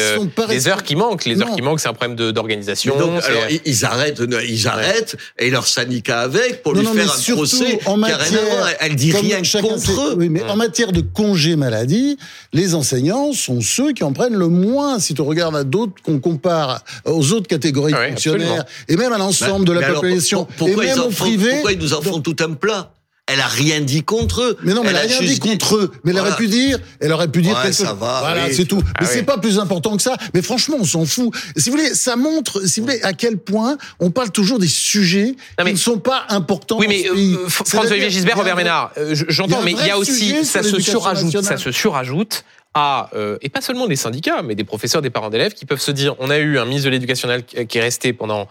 des 0.49 0.67
heures 0.67 0.83
qui 0.83 0.95
manquent. 0.95 1.25
Les 1.25 1.41
heures 1.41 1.55
qui 1.55 1.61
manquent, 1.61 1.79
c'est 1.79 1.89
un 1.89 1.93
problème 1.93 2.31
d'organisation. 2.31 2.95
Alors 2.97 3.43
ils 3.65 3.85
arrêtent, 3.85 4.21
ils 4.47 4.67
arrêtent 4.67 5.15
et 5.37 5.49
leur 5.49 5.67
syndicat 5.67 6.21
avec 6.21 6.63
pour 6.63 6.73
lui 6.73 6.85
faire 6.85 7.11
un 7.11 7.33
procès. 7.33 7.79
En 7.85 7.97
matière, 7.97 8.75
elle 8.79 8.95
dit 8.95 9.11
rien 9.11 9.41
contre 9.61 9.91
eux. 10.01 10.15
Oui, 10.17 10.29
mais 10.29 10.43
en 10.43 10.55
matière 10.55 10.91
de 10.91 11.01
congé 11.01 11.55
maladie, 11.55 12.17
les 12.53 12.75
enseignants 12.75 13.33
sont 13.33 13.61
ceux 13.61 13.93
qui 13.93 14.03
en 14.03 14.13
prennent 14.13 14.35
le 14.37 14.47
moins. 14.47 14.99
Si 14.99 15.13
tu 15.13 15.21
regardes 15.21 15.55
à 15.55 15.63
d'autres 15.63 15.93
qu'on 16.03 16.19
compare 16.19 16.83
aux 17.05 17.31
autres 17.33 17.47
catégories 17.47 17.93
de 17.93 17.97
fonctionnaires 17.97 18.65
et 18.87 18.95
même 18.95 19.13
à 19.13 19.17
l'ensemble 19.17 19.65
de 19.65 19.73
la 19.73 19.93
population, 19.93 20.47
et 20.65 20.75
même 20.75 20.99
au 20.99 21.09
privé. 21.09 21.51
Pourquoi 21.51 21.71
ils 21.73 21.79
nous 21.79 21.93
en 21.93 22.01
font 22.01 22.19
tout 22.19 22.35
un 22.39 22.53
plat 22.53 22.91
elle 23.27 23.41
a 23.41 23.47
rien 23.47 23.81
dit 23.81 24.03
contre 24.03 24.41
eux. 24.41 24.57
Mais 24.63 24.73
non, 24.73 24.83
mais 24.83 24.89
elle, 24.89 24.97
a 24.97 25.01
rien 25.01 25.19
dit 25.21 25.39
contre 25.39 25.75
eux. 25.75 25.91
Mais 26.03 26.11
elle 26.11 26.19
aurait 26.19 26.35
pu 26.35 26.47
dire, 26.47 26.79
elle 26.99 27.11
aurait 27.11 27.27
pu 27.27 27.41
dire 27.41 27.59
ouais, 27.63 27.71
ça 27.71 27.93
va. 27.93 28.19
Voilà, 28.19 28.51
c'est 28.51 28.65
tout. 28.65 28.81
Ah 28.95 28.99
mais 29.01 29.07
c'est 29.07 29.23
pas 29.23 29.37
plus 29.37 29.59
important 29.59 29.95
que 29.95 30.01
ça. 30.01 30.17
Mais 30.33 30.41
franchement, 30.41 30.77
on 30.79 30.85
s'en 30.85 31.05
fout. 31.05 31.33
Si 31.55 31.69
vous 31.69 31.77
voulez, 31.77 31.93
ça 31.93 32.15
montre, 32.15 32.65
si 32.65 32.79
vous 32.79 32.87
voulez, 32.87 33.01
à 33.03 33.13
quel 33.13 33.37
point 33.37 33.77
on 33.99 34.11
parle 34.11 34.31
toujours 34.31 34.59
des 34.59 34.67
sujets 34.67 35.35
qui 35.59 35.71
ne 35.71 35.77
sont 35.77 35.99
pas 35.99 36.25
importants. 36.29 36.77
Oui, 36.79 36.87
mais 36.87 37.09
euh, 37.09 37.47
François-Olivier 37.47 38.09
Gisbert, 38.09 38.37
Robert 38.37 38.55
Ménard, 38.55 38.91
euh, 38.97 39.13
j'entends, 39.27 39.61
mais 39.63 39.73
il 39.73 39.85
y 39.85 39.91
a 39.91 39.97
aussi, 39.97 40.45
ça 40.45 40.63
se 40.63 40.79
surajoute, 40.79 41.43
ça 41.43 41.57
se 41.57 41.71
surajoute 41.71 42.43
à, 42.73 43.09
euh, 43.15 43.37
et 43.41 43.49
pas 43.49 43.61
seulement 43.61 43.87
des 43.87 43.95
syndicats, 43.95 44.41
mais 44.43 44.55
des 44.55 44.63
professeurs, 44.63 45.01
des 45.01 45.09
parents 45.09 45.29
d'élèves 45.29 45.53
qui 45.53 45.65
peuvent 45.65 45.81
se 45.81 45.91
dire, 45.91 46.15
on 46.19 46.29
a 46.29 46.37
eu 46.37 46.59
un 46.59 46.65
ministre 46.65 46.85
de 46.85 46.91
l'Éducation 46.91 47.29
qui 47.41 47.77
est 47.77 47.81
resté 47.81 48.13
pendant 48.13 48.47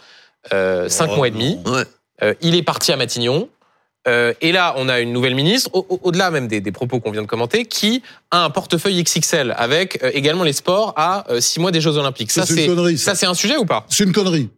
euh, 0.53 0.89
cinq 0.89 1.11
oh, 1.13 1.17
mois 1.17 1.29
et 1.29 1.31
demi. 1.31 1.59
Ouais. 1.67 1.85
Euh, 2.23 2.35
il 2.41 2.55
est 2.55 2.63
parti 2.63 2.93
à 2.93 2.97
Matignon. 2.97 3.49
Euh, 4.07 4.33
et 4.41 4.53
là, 4.53 4.75
on 4.77 4.89
a 4.89 5.01
une 5.01 5.13
nouvelle 5.13 5.35
ministre, 5.35 5.71
au-delà 5.73 6.31
même 6.31 6.47
des, 6.47 6.61
propos 6.73 7.01
qu'on 7.01 7.11
vient 7.11 7.23
de 7.23 7.27
commenter, 7.27 7.65
qui 7.65 8.03
a 8.31 8.45
un 8.45 8.51
portefeuille 8.51 9.03
XXL 9.03 9.55
avec 9.57 10.03
euh, 10.03 10.11
également 10.15 10.45
les 10.45 10.53
sports 10.53 10.93
à 10.97 11.31
euh, 11.31 11.41
six 11.41 11.61
mois 11.61 11.73
des 11.73 11.81
Jeux 11.81 11.97
Olympiques. 11.97 12.31
Ça, 12.31 12.47
c'est 12.47 12.69
ça, 12.97 13.15
c'est 13.15 13.27
un 13.27 13.35
sujet 13.35 13.57
ou 13.57 13.65
pas? 13.65 13.87
C'est 13.89 14.05
une 14.05 14.13
connerie. 14.13 14.49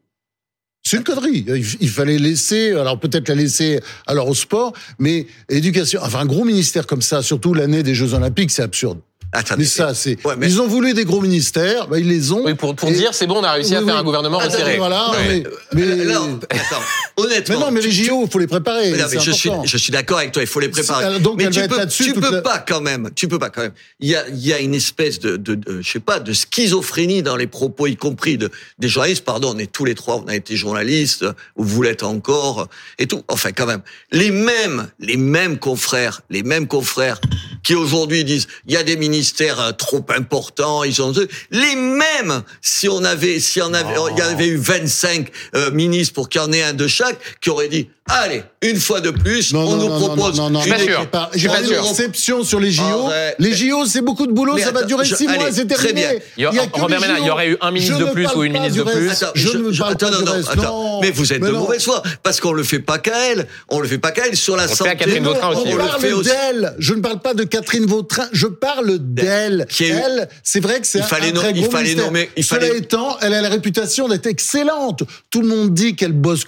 C'est 0.82 0.96
une 0.96 1.04
connerie. 1.04 1.44
Il 1.80 1.90
fallait 1.90 2.18
laisser, 2.18 2.72
alors 2.72 2.98
peut-être 2.98 3.28
la 3.28 3.34
laisser 3.34 3.80
alors 4.06 4.28
au 4.28 4.34
sport, 4.34 4.72
mais 4.98 5.26
éducation, 5.48 6.00
enfin 6.02 6.20
un 6.20 6.26
gros 6.26 6.44
ministère 6.44 6.86
comme 6.86 7.02
ça, 7.02 7.22
surtout 7.22 7.52
l'année 7.52 7.82
des 7.82 7.94
Jeux 7.94 8.14
Olympiques, 8.14 8.50
c'est 8.50 8.62
absurde. 8.62 9.00
Attendez, 9.32 9.62
mais 9.62 9.68
ça, 9.68 9.92
c'est. 9.92 10.16
Ils 10.42 10.60
ont 10.60 10.66
voulu 10.66 10.94
des 10.94 11.04
gros 11.04 11.20
ministères, 11.20 11.86
bah, 11.86 11.98
ils 11.98 12.08
les 12.08 12.32
ont. 12.32 12.44
Oui, 12.46 12.54
pour, 12.54 12.74
pour 12.74 12.90
dire, 12.90 13.12
c'est 13.12 13.26
bon, 13.26 13.40
on 13.40 13.44
a 13.44 13.52
réussi 13.52 13.76
à 13.76 13.84
faire 13.84 13.96
un 13.96 14.02
gouvernement 14.02 14.38
resserré. 14.38 14.78
Voilà, 14.78 15.12
mais, 15.28 15.42
mais... 15.74 16.12
attends, 16.48 16.82
honnêtement. 17.16 17.58
Mais 17.58 17.64
non, 17.66 17.70
mais 17.70 17.80
les 17.82 17.90
JO, 17.90 18.22
il 18.24 18.30
faut 18.30 18.38
les 18.38 18.46
préparer. 18.46 18.90
Mais 18.90 19.20
je, 19.20 19.30
suis, 19.30 19.50
je 19.64 19.76
suis 19.76 19.92
d'accord 19.92 20.18
avec 20.18 20.32
toi, 20.32 20.42
il 20.42 20.48
faut 20.48 20.60
les 20.60 20.70
préparer. 20.70 21.20
Donc, 21.20 21.36
mais 21.36 21.50
tu 21.50 21.60
peux, 21.68 21.86
tu 21.86 22.14
peux 22.14 22.40
pas 22.40 22.58
quand 22.58 22.80
même, 22.80 23.10
tu 23.14 23.28
peux 23.28 23.38
pas 23.38 23.50
quand 23.50 23.62
même. 23.62 23.72
Il 24.00 24.08
y 24.08 24.16
a, 24.16 24.26
il 24.28 24.46
y 24.46 24.52
a 24.54 24.60
une 24.60 24.74
espèce 24.74 25.18
de, 25.18 25.36
de, 25.36 25.54
de, 25.54 25.82
je 25.82 25.90
sais 25.90 26.00
pas, 26.00 26.20
de 26.20 26.32
schizophrénie 26.32 27.22
dans 27.22 27.36
les 27.36 27.46
propos, 27.46 27.86
y 27.86 27.96
compris 27.96 28.38
de, 28.38 28.50
des 28.78 28.88
journalistes. 28.88 29.24
Pardon, 29.26 29.52
on 29.54 29.58
est 29.58 29.70
tous 29.70 29.84
les 29.84 29.94
trois, 29.94 30.22
on 30.24 30.28
a 30.28 30.36
été 30.36 30.56
journalistes, 30.56 31.26
ou 31.56 31.64
vous 31.64 31.82
l'êtes 31.82 32.02
encore, 32.02 32.68
et 32.98 33.06
tout. 33.06 33.22
Enfin, 33.28 33.52
quand 33.52 33.66
même. 33.66 33.82
Les 34.10 34.30
mêmes, 34.30 34.88
les 35.00 35.18
mêmes 35.18 35.58
confrères, 35.58 36.22
les 36.30 36.42
mêmes 36.42 36.66
confrères 36.66 37.20
qui 37.68 37.74
aujourd'hui 37.74 38.24
disent 38.24 38.48
il 38.66 38.72
y 38.72 38.78
a 38.78 38.82
des 38.82 38.96
ministères 38.96 39.60
euh, 39.60 39.72
trop 39.72 40.02
importants, 40.16 40.84
ils 40.84 41.02
ont 41.02 41.12
les 41.50 41.76
mêmes. 41.76 42.42
Si 42.62 42.88
on 42.88 43.04
avait, 43.04 43.40
si 43.40 43.60
on 43.60 43.74
avait, 43.74 43.94
il 44.12 44.16
y 44.16 44.22
avait 44.22 44.46
eu 44.46 44.56
25 44.56 45.30
euh, 45.54 45.70
ministres 45.72 46.14
pour 46.14 46.30
qu'il 46.30 46.40
y 46.40 46.44
en 46.44 46.50
ait 46.50 46.62
un 46.62 46.72
de 46.72 46.86
chaque, 46.86 47.18
qui 47.42 47.50
auraient 47.50 47.68
dit 47.68 47.90
allez, 48.08 48.42
une 48.62 48.78
fois 48.80 49.00
de 49.00 49.10
plus, 49.10 49.52
on 49.54 49.76
nous 49.76 49.88
propose 49.88 50.36
non, 50.36 50.50
non, 50.50 50.60
Je 50.62 50.68
une 50.68 51.72
exception 51.90 52.44
sur 52.44 52.60
les 52.60 52.70
JO. 52.70 52.82
Arrête. 52.82 53.36
Les 53.38 53.52
JO, 53.54 53.86
c'est 53.86 54.00
beaucoup 54.02 54.26
de 54.26 54.32
boulot, 54.32 54.54
Mais 54.54 54.62
ça 54.62 54.72
va 54.72 54.82
durer 54.82 55.04
je- 55.04 55.14
six 55.14 55.24
mois, 55.26 55.34
allez, 55.34 55.52
c'est 55.52 55.66
très 55.66 55.92
terminé. 55.92 56.06
bien. 56.08 56.20
Il 56.36 56.42
y 56.42 56.46
a- 56.46 56.50
Il 56.52 56.56
y 56.56 56.58
a 56.60 56.66
que 56.66 56.80
Robert 56.80 57.00
Ménard, 57.00 57.18
il 57.18 57.26
y 57.26 57.30
aurait 57.30 57.48
eu 57.50 57.56
un 57.60 57.70
ministre 57.70 57.94
Je 57.98 58.02
de 58.04 58.08
ne 58.08 58.12
plus 58.12 58.26
ou 58.34 58.44
une 58.44 58.52
ministre 58.52 58.84
de 58.84 58.90
plus. 58.90 59.10
Attends, 59.10 59.26
Je 59.34 59.48
ne 59.48 59.76
parle 59.78 59.92
attends, 59.92 60.06
pas 60.06 60.12
non, 60.12 60.18
du 60.18 60.24
non, 60.24 60.32
reste. 60.32 60.48
attends. 60.50 60.62
Non. 60.62 61.00
Mais 61.00 61.10
vous 61.10 61.32
êtes 61.32 61.40
Mais 61.40 61.48
de 61.48 61.52
non. 61.52 61.60
mauvaise 61.60 61.82
foi, 61.84 62.02
parce 62.22 62.40
qu'on 62.40 62.52
le 62.52 62.62
fait 62.62 62.78
pas 62.80 62.98
qu'à 62.98 63.16
elle. 63.30 63.46
On 63.68 63.80
le 63.80 63.88
fait 63.88 63.98
pas 63.98 64.10
qu'à 64.10 64.26
elle 64.26 64.36
sur 64.36 64.56
la 64.56 64.64
le 64.64 64.68
fait 64.68 64.74
santé. 64.76 64.90
à 64.90 64.94
Catherine 64.96 65.24
Vautrin 65.24 65.48
aussi, 65.50 65.62
on 65.66 65.70
on 65.70 65.76
le 65.76 65.84
parle 65.84 66.22
d'elle. 66.22 66.74
Je 66.78 66.94
ne 66.94 67.00
parle 67.00 67.20
pas 67.20 67.34
de 67.34 67.44
Catherine 67.44 67.86
Vautrin. 67.86 68.28
Je 68.32 68.46
parle 68.46 68.98
d'elle. 68.98 69.66
Elle, 69.80 70.28
c'est 70.42 70.60
vrai 70.60 70.80
que 70.80 70.86
c'est 70.86 70.98
Il 70.98 71.02
un, 71.02 71.06
très 71.06 71.50
il 71.52 71.62
gros 71.62 71.72
nommer- 71.96 72.30
Cela 72.40 72.66
étant, 72.74 73.16
elle 73.20 73.34
a 73.34 73.40
la 73.42 73.48
réputation 73.48 74.08
d'être 74.08 74.26
excellente. 74.26 75.02
Tout 75.30 75.42
le 75.42 75.48
monde 75.48 75.74
dit 75.74 75.94
qu'elle 75.96 76.12
bosse 76.12 76.44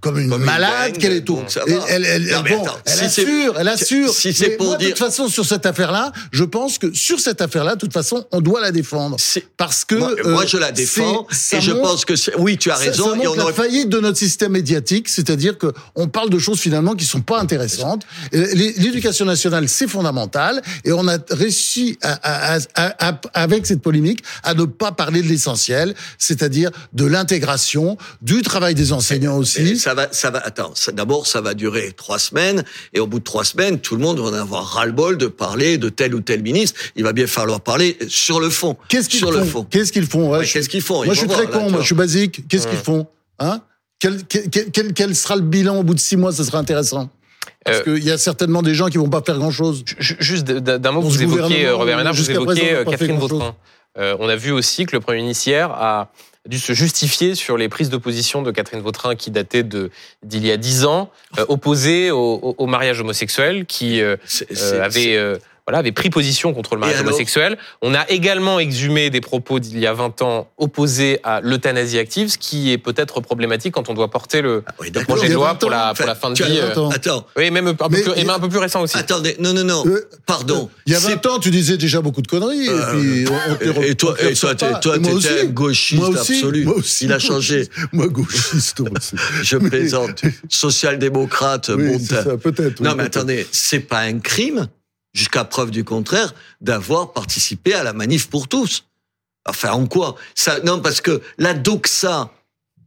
Comme 0.00 0.18
une 0.18 0.36
malade, 0.36 0.91
qu'elle 0.98 1.12
est 1.12 1.20
va. 1.20 1.84
elle, 1.88 2.04
elle, 2.04 2.26
Non, 2.26 2.40
bon, 2.42 2.62
attends, 2.64 2.78
elle 2.86 2.92
si 2.98 3.04
assure, 3.04 3.54
elle 3.58 3.68
assure. 3.68 4.12
si 4.12 4.32
c'est 4.32 4.50
pour 4.50 4.66
moi, 4.66 4.76
de 4.76 4.80
dire- 4.80 4.88
toute 4.90 4.98
façon, 4.98 5.28
sur 5.28 5.44
cette 5.44 5.66
affaire-là, 5.66 6.12
je 6.32 6.44
pense 6.44 6.78
que 6.78 6.92
sur 6.94 7.20
cette 7.20 7.40
affaire-là, 7.40 7.74
de 7.74 7.80
toute 7.80 7.92
façon, 7.92 8.24
on 8.32 8.40
doit 8.40 8.60
la 8.60 8.72
défendre. 8.72 9.16
Parce 9.56 9.84
que 9.84 9.94
Moi, 9.94 10.12
euh, 10.24 10.30
moi, 10.32 10.46
je 10.46 10.56
la 10.56 10.72
défends 10.72 11.26
et 11.52 11.60
je 11.60 11.72
pense 11.72 12.04
que 12.04 12.14
oui, 12.38 12.56
tu 12.58 12.70
as 12.70 12.76
raison. 12.76 13.10
Ça, 13.14 13.22
et 13.22 13.26
on 13.26 13.34
la 13.34 13.44
aurait 13.44 13.52
faillite 13.52 13.88
de 13.88 14.00
notre 14.00 14.18
système 14.18 14.52
médiatique, 14.52 15.08
c'est-à-dire 15.08 15.58
que 15.58 15.72
on 15.94 16.08
parle 16.08 16.30
de 16.30 16.38
choses 16.38 16.58
finalement 16.60 16.94
qui 16.94 17.04
sont 17.04 17.20
pas 17.20 17.38
intéressantes. 17.40 18.02
L'éducation 18.32 19.24
nationale, 19.24 19.68
c'est 19.68 19.88
fondamental, 19.88 20.62
et 20.84 20.92
on 20.92 21.06
a 21.08 21.18
réussi 21.30 21.98
à- 22.02 22.54
à- 22.56 22.58
à- 22.74 23.08
à- 23.10 23.20
avec 23.34 23.66
cette 23.66 23.82
polémique 23.82 24.22
à 24.42 24.54
ne 24.54 24.64
pas 24.64 24.92
parler 24.92 25.22
de 25.22 25.28
l'essentiel, 25.28 25.94
c'est-à-dire 26.18 26.70
de 26.92 27.04
l'intégration, 27.04 27.96
du 28.20 28.42
travail 28.42 28.74
des 28.74 28.92
enseignants 28.92 29.36
aussi. 29.36 29.78
ça 29.78 29.94
va, 29.94 30.08
ça 30.12 30.30
va. 30.30 30.40
Attends, 30.44 30.72
d'abord, 30.90 31.26
ça 31.26 31.40
va 31.40 31.54
durer 31.54 31.92
trois 31.96 32.18
semaines, 32.18 32.64
et 32.92 33.00
au 33.00 33.06
bout 33.06 33.18
de 33.18 33.24
trois 33.24 33.44
semaines, 33.44 33.78
tout 33.78 33.94
le 33.96 34.02
monde 34.02 34.18
va 34.18 34.26
en 34.26 34.32
avoir 34.34 34.64
ras-le-bol 34.64 35.18
de 35.18 35.26
parler 35.26 35.78
de 35.78 35.88
tel 35.88 36.14
ou 36.14 36.20
tel 36.20 36.42
ministre. 36.42 36.80
Il 36.96 37.04
va 37.04 37.12
bien 37.12 37.26
falloir 37.26 37.60
parler 37.60 37.96
sur 38.08 38.40
le 38.40 38.50
fond. 38.50 38.76
Qu'est-ce 38.88 39.08
qu'ils 39.08 39.18
sur 39.20 39.30
le 39.30 39.44
font 39.44 39.64
Qu'est-ce 39.64 39.92
qu'ils 39.92 40.06
font 40.06 40.30
Ouais, 40.32 40.38
Ouais, 40.38 40.44
je- 40.44 40.52
Qu'est-ce 40.54 40.68
qu'ils 40.68 40.82
font? 40.82 41.04
Moi, 41.04 41.14
je 41.14 41.18
suis 41.20 41.28
très 41.28 41.46
voir, 41.46 41.60
con, 41.64 41.70
moi, 41.70 41.80
je 41.80 41.86
suis 41.86 41.94
basique. 41.94 42.48
Qu'est-ce 42.48 42.66
qu'ils 42.66 42.78
font 42.78 43.06
Hein? 43.38 43.60
Quel, 43.98 44.24
quel, 44.24 44.70
quel, 44.72 44.92
quel 44.92 45.14
sera 45.14 45.36
le 45.36 45.42
bilan 45.42 45.78
au 45.78 45.82
bout 45.84 45.94
de 45.94 46.00
six 46.00 46.16
mois? 46.16 46.32
Ça 46.32 46.42
sera 46.44 46.58
intéressant. 46.58 47.08
Parce 47.64 47.78
Euh, 47.78 47.82
qu'il 47.96 48.04
y 48.04 48.10
a 48.10 48.18
certainement 48.18 48.60
des 48.62 48.74
gens 48.74 48.88
qui 48.88 48.98
vont 48.98 49.08
pas 49.08 49.22
faire 49.24 49.38
grand-chose. 49.38 49.84
Ju- 49.98 50.16
Juste 50.18 50.44
d'un 50.44 50.90
mot 50.90 51.00
vous 51.00 51.16
gouvernement, 51.24 51.54
euh, 51.56 51.74
Robert 51.76 51.96
Ménard, 51.96 52.12
vous 52.14 52.22
n'a 52.32 52.38
euh, 52.62 52.84
Catherine. 52.84 53.18
Vautrin. 53.18 53.54
Euh, 53.98 54.16
on 54.18 54.28
a 54.28 54.34
vu 54.36 54.50
aussi 54.52 54.86
que 54.86 54.96
le 54.96 55.00
Premier 55.00 55.20
ministre 55.22 55.46
hier 55.48 55.70
a 55.70 56.10
dû 56.48 56.58
se 56.58 56.72
justifier 56.72 57.34
sur 57.36 57.56
les 57.56 57.68
prises 57.68 57.88
de 57.90 57.96
position 57.96 58.42
de 58.42 58.50
Catherine 58.50 58.80
Vautrin 58.80 59.14
qui 59.14 59.30
dataient 59.30 59.62
de 59.62 59.90
d'il 60.24 60.44
y 60.44 60.50
a 60.50 60.56
dix 60.56 60.84
ans, 60.84 61.10
euh, 61.38 61.44
opposées 61.48 62.10
au, 62.10 62.18
au- 62.42 62.54
au 62.58 62.66
mariage 62.66 63.00
homosexuel, 63.00 63.64
qui 63.66 64.00
euh, 64.00 64.16
euh, 64.50 64.82
avait 64.82 65.16
euh, 65.16 65.38
voilà 65.66 65.78
avait 65.78 65.92
pris 65.92 66.10
position 66.10 66.52
contre 66.52 66.74
le 66.74 66.80
mariage 66.80 67.00
homosexuel. 67.00 67.56
On 67.82 67.94
a 67.94 68.08
également 68.10 68.58
exhumé 68.58 69.10
des 69.10 69.20
propos 69.20 69.58
d'il 69.60 69.78
y 69.78 69.86
a 69.86 69.92
20 69.92 70.20
ans 70.22 70.50
opposés 70.58 71.20
à 71.24 71.40
l'euthanasie 71.40 71.98
active, 71.98 72.28
ce 72.30 72.38
qui 72.38 72.72
est 72.72 72.78
peut-être 72.78 73.20
problématique 73.20 73.72
quand 73.74 73.88
on 73.88 73.94
doit 73.94 74.10
porter 74.10 74.42
le, 74.42 74.64
Ah 74.66 74.72
oui, 74.80 74.90
le 74.94 75.04
projet 75.04 75.28
de 75.28 75.32
a 75.32 75.34
loi 75.34 75.48
20 75.52 75.54
pour 75.56 75.70
la 75.70 75.94
pour 75.94 76.06
la 76.06 76.14
fin 76.14 76.30
de 76.30 76.34
tu 76.34 76.42
as 76.42 76.48
vie. 76.48 76.58
euh, 76.58 76.74
ans. 76.76 76.90
Attends, 76.90 77.26
oui, 77.36 77.50
même 77.50 77.68
un 77.68 77.74
peu, 77.74 77.84
Mais- 77.90 78.02
plus, 78.02 78.12
et 78.16 78.24
même 78.24 78.30
un 78.30 78.40
peu 78.40 78.48
plus 78.48 78.58
récent 78.58 78.82
aussi. 78.82 78.96
attendez, 78.96 79.36
non, 79.38 79.52
non, 79.52 79.64
non. 79.64 79.84
Euh, 79.86 80.08
Pardon. 80.26 80.68
Il 80.86 80.92
y 80.92 80.96
a 80.96 81.00
C'est 81.00 81.08
20 81.14 81.26
ans, 81.26 81.38
tu 81.38 81.50
disais 81.50 81.76
déjà 81.76 82.00
beaucoup 82.00 82.22
de 82.22 82.26
conneries. 82.28 82.66
et 82.66 82.70
puis, 82.92 83.24
on, 83.30 83.78
on 83.78 83.82
Et 83.82 83.94
toi, 83.94 84.14
et 84.20 84.34
toi, 84.34 84.54
toi, 84.54 84.98
t'étais 84.98 85.46
gauchiste 85.48 86.00
Moi 86.00 86.08
aussi, 86.10 86.34
absolu. 86.34 86.64
moi 86.64 86.74
aussi, 86.76 87.04
Il 87.04 87.12
a 87.12 87.18
changé. 87.18 87.68
Moi, 87.92 88.08
gauchiste 88.08 88.80
aussi. 88.80 89.16
Je 89.42 89.56
plaisante. 89.58 90.22
Social-démocrate, 90.48 91.70
Oui, 91.76 91.92
bon 91.98 92.36
peut-être. 92.38 92.80
oui, 92.80 92.86
Non, 92.86 92.90
mais 92.96 93.04
peut-être. 93.04 93.16
attendez, 93.18 93.46
c'est 93.52 93.80
pas 93.80 94.00
un 94.00 94.18
crime, 94.18 94.66
jusqu'à 95.12 95.44
preuve 95.44 95.70
du 95.70 95.84
contraire, 95.84 96.34
d'avoir 96.60 97.12
participé 97.12 97.74
à 97.74 97.82
la 97.82 97.92
manif 97.92 98.28
pour 98.28 98.48
tous. 98.48 98.84
Enfin, 99.48 99.72
en 99.72 99.86
quoi 99.86 100.14
ça, 100.34 100.60
Non, 100.60 100.80
parce 100.80 101.00
que 101.00 101.20
la 101.38 101.54
doxa, 101.54 102.30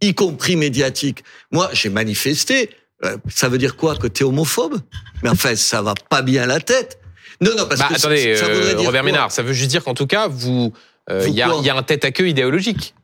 y 0.02 0.14
compris 0.14 0.56
médiatique, 0.56 1.24
moi, 1.52 1.70
j'ai 1.74 1.90
manifesté. 1.90 2.70
Euh, 3.04 3.18
Ça 3.30 3.50
veut 3.50 3.58
dire 3.58 3.76
quoi 3.76 3.96
Que 3.96 4.08
t'es 4.08 4.24
homophobe? 4.24 4.80
Mais 5.22 5.30
enfin, 5.30 5.56
ça 5.56 5.82
va 5.82 5.94
pas 6.10 6.22
bien 6.22 6.46
la 6.46 6.60
tête. 6.60 7.00
Non, 7.42 7.52
non, 7.58 7.66
parce 7.68 7.82
Bah, 7.82 7.88
que 7.90 7.96
attendez, 7.96 8.36
ça 8.38 8.46
euh, 8.46 8.54
voudrait 8.56 8.76
dire 8.76 8.86
Robert 8.86 9.02
quoi? 9.02 9.12
Ménard, 9.12 9.32
ça 9.32 9.44
veut 9.44 9.54
juste 9.54 9.70
dire 9.70 9.84
qu'en 9.84 9.94
tout 9.94 10.08
cas, 10.08 10.28
vous, 10.30 10.72
euh, 11.10 11.26
il 11.28 11.34
y, 11.34 11.42
a, 11.42 11.54
y 11.62 11.70
un 11.70 11.84
tête 11.84 12.06
à 12.06 12.12
queue 12.12 12.30
idéologique. 12.30 12.96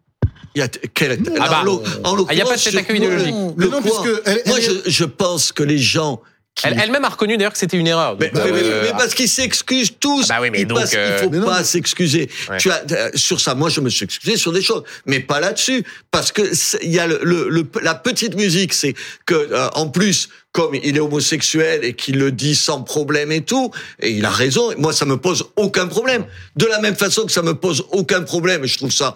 Il 0.56 0.60
y 0.60 0.62
a 0.62 0.68
quel, 0.68 1.20
Ah 1.40 1.50
bah, 1.50 1.64
en 2.04 2.18
ah, 2.26 2.34
il 2.34 2.38
y 2.38 2.42
a 2.42 2.46
pas 2.46 2.56
de 2.58 2.62
tête 2.62 2.76
à 2.76 2.84
queue 2.84 2.96
idéologique. 2.96 3.34
Non, 3.34 3.54
Le 3.58 3.66
mais 3.70 3.72
non, 3.76 3.82
quoi 3.82 4.02
puisque 4.04 4.22
elle- 4.26 4.42
Moi, 4.48 4.58
elle 4.60 4.64
je, 4.86 4.90
je 4.90 5.04
pense 5.06 5.52
que 5.52 5.64
les 5.64 5.78
gens 5.78 6.22
Elle-même 6.64 7.04
a 7.06 7.10
reconnu 7.10 7.38
d'ailleurs 7.38 7.54
que 7.54 7.58
c'était 7.58 7.78
une 7.78 7.88
erreur. 7.88 8.18
Mais, 8.20 8.30
mais- 8.34 8.40
euh, 8.44 8.82
mais 8.84 8.92
parce 8.92 9.16
qu'ils 9.16 9.30
s'excusent 9.30 9.94
tous. 10.00 10.28
Ah 10.30 10.36
bah 10.36 10.42
oui, 10.44 10.50
mais 10.52 10.66
donc, 10.66 10.80
passent- 10.80 10.94
euh, 10.96 11.18
il 11.18 11.24
faut 11.24 11.30
Mais 11.32 11.44
pas 11.44 11.64
s'excuser. 11.64 12.30
Ouais. 12.50 12.58
Tu 12.58 12.70
as 12.70 12.84
euh, 12.92 13.10
sur 13.16 13.40
ça, 13.42 13.56
moi 13.56 13.70
je 13.70 13.82
me 13.82 13.90
suis 13.90 14.04
excusé 14.06 14.38
sur 14.38 14.52
des 14.52 14.62
choses, 14.62 14.84
mais 15.06 15.20
pas 15.22 15.40
là-dessus, 15.40 15.84
parce 16.12 16.32
que 16.32 16.44
il 16.84 16.92
y 16.92 17.00
a 17.00 17.08
le, 17.08 17.20
le- 17.24 17.50
le- 17.50 17.68
la 17.82 17.96
petite 17.96 18.36
musique, 18.36 18.74
c'est 18.74 18.94
que 19.26 19.34
euh, 19.34 19.70
en 19.74 19.88
plus, 19.90 20.30
comme 20.52 20.76
il 20.76 20.98
est 20.98 21.00
homosexuel 21.00 21.84
et 21.84 21.94
qu'il 21.94 22.20
le 22.20 22.32
dit 22.32 22.54
sans 22.56 22.82
problème 22.84 23.32
et 23.32 23.42
tout, 23.42 23.72
et 24.00 24.12
il 24.12 24.26
a 24.26 24.30
raison. 24.30 24.72
Moi, 24.78 24.94
ça 24.94 25.06
me 25.06 25.18
pose 25.18 25.46
aucun 25.56 25.88
problème. 25.88 26.26
De 26.58 26.66
la 26.68 26.80
même 26.80 26.96
façon 26.96 27.26
que 27.26 27.32
ça 27.32 27.42
me 27.42 27.56
pose 27.56 27.86
aucun 27.92 28.22
problème, 28.22 28.66
et 28.66 28.68
je 28.68 28.78
trouve 28.78 28.92
ça 28.92 29.16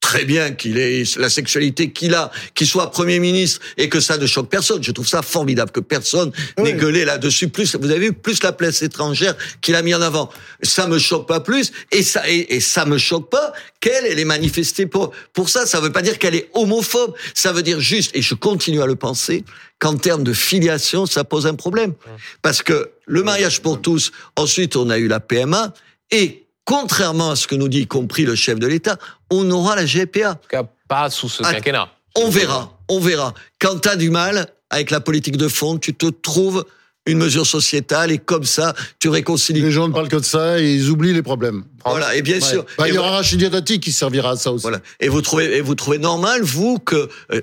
très 0.00 0.24
bien 0.24 0.52
qu'il 0.52 0.78
ait 0.78 1.02
la 1.16 1.28
sexualité 1.28 1.90
qu'il 1.90 2.14
a, 2.14 2.30
qu'il 2.54 2.68
soit 2.68 2.92
Premier 2.92 3.18
ministre 3.18 3.60
et 3.76 3.88
que 3.88 3.98
ça 3.98 4.16
ne 4.18 4.26
choque 4.26 4.48
personne. 4.48 4.80
Je 4.82 4.92
trouve 4.92 5.08
ça 5.08 5.20
formidable 5.20 5.72
que 5.72 5.80
personne 5.80 6.30
n'ait 6.58 6.74
Oui. 6.74 6.78
gueulé 6.78 7.04
là-dessus. 7.04 7.48
Plus, 7.48 7.74
vous 7.74 7.90
avez 7.90 7.98
vu, 7.98 8.12
plus 8.12 8.40
la 8.44 8.52
place 8.52 8.82
étrangère 8.82 9.34
qu'il 9.60 9.74
a 9.74 9.82
mis 9.82 9.94
en 9.94 10.00
avant. 10.02 10.30
Ça 10.62 10.86
me 10.86 11.00
choque 11.00 11.26
pas 11.26 11.40
plus 11.40 11.72
et 11.90 12.04
ça, 12.04 12.28
et, 12.30 12.54
et 12.54 12.60
ça 12.60 12.84
me 12.84 12.98
choque 12.98 13.28
pas 13.30 13.52
qu'elle, 13.80 14.04
elle 14.06 14.20
ait 14.20 14.24
manifesté 14.24 14.86
pour, 14.86 15.10
pour 15.32 15.48
ça. 15.48 15.66
Ça 15.66 15.80
veut 15.80 15.90
pas 15.90 16.02
dire 16.02 16.18
qu'elle 16.20 16.36
est 16.36 16.50
homophobe. 16.54 17.14
Ça 17.34 17.52
veut 17.52 17.62
dire 17.64 17.80
juste, 17.80 18.12
et 18.14 18.22
je 18.22 18.34
continue 18.36 18.80
à 18.82 18.86
le 18.86 18.94
penser, 18.94 19.44
qu'en 19.80 19.96
termes 19.96 20.22
de 20.22 20.32
filiation, 20.32 21.06
ça 21.06 21.24
pose 21.24 21.48
un 21.48 21.54
problème. 21.54 21.94
Parce 22.42 22.62
que 22.62 22.90
le 23.06 23.24
mariage 23.24 23.60
pour 23.60 23.82
tous, 23.82 24.12
ensuite 24.36 24.76
on 24.76 24.88
a 24.88 24.98
eu 24.98 25.08
la 25.08 25.18
PMA 25.18 25.74
et 26.12 26.45
contrairement 26.66 27.30
à 27.30 27.36
ce 27.36 27.46
que 27.46 27.54
nous 27.54 27.68
dit 27.68 27.80
y 27.80 27.86
compris 27.86 28.24
le 28.26 28.34
chef 28.34 28.58
de 28.58 28.66
l'État, 28.66 28.98
on 29.30 29.50
aura 29.50 29.74
la 29.76 29.86
GPA. 29.86 30.32
en 30.32 30.34
tout 30.34 30.48
cas, 30.50 30.64
pas 30.88 31.08
sous 31.08 31.30
ce 31.30 31.42
Ah, 31.46 31.54
quinquennat. 31.54 31.88
On 32.16 32.28
verra, 32.28 32.78
on 32.88 33.00
verra. 33.00 33.32
Quand 33.58 33.78
tu 33.80 33.88
as 33.88 33.96
du 33.96 34.10
mal 34.10 34.46
avec 34.68 34.90
la 34.90 35.00
politique 35.00 35.36
de 35.38 35.48
fond, 35.48 35.78
tu 35.78 35.94
te 35.94 36.06
trouves 36.06 36.64
une 37.06 37.18
mesure 37.18 37.46
sociétale 37.46 38.10
et 38.10 38.18
comme 38.18 38.44
ça, 38.44 38.74
tu 38.98 39.08
réconcilies. 39.08 39.60
Les 39.62 39.70
gens 39.70 39.86
ne 39.86 39.92
parlent 39.92 40.08
que 40.08 40.16
de 40.16 40.24
ça 40.24 40.58
et 40.60 40.74
ils 40.74 40.90
oublient 40.90 41.12
les 41.14 41.22
problèmes. 41.22 41.62
Voilà, 41.84 42.16
et 42.16 42.22
bien 42.22 42.34
Ouais. 42.36 42.40
sûr. 42.40 42.64
Bah, 42.76 42.86
et 42.88 42.90
il 42.90 42.94
y 42.94 42.98
aura 42.98 43.10
Rachid 43.12 43.44
Dati 43.48 43.78
qui 43.78 43.92
servira 43.92 44.30
à 44.30 44.36
ça 44.36 44.50
aussi. 44.50 44.62
voilà. 44.62 44.80
Et 44.98 45.08
vous 45.08 45.22
trouvez, 45.22 45.56
et 45.56 45.60
vous 45.60 45.76
trouvez 45.76 45.98
normal, 45.98 46.42
vous, 46.42 46.78
que 46.80 47.08
euh, 47.32 47.40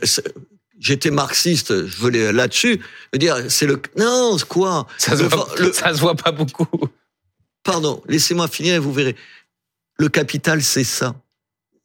j'étais 0.80 1.12
marxiste, 1.12 1.86
je 1.88 1.96
voulais 1.98 2.34
là-dessus, 2.34 2.82
dire, 3.16 3.38
c'est 3.48 3.68
le 3.68 3.82
non, 3.98 4.36
quoi? 4.50 4.86
Ça 4.98 5.16
se, 5.16 5.24
Le- 5.24 5.30
voit, 5.30 5.48
le- 5.58 5.72
ça 5.72 5.94
se 5.94 6.00
voit 6.02 6.16
pas 6.16 6.32
beaucoup. 6.34 6.68
Pardon, 7.64 8.02
laissez-moi 8.08 8.48
finir 8.48 8.76
et 8.76 8.80
vous 8.80 8.94
verrez. 8.94 9.16
Le 9.98 10.10
capital, 10.10 10.62
c'est 10.62 10.84
ça. 10.84 11.16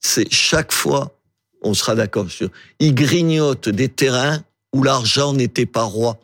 C'est 0.00 0.30
chaque 0.32 0.72
fois, 0.72 1.16
on 1.62 1.74
sera 1.74 1.94
d'accord 1.94 2.30
sur, 2.30 2.48
il 2.80 2.94
grignote 2.94 3.68
des 3.68 3.88
terrains 3.88 4.42
où 4.72 4.82
l'argent 4.82 5.32
n'était 5.32 5.66
pas 5.66 5.82
roi, 5.82 6.18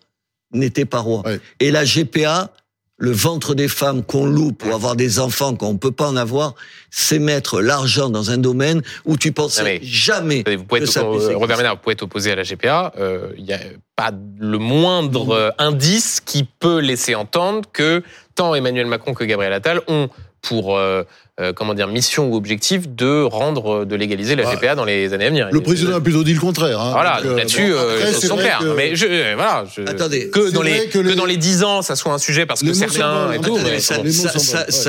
n'était 0.53 0.85
pas 0.85 1.01
roi. 1.01 1.23
Ouais. 1.25 1.41
Et 1.61 1.71
la 1.71 1.85
GPA, 1.85 2.51
le 2.97 3.11
ventre 3.11 3.55
des 3.57 3.67
femmes 3.67 4.05
qu'on 4.05 4.27
loue 4.27 4.53
pour 4.53 4.73
avoir 4.73 4.95
des 4.95 5.19
enfants 5.19 5.57
qu'on 5.57 5.73
ne 5.73 5.79
peut 5.79 5.91
pas 5.91 6.09
en 6.09 6.17
avoir, 6.17 6.55
c'est 6.91 7.19
mettre 7.19 7.61
l'argent 7.61 8.09
dans 8.09 8.31
un 8.31 8.39
domaine 8.39 8.83
où 9.05 9.17
tu 9.17 9.33
pensais 9.33 9.81
jamais 9.83 10.45
Vous 10.47 10.65
pouvez 10.65 10.81
que 10.81 10.85
être, 10.87 10.93
ça 10.93 11.05
puisse 11.05 11.25
euh. 11.25 11.37
Robert 11.37 11.57
Ménard, 11.57 11.75
vous 11.75 11.81
pouvez 11.83 11.95
être 11.95 12.03
opposé 12.03 12.31
à 12.31 12.37
la 12.37 12.45
GPA. 12.45 12.93
euh, 12.99 13.33
Il 13.37 13.45
n'y 13.45 13.53
a 13.53 13.59
pas 13.97 14.13
le 14.39 14.59
moindre 14.59 15.31
euh, 15.31 15.51
indice 15.59 16.21
qui 16.21 16.45
peut 16.45 16.79
laisser 16.79 17.17
entendre 17.17 17.69
que 17.73 18.03
tant 18.35 18.55
Emmanuel 18.55 18.87
Macron 18.87 19.15
que 19.15 19.25
Gabriel 19.25 19.53
Attal 19.53 19.81
ont 19.89 20.09
pour 20.43 20.77
euh, 20.77 21.05
euh, 21.41 21.53
comment 21.55 21.73
dire 21.73 21.89
mission 21.89 22.29
ou 22.29 22.37
objectif 22.37 22.87
de 22.89 23.23
rendre 23.23 23.81
euh, 23.83 23.85
de 23.87 23.97
légaliser 23.97 24.37
la 24.37 24.45
GPA 24.55 24.75
dans 24.75 24.85
les 24.85 25.13
années 25.15 25.25
à 25.27 25.31
venir. 25.31 25.49
Le 25.51 25.61
président 25.63 25.95
a 25.97 26.01
plutôt 26.01 26.23
dit 26.23 26.35
le 26.35 26.41
contraire. 26.41 26.79
hein. 26.81 26.91
Voilà, 26.93 27.21
là-dessus, 27.25 27.73
c'est 28.13 28.27
sont 28.27 28.37
que- 28.37 28.75
Mais 28.77 28.95
je, 28.95 29.35
voilà, 29.35 29.65
je- 29.75 29.83
Attendez, 29.89 30.29
que 30.29 30.51
dans 30.51 30.61
les 30.63 30.87
que 30.89 30.99
que, 30.99 31.15
dans 31.15 31.25
les 31.25 31.39
10 31.39 31.65
ans, 31.65 31.81
ça 31.83 31.97
soit 31.97 32.13
un 32.13 32.19
sujet 32.19 32.45
parce 32.45 32.63
que 32.63 32.73
certains 32.75 33.33
et 33.33 33.39
tout. 33.41 33.57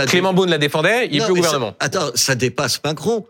Clément 0.08 0.34
Beaune 0.34 0.50
la 0.50 0.58
défendait, 0.58 1.08
il 1.12 1.22
est 1.22 1.24
plus 1.24 1.32
au 1.32 1.36
gouvernement. 1.36 1.74
attends, 1.80 2.10
ça 2.16 2.36
dépasse 2.36 2.82
Macron. 2.84 3.26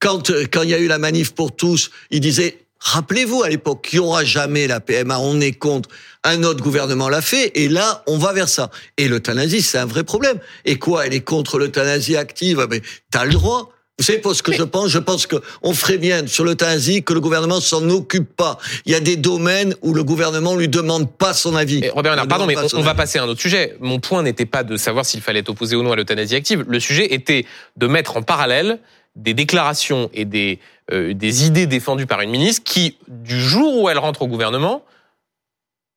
Quand 0.00 0.30
quand 0.52 0.62
il 0.62 0.70
y 0.70 0.74
a 0.74 0.78
eu 0.78 0.88
la 0.88 0.98
manif 0.98 1.32
pour 1.34 1.54
tous, 1.54 1.90
il 2.10 2.20
disait 2.20 2.58
Rappelez-vous 2.84 3.44
à 3.44 3.48
l'époque 3.48 3.86
qu'il 3.88 4.00
n'y 4.00 4.04
aura 4.04 4.24
jamais 4.24 4.66
la 4.66 4.80
PMA, 4.80 5.18
on 5.20 5.40
est 5.40 5.52
contre. 5.52 5.88
Un 6.24 6.42
autre 6.42 6.62
gouvernement 6.62 7.08
l'a 7.08 7.22
fait, 7.22 7.52
et 7.54 7.68
là, 7.68 8.02
on 8.06 8.18
va 8.18 8.32
vers 8.32 8.48
ça. 8.48 8.70
Et 8.96 9.08
l'euthanasie, 9.08 9.62
c'est 9.62 9.78
un 9.78 9.86
vrai 9.86 10.02
problème. 10.02 10.38
Et 10.64 10.78
quoi 10.78 11.06
Elle 11.06 11.14
est 11.14 11.20
contre 11.20 11.58
l'euthanasie 11.58 12.16
active? 12.16 12.60
Ah, 12.60 12.66
Mais 12.68 12.82
t'as 13.10 13.24
le 13.24 13.32
droit. 13.32 13.70
Vous 13.98 14.04
savez 14.04 14.18
pas 14.18 14.34
ce 14.34 14.42
que 14.42 14.52
je 14.52 14.64
pense 14.64 14.88
Je 14.88 14.98
pense 14.98 15.28
qu'on 15.28 15.74
ferait 15.74 15.98
bien 15.98 16.26
sur 16.26 16.44
l'euthanasie 16.44 17.04
que 17.04 17.12
le 17.12 17.20
gouvernement 17.20 17.60
s'en 17.60 17.88
occupe 17.88 18.34
pas. 18.34 18.58
Il 18.84 18.92
y 18.92 18.96
a 18.96 19.00
des 19.00 19.16
domaines 19.16 19.76
où 19.82 19.94
le 19.94 20.02
gouvernement 20.02 20.56
lui 20.56 20.66
demande 20.66 21.08
pas 21.10 21.34
son 21.34 21.54
avis. 21.54 21.88
Robert 21.90 22.14
Bernard, 22.14 22.26
pardon, 22.26 22.46
mais 22.46 22.56
on, 22.74 22.80
va 22.80 22.94
passer 22.94 23.18
à 23.20 23.24
un 23.24 23.28
autre 23.28 23.40
sujet. 23.40 23.76
Mon 23.80 24.00
point 24.00 24.22
n'était 24.22 24.46
pas 24.46 24.64
de 24.64 24.76
savoir 24.76 25.06
s'il 25.06 25.20
fallait 25.20 25.40
être 25.40 25.50
opposé 25.50 25.76
ou 25.76 25.84
non 25.84 25.92
à 25.92 25.96
l'euthanasie 25.96 26.34
active. 26.34 26.64
Le 26.66 26.80
sujet 26.80 27.14
était 27.14 27.44
de 27.76 27.86
mettre 27.86 28.16
en 28.16 28.22
parallèle 28.22 28.80
des 29.14 29.34
déclarations 29.34 30.10
et 30.14 30.24
des, 30.24 30.58
des 30.90 31.46
idées 31.46 31.66
défendues 31.66 32.06
par 32.06 32.20
une 32.20 32.30
ministre 32.30 32.64
qui, 32.64 32.98
du 33.08 33.40
jour 33.40 33.80
où 33.80 33.88
elle 33.88 33.98
rentre 33.98 34.22
au 34.22 34.26
gouvernement, 34.26 34.84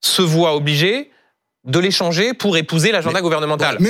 se 0.02 0.22
voit 0.22 0.56
obligée 0.56 1.12
de 1.66 1.80
les 1.80 1.91
changer 1.91 2.34
pour 2.34 2.57
épouser 2.57 2.91
l'agenda 2.91 3.22
gouvernemental. 3.22 3.78
Mais 3.80 3.89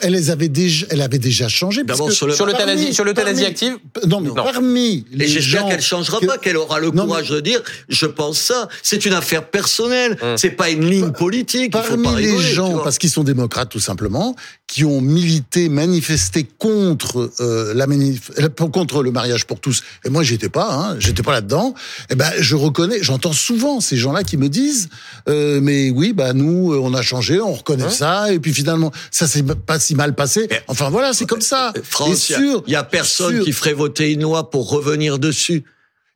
elle, 0.00 0.12
les 0.12 0.30
avait 0.30 0.48
déjà, 0.48 0.86
elle 0.90 1.02
avait 1.02 1.18
déjà 1.18 1.48
changé. 1.48 1.82
sur 2.10 2.46
l'euthanasie, 2.46 2.94
sur 2.94 3.04
l'euthanasie 3.04 3.44
active. 3.44 3.76
Non, 4.06 4.20
mais 4.20 4.30
parmi 4.34 5.04
les 5.12 5.24
Et 5.24 5.28
j'espère 5.28 5.66
qu'elle 5.66 5.82
changera 5.82 6.20
pas, 6.20 6.38
qu'elle 6.38 6.56
aura 6.56 6.80
le 6.80 6.90
courage 6.90 7.30
de 7.30 7.40
dire, 7.40 7.62
je 7.88 8.06
pense 8.06 8.38
ça. 8.40 8.68
C'est 8.82 9.04
une 9.04 9.12
affaire 9.12 9.44
personnelle. 9.44 10.16
Hum. 10.22 10.36
C'est 10.36 10.50
pas 10.50 10.70
une 10.70 10.88
ligne 10.88 11.12
politique. 11.12 11.72
Parmi 11.72 11.88
Il 11.88 11.96
faut 11.96 12.14
pas 12.14 12.20
les 12.20 12.38
gens, 12.38 12.78
parce 12.78 12.98
qu'ils 12.98 13.10
sont 13.10 13.24
démocrates 13.24 13.68
tout 13.68 13.80
simplement, 13.80 14.34
qui 14.66 14.84
ont 14.84 15.02
milité, 15.02 15.68
manifesté 15.68 16.46
contre 16.58 17.30
euh, 17.40 17.74
la 17.74 17.86
manif 17.86 18.30
euh, 18.38 18.48
contre 18.48 19.02
le 19.02 19.10
mariage 19.10 19.46
pour 19.46 19.60
tous. 19.60 19.82
Et 20.04 20.08
moi, 20.08 20.22
j'étais 20.22 20.48
pas, 20.48 20.72
hein, 20.72 20.96
j'étais 20.98 21.22
pas 21.22 21.32
là-dedans. 21.32 21.74
Et 22.08 22.12
eh 22.12 22.14
ben, 22.14 22.30
je 22.38 22.56
reconnais, 22.56 23.02
j'entends 23.02 23.34
souvent 23.34 23.80
ces 23.80 23.98
gens-là 23.98 24.24
qui 24.24 24.38
me 24.38 24.48
disent, 24.48 24.88
euh, 25.28 25.60
mais 25.60 25.90
oui, 25.90 26.14
bah 26.14 26.32
nous, 26.32 26.74
on 26.74 26.94
a 26.94 27.01
changé, 27.02 27.40
on 27.40 27.52
reconnaît 27.52 27.84
hein 27.84 27.90
ça, 27.90 28.32
et 28.32 28.38
puis 28.38 28.52
finalement, 28.52 28.92
ça 29.10 29.26
s'est 29.26 29.42
pas 29.42 29.78
si 29.78 29.94
mal 29.94 30.14
passé. 30.14 30.48
Enfin 30.68 30.90
voilà, 30.90 31.12
c'est 31.12 31.26
comme 31.26 31.40
ça. 31.40 31.72
France, 31.82 32.30
il 32.30 32.70
y, 32.72 32.76
a 32.76 32.84
personne 32.84 33.40
qui 33.40 33.52
ferait 33.52 33.74
voter 33.74 34.12
une 34.12 34.22
loi 34.22 34.50
pour 34.50 34.70
revenir 34.70 35.18
dessus. 35.18 35.64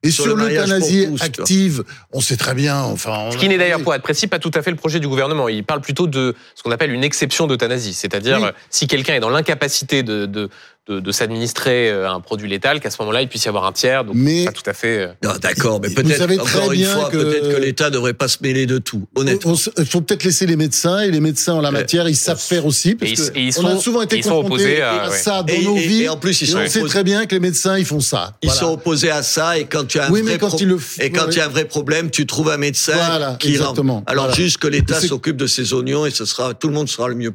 Et 0.03 0.11
sur, 0.11 0.37
l'euthanasie 0.37 1.09
active, 1.21 1.83
on 2.13 2.21
sait 2.21 2.37
très 2.37 2.55
bien. 2.55 2.81
Enfin, 2.81 3.31
ce 3.33 3.39
qui 3.39 3.49
n'est 3.49 3.59
d'ailleurs, 3.59 3.83
pour 3.83 3.95
être 3.95 4.03
précis, 4.03 4.27
pas 4.27 4.39
tout 4.39 4.51
à 4.55 4.63
fait 4.63 4.71
le 4.71 4.77
projet 4.77 5.01
du 5.01 5.09
gouvernement. 5.09 5.49
Il 5.49 5.65
parle 5.65 5.81
plutôt 5.81 6.07
de 6.07 6.35
ce 6.55 6.63
qu'on 6.63 6.71
appelle 6.71 6.93
une 6.93 7.03
exception 7.03 7.47
d'euthanasie, 7.47 7.95
c'est-à-dire 7.95 8.53
si 8.71 8.87
quelqu'un 8.87 9.15
est 9.15 9.21
dans 9.21 9.31
l'incapacité 9.31 10.03
de, 10.03 10.27
de, 10.27 10.49
de, 10.89 11.01
de 11.01 11.13
s'administrer 11.13 11.91
euh, 11.91 12.09
un 12.09 12.21
produit 12.21 12.49
létal, 12.49 12.81
qu'à 12.81 12.91
ce 12.91 12.97
moment-là, 13.01 13.23
il 13.23 13.29
puisse 13.29 13.45
y 13.45 13.49
avoir 13.49 13.65
un 13.65 13.73
tiers. 13.73 14.05
Donc, 14.05 14.15
mais 14.17 14.45
pas 14.45 14.53
tout 14.53 14.69
à 14.69 14.73
fait. 14.73 15.11
Euh, 15.23 15.39
d'accord, 15.39 15.81
mais 15.81 15.91
peut-être 15.91 16.41
encore 16.41 16.73
une 16.73 16.85
fois, 16.85 17.11
que... 17.11 17.17
peut-être 17.17 17.57
que 17.57 17.61
l'État 17.61 17.91
devrait 17.91 18.15
pas 18.15 18.29
se 18.29 18.39
mêler 18.41 18.67
de 18.67 18.79
tout. 18.79 19.07
Honnêtement, 19.17 19.55
il 19.79 19.87
faut 19.87 20.01
peut-être 20.01 20.25
laisser 20.25 20.47
les 20.47 20.57
médecins 20.57 21.01
et 21.01 21.11
les 21.11 21.21
médecins 21.21 21.55
en 21.55 21.61
la 21.61 21.71
matière, 21.71 22.09
ils 22.09 22.17
savent 22.17 22.41
faire 22.41 22.67
aussi, 22.67 22.95
parce 22.95 23.31
et 23.35 23.41
ils, 23.41 23.59
on 23.59 23.67
a 23.67 23.77
souvent 23.79 24.03
été 24.03 24.21
confrontés 24.21 24.81
à, 24.83 25.11
ça 25.11 25.43
dans 25.43 25.63
nos 25.63 25.75
vies. 25.75 26.05
Et 26.05 26.09
en 26.09 26.17
plus, 26.17 26.41
ils 26.43 26.49
sont 26.49 26.59
on 26.59 26.69
sait 26.69 26.83
très 26.83 27.05
bien 27.05 27.27
que 27.27 27.35
les 27.35 27.41
médecins, 27.41 27.77
ils 27.77 27.85
font 27.85 28.01
ça. 28.01 28.35
Ils 28.43 28.51
sont 28.51 28.73
opposés 28.73 29.11
à 29.11 29.23
ça, 29.23 29.59
et 29.59 29.65
quand 29.65 29.85
tu 29.87 29.99
as 29.99 30.07
un 30.07 30.11
vrai 30.11 30.39
quand 30.39 30.61
le... 30.61 30.79
et 31.01 31.11
quand 31.11 31.27
il 31.31 31.37
y 31.37 31.41
a 31.41 31.47
un 31.47 31.49
vrai 31.49 31.65
problème, 31.65 32.11
tu 32.11 32.27
trouves 32.27 32.51
un 32.51 32.57
médecin 32.57 33.37
qui 33.39 33.53
exactement. 33.53 34.05
Alors 34.07 34.33
juste 34.35 34.59
que 34.59 34.69
l'État 34.69 35.01
s'occupe 35.01 35.37
de 35.37 35.47
ses 35.47 35.73
oignons 35.73 36.07
et 36.07 36.11
ce 36.11 36.25
sera 36.25 36.55
tout 36.55 36.69
le 36.69 36.75
monde 36.75 36.89
sera 36.89 37.09
le 37.09 37.15
mieux 37.15 37.33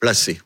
placé. 0.00 0.38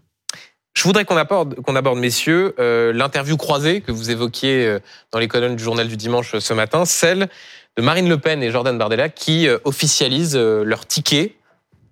Je 0.78 0.84
voudrais 0.84 1.04
qu'on 1.04 1.16
aborde, 1.16 1.56
qu'on 1.56 1.74
aborde, 1.74 1.98
messieurs, 1.98 2.54
euh, 2.60 2.92
l'interview 2.92 3.36
croisée 3.36 3.80
que 3.80 3.90
vous 3.90 4.12
évoquiez 4.12 4.64
euh, 4.64 4.78
dans 5.10 5.18
les 5.18 5.26
colonnes 5.26 5.56
du 5.56 5.64
journal 5.64 5.88
du 5.88 5.96
dimanche 5.96 6.36
euh, 6.36 6.40
ce 6.40 6.54
matin, 6.54 6.84
celle 6.84 7.28
de 7.76 7.82
Marine 7.82 8.08
Le 8.08 8.16
Pen 8.16 8.44
et 8.44 8.52
Jordan 8.52 8.78
Bardella 8.78 9.08
qui 9.08 9.48
officialisent 9.64 10.36
leur 10.36 10.86
ticket, 10.86 11.34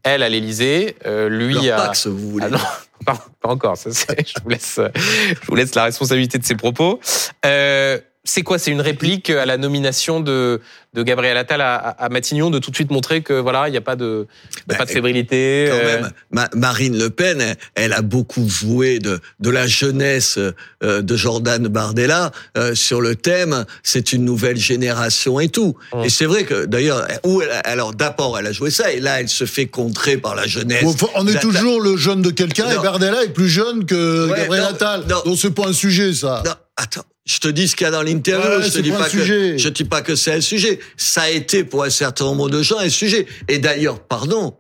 elle 0.05 0.23
à 0.23 0.29
l'Élysée, 0.29 0.97
lui 1.05 1.69
à... 1.69 1.77
Pax, 1.77 2.07
vous 2.07 2.31
voulez. 2.31 2.47
Ah 2.47 2.51
non, 2.51 2.59
pas, 3.41 3.49
encore. 3.49 3.77
Ça, 3.77 3.91
je 3.91 4.35
vous 4.43 4.49
laisse, 4.49 4.81
je 4.95 5.47
vous 5.49 5.55
laisse 5.57 5.75
la 5.75 5.85
responsabilité 5.85 6.39
de 6.39 6.45
ses 6.45 6.57
propos. 6.57 7.01
Euh, 7.45 7.99
c'est 8.27 8.43
quoi? 8.43 8.59
C'est 8.59 8.71
une 8.71 8.81
réplique 8.81 9.31
à 9.31 9.47
la 9.47 9.57
nomination 9.57 10.21
de, 10.21 10.61
de 10.95 11.03
Gabriel 11.03 11.37
Attal 11.37 11.61
à, 11.61 12.09
Matignon, 12.11 12.51
de 12.51 12.59
tout 12.59 12.71
de 12.71 12.77
suite 12.77 12.91
montrer 12.91 13.23
que 13.23 13.33
voilà, 13.33 13.69
il 13.69 13.71
n'y 13.71 13.77
a 13.77 13.83
pas 13.83 13.97
de, 13.97 14.27
ben, 14.67 14.77
pas 14.77 14.85
de 14.85 14.91
fébrilité. 14.91 15.69
Quand 15.71 15.77
euh. 15.77 16.03
même, 16.33 16.49
Marine 16.55 16.99
Le 16.99 17.09
Pen, 17.11 17.55
elle, 17.75 17.93
a 17.93 18.03
beaucoup 18.03 18.49
joué 18.49 18.99
de, 18.99 19.21
de 19.41 19.51
la 19.51 19.67
jeunesse 19.67 20.39
euh, 20.83 21.03
de 21.03 21.17
Jordan 21.17 21.69
Bardella 21.69 22.33
euh, 22.59 22.75
sur 22.75 23.01
le 23.01 23.15
thème. 23.15 23.65
C'est 23.83 24.13
une 24.13 24.25
nouvelle 24.25 24.57
génération 24.57 25.39
et 25.39 25.49
tout. 25.49 25.77
Hum. 25.93 26.05
Et 26.05 26.09
c'est 26.09 26.27
vrai 26.27 26.45
que 26.45 26.65
d'ailleurs, 26.67 27.07
où 27.25 27.43
alors 27.65 27.95
d'abord 27.95 28.39
elle 28.39 28.47
a 28.47 28.53
joué 28.53 28.71
ça 28.71 28.93
et 28.93 29.01
là 29.01 29.21
elle 29.21 29.29
se 29.29 29.45
fait 29.45 29.67
contrer 29.67 30.17
par 30.17 30.35
la 30.35 30.47
jeunesse. 30.47 30.85
on 31.15 31.27
est 31.27 31.41
toujours 31.41 31.81
le 31.81 31.97
jeune 31.97 32.23
de 32.23 32.31
quelqu'un 32.31 32.71
et 32.71 32.77
Bardella 32.77 33.23
est 33.23 33.33
plus 33.33 33.49
jeune 33.49 33.87
que 33.87 34.29
Gabriel 34.35 34.65
Attal. 34.65 35.05
Donc 35.07 35.39
c'est 35.39 35.55
pas 35.55 35.69
un 35.69 35.73
sujet 35.73 36.13
ça. 36.13 36.43
Non, 36.45 36.53
attends 36.77 37.05
je 37.27 37.39
te 37.39 37.49
dis 37.49 37.67
ce 37.67 37.75
qu'il 37.75 37.85
y 37.85 37.89
a 37.89 37.91
dans 37.91 38.03
l'interview. 38.03 38.63
je 38.63 38.71
te 38.71 38.79
dis 38.79 38.93
pas, 38.93 39.11
que, 39.11 39.19
je 39.59 39.69
dis 39.69 39.85
pas 39.85 40.01
que 40.01 40.15
c'est 40.15 40.33
un 40.33 40.41
sujet. 40.41 40.79
Ça 40.97 41.23
a 41.23 41.29
été 41.29 41.65
pour 41.65 41.83
un 41.83 41.91
certain 41.91 42.25
nombre 42.25 42.49
de 42.49 42.63
gens 42.63 42.79
un 42.79 42.89
sujet. 42.89 43.27
Et 43.49 43.59
d'ailleurs, 43.59 44.01
pardon, 44.01 44.57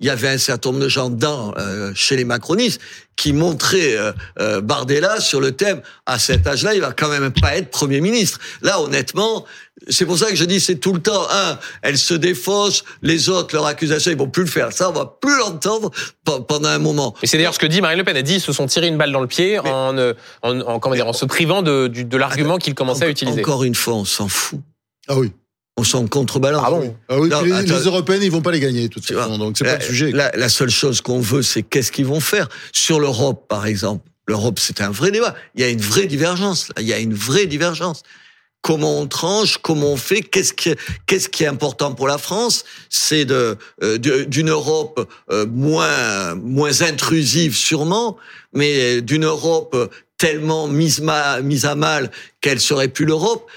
il 0.00 0.06
y 0.06 0.10
avait 0.10 0.28
un 0.28 0.38
certain 0.38 0.70
nombre 0.70 0.82
de 0.82 0.88
gens 0.88 1.10
dans, 1.10 1.54
euh, 1.58 1.92
chez 1.94 2.16
les 2.16 2.24
macronistes 2.24 2.80
qui 3.16 3.34
montraient 3.34 3.96
euh, 3.96 4.12
euh, 4.40 4.60
Bardella 4.62 5.20
sur 5.20 5.40
le 5.40 5.52
thème 5.52 5.82
à 6.06 6.18
cet 6.18 6.46
âge-là, 6.46 6.74
il 6.74 6.80
va 6.80 6.92
quand 6.92 7.08
même 7.08 7.30
pas 7.30 7.56
être 7.56 7.70
Premier 7.70 8.00
ministre. 8.00 8.38
Là, 8.62 8.80
honnêtement, 8.80 9.44
c'est 9.88 10.06
pour 10.06 10.16
ça 10.16 10.30
que 10.30 10.36
je 10.36 10.44
dis 10.44 10.58
c'est 10.58 10.76
tout 10.76 10.94
le 10.94 11.02
temps. 11.02 11.26
Un, 11.30 11.58
elle 11.82 11.98
se 11.98 12.14
défausse, 12.14 12.82
les 13.02 13.28
autres, 13.28 13.54
leur 13.54 13.66
accusation, 13.66 14.10
ils 14.10 14.16
vont 14.16 14.30
plus 14.30 14.44
le 14.44 14.48
faire. 14.48 14.72
Ça, 14.72 14.88
on 14.88 14.92
va 14.92 15.04
plus 15.20 15.36
l'entendre 15.38 15.90
pendant 16.24 16.70
un 16.70 16.78
moment. 16.78 17.14
Et 17.22 17.26
c'est 17.26 17.36
d'ailleurs 17.36 17.54
ce 17.54 17.58
que 17.58 17.66
dit 17.66 17.82
Marine 17.82 17.98
Le 17.98 18.04
Pen. 18.04 18.16
Elle 18.16 18.22
dit 18.22 18.36
ils 18.36 18.40
se 18.40 18.54
sont 18.54 18.66
tirés 18.66 18.88
une 18.88 18.96
balle 18.96 19.12
dans 19.12 19.20
le 19.20 19.26
pied 19.26 19.58
en, 19.58 19.94
en, 19.98 20.14
en, 20.42 20.78
comment 20.78 20.94
dire, 20.94 21.06
en 21.06 21.12
se 21.12 21.26
privant 21.26 21.60
de, 21.60 21.88
de, 21.88 22.16
l'argument 22.16 22.56
qu'ils 22.56 22.74
commençaient 22.74 23.04
à 23.04 23.10
utiliser. 23.10 23.40
Encore 23.40 23.64
une 23.64 23.74
fois, 23.74 23.94
on 23.94 24.06
s'en 24.06 24.28
fout. 24.28 24.60
Ah 25.08 25.16
oui 25.18 25.32
on 25.80 25.84
s'en 25.84 26.06
contrebalance. 26.06 26.62
Ah, 26.66 26.70
bon 26.70 26.96
ah 27.08 27.18
oui, 27.18 27.30
les, 27.44 27.62
les, 27.62 27.84
Européennes, 27.84 28.22
ils 28.22 28.30
vont 28.30 28.42
pas 28.42 28.52
les 28.52 28.60
gagner, 28.60 28.88
de 28.88 28.92
toute 28.92 29.06
façon, 29.06 29.38
donc 29.38 29.56
c'est 29.56 29.64
pas 29.64 29.76
le 29.76 29.82
sujet. 29.82 30.12
La, 30.12 30.48
seule 30.48 30.70
chose 30.70 31.00
qu'on 31.00 31.20
veut, 31.20 31.42
c'est 31.42 31.62
qu'est-ce 31.62 31.90
qu'ils 31.90 32.06
vont 32.06 32.20
faire. 32.20 32.48
Sur 32.72 33.00
l'Europe, 33.00 33.46
par 33.48 33.66
exemple, 33.66 34.04
l'Europe, 34.26 34.58
c'est 34.58 34.80
un 34.82 34.90
vrai 34.90 35.10
débat. 35.10 35.34
Il 35.54 35.62
y 35.62 35.64
a 35.64 35.68
une 35.68 35.80
vraie 35.80 36.06
divergence, 36.06 36.68
là. 36.68 36.74
il 36.82 36.86
y 36.86 36.92
a 36.92 36.98
une 36.98 37.14
vraie 37.14 37.46
divergence. 37.46 38.02
Comment 38.62 39.00
on 39.00 39.06
tranche, 39.06 39.56
comment 39.56 39.92
on 39.92 39.96
fait, 39.96 40.20
qu'est-ce 40.20 40.52
qui, 40.52 40.74
qu'est-ce 41.06 41.30
qui 41.30 41.44
est 41.44 41.46
important 41.46 41.94
pour 41.94 42.06
la 42.06 42.18
France? 42.18 42.64
C'est 42.90 43.24
de, 43.24 43.56
euh, 43.82 43.96
d'une 43.96 44.50
Europe 44.50 45.08
euh, 45.30 45.46
moins, 45.46 46.34
moins 46.34 46.82
intrusive 46.82 47.56
sûrement, 47.56 48.18
mais 48.52 49.00
d'une 49.00 49.24
Europe 49.24 49.74
tellement 50.18 50.68
mise, 50.68 51.02
mise 51.42 51.64
à 51.64 51.74
mal 51.74 52.10
qu'elle 52.42 52.60
serait 52.60 52.88
plus 52.88 53.06
l'Europe, 53.06 53.50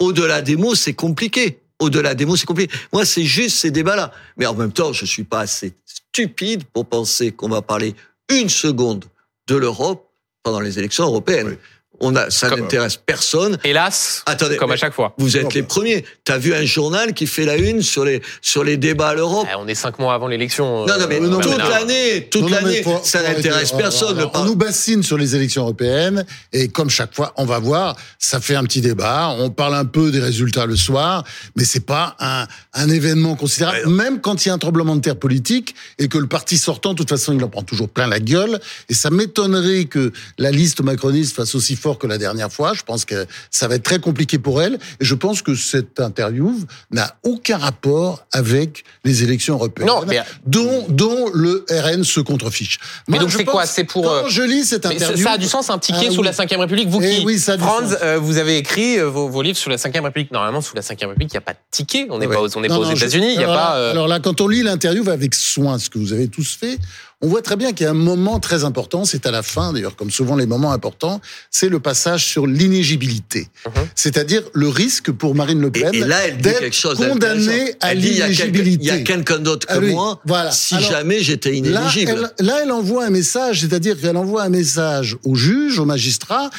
au-delà 0.00 0.42
des 0.42 0.56
mots, 0.56 0.74
c'est 0.74 0.94
compliqué. 0.94 1.60
Au-delà 1.78 2.14
des 2.14 2.24
mots, 2.24 2.36
c'est 2.36 2.46
compliqué. 2.46 2.74
Moi, 2.92 3.04
c'est 3.04 3.24
juste 3.24 3.58
ces 3.58 3.70
débats-là. 3.70 4.12
Mais 4.36 4.46
en 4.46 4.54
même 4.54 4.72
temps, 4.72 4.92
je 4.92 5.04
suis 5.04 5.24
pas 5.24 5.40
assez 5.40 5.74
stupide 5.84 6.64
pour 6.64 6.86
penser 6.86 7.32
qu'on 7.32 7.48
va 7.48 7.62
parler 7.62 7.94
une 8.30 8.48
seconde 8.48 9.04
de 9.46 9.56
l'Europe 9.56 10.08
pendant 10.42 10.60
les 10.60 10.78
élections 10.78 11.04
européennes. 11.04 11.56
On 12.00 12.16
a, 12.16 12.30
ça 12.30 12.50
n'intéresse 12.50 12.96
personne. 12.96 13.58
Hélas, 13.64 14.22
Attendez, 14.26 14.56
comme 14.56 14.72
à 14.72 14.76
chaque 14.76 14.94
fois. 14.94 15.14
Vous 15.18 15.36
êtes 15.36 15.54
les 15.54 15.62
premiers. 15.62 16.04
T'as 16.24 16.38
vu 16.38 16.54
un 16.54 16.64
journal 16.64 17.14
qui 17.14 17.26
fait 17.26 17.44
la 17.44 17.56
une 17.56 17.82
sur 17.82 18.04
les 18.04 18.20
sur 18.42 18.64
les 18.64 18.76
débats 18.76 19.10
à 19.10 19.14
l'Europe 19.14 19.46
eh, 19.50 19.54
On 19.56 19.68
est 19.68 19.74
cinq 19.74 19.98
mois 19.98 20.14
avant 20.14 20.26
l'élection. 20.26 20.86
Non, 20.86 20.98
non, 20.98 21.06
mais 21.08 21.20
euh, 21.20 21.38
toute 21.40 21.58
l'année, 21.58 22.28
toute 22.30 22.50
l'année, 22.50 22.84
ça 23.02 23.22
n'intéresse 23.22 23.72
personne. 23.72 24.28
on 24.34 24.44
nous 24.44 24.56
bassine 24.56 25.02
sur 25.02 25.16
les 25.16 25.36
élections 25.36 25.62
européennes 25.62 26.24
et 26.52 26.68
comme 26.68 26.90
chaque 26.90 27.14
fois, 27.14 27.32
on 27.36 27.44
va 27.44 27.58
voir, 27.58 27.96
ça 28.18 28.40
fait 28.40 28.56
un 28.56 28.64
petit 28.64 28.80
débat. 28.80 29.34
On 29.38 29.50
parle 29.50 29.74
un 29.74 29.84
peu 29.84 30.10
des 30.10 30.20
résultats 30.20 30.66
le 30.66 30.76
soir, 30.76 31.24
mais 31.56 31.64
c'est 31.64 31.86
pas 31.86 32.16
un 32.18 32.46
un 32.74 32.88
événement 32.88 33.36
considérable. 33.36 33.88
Même 33.88 34.20
quand 34.20 34.44
il 34.44 34.48
y 34.48 34.50
a 34.50 34.54
un 34.54 34.58
tremblement 34.58 34.96
de 34.96 35.00
terre 35.00 35.16
politique 35.16 35.74
et 35.98 36.08
que 36.08 36.18
le 36.18 36.26
parti 36.26 36.58
sortant, 36.58 36.92
de 36.92 36.98
toute 36.98 37.08
façon, 37.08 37.32
il 37.32 37.42
en 37.42 37.48
prend 37.48 37.62
toujours 37.62 37.88
plein 37.88 38.08
la 38.08 38.20
gueule. 38.20 38.60
Et 38.88 38.94
ça 38.94 39.10
m'étonnerait 39.10 39.84
que 39.84 40.12
la 40.38 40.50
liste 40.50 40.82
macroniste 40.82 41.34
fasse 41.34 41.54
aussi 41.54 41.76
fort 41.84 41.98
que 41.98 42.06
la 42.06 42.16
dernière 42.16 42.50
fois. 42.50 42.72
Je 42.72 42.82
pense 42.82 43.04
que 43.04 43.26
ça 43.50 43.68
va 43.68 43.74
être 43.74 43.82
très 43.82 43.98
compliqué 43.98 44.38
pour 44.38 44.62
elle. 44.62 44.78
Et 45.00 45.04
je 45.04 45.14
pense 45.14 45.42
que 45.42 45.54
cette 45.54 46.00
interview 46.00 46.58
n'a 46.90 47.16
aucun 47.22 47.58
rapport 47.58 48.24
avec 48.32 48.84
les 49.04 49.22
élections 49.22 49.54
européennes, 49.56 49.88
non, 49.88 50.02
dont, 50.46 50.86
dont 50.88 51.30
le 51.34 51.66
RN 51.70 52.02
se 52.02 52.20
contrefiche. 52.20 52.78
mais 53.06 53.18
donc 53.18 53.30
c'est 53.32 53.44
quoi 53.44 53.66
C'est 53.66 53.84
pour... 53.84 54.04
Quand 54.04 54.24
euh, 54.24 54.28
je 54.28 54.42
lis 54.42 54.64
cette 54.64 54.86
interview... 54.86 55.22
Ça 55.22 55.32
a 55.32 55.38
du 55.38 55.46
sens, 55.46 55.68
un 55.68 55.78
ticket 55.78 56.08
ah 56.08 56.10
sous 56.10 56.22
la 56.22 56.30
Ve 56.30 56.58
République 56.58 56.88
Vous 56.88 57.02
eh 57.02 57.16
qui, 57.16 57.24
oui, 57.26 57.38
Franz, 57.38 57.94
euh, 58.02 58.18
vous 58.18 58.38
avez 58.38 58.56
écrit 58.56 58.98
euh, 58.98 59.04
vos, 59.04 59.42
livres 59.42 59.58
sous 59.58 59.68
la 59.68 59.76
Ve 59.76 60.02
République. 60.02 60.30
Normalement, 60.32 60.62
sous 60.62 60.74
la 60.74 60.80
Ve 60.80 60.88
République, 60.88 61.32
il 61.32 61.36
n'y 61.36 61.38
a 61.38 61.42
pas 61.42 61.52
de 61.52 61.58
ticket. 61.70 62.06
On 62.08 62.18
n'est 62.18 62.28
pas, 62.28 62.40
on 62.40 62.62
pas 62.62 62.78
aux 62.78 62.90
États-Unis. 62.90 63.34
Il 63.34 63.40
y 63.40 63.44
a 63.44 63.48
pas... 63.48 63.90
Alors 63.90 64.08
là, 64.08 64.20
quand 64.20 64.40
on 64.40 64.48
lit 64.48 64.62
l'interview 64.62 65.06
avec 65.10 65.34
soin, 65.34 65.78
ce 65.78 65.90
que 65.90 65.98
vous 65.98 66.14
avez 66.14 66.28
tous 66.28 66.56
fait, 66.58 66.78
on 67.24 67.28
voit 67.28 67.40
très 67.40 67.56
bien 67.56 67.72
qu'il 67.72 67.84
y 67.84 67.86
a 67.86 67.90
un 67.90 67.94
moment 67.94 68.38
très 68.38 68.64
important, 68.64 69.06
c'est 69.06 69.24
à 69.24 69.30
la 69.30 69.42
fin, 69.42 69.72
d'ailleurs, 69.72 69.96
comme 69.96 70.10
souvent 70.10 70.36
les 70.36 70.44
moments 70.44 70.72
importants, 70.72 71.22
c'est 71.50 71.70
le 71.70 71.80
passage 71.80 72.26
sur 72.26 72.46
l'inégibilité. 72.46 73.48
Mhm. 73.66 73.72
C'est-à-dire 73.94 74.42
le 74.52 74.68
risque 74.68 75.10
pour 75.10 75.34
Marine 75.34 75.58
Le 75.58 75.70
Pen 75.70 75.90
d'être 75.90 76.94
condamnée 76.94 77.76
à 77.80 77.94
l'inéligibilité. 77.94 78.84
Il 78.84 78.86
y 78.88 78.90
a 78.90 78.98
quelqu'un 79.00 79.38
d'autre 79.38 79.66
que 79.66 79.72
ah 79.72 79.80
moi, 79.80 80.20
voilà. 80.26 80.50
si 80.50 80.78
jamais 80.82 81.20
j'étais 81.20 81.56
inéligible. 81.56 82.30
Là 82.40 82.60
elle, 82.62 82.72
envoie 82.72 83.06
un 83.06 83.10
message, 83.10 83.62
c'est-à-dire 83.62 83.98
qu'elle 83.98 84.18
envoie 84.18 84.42
un 84.42 84.50
message 84.50 85.16
aux 85.24 85.34
juges, 85.34 85.78
aux 85.78 85.86
magistrats, 85.86 86.50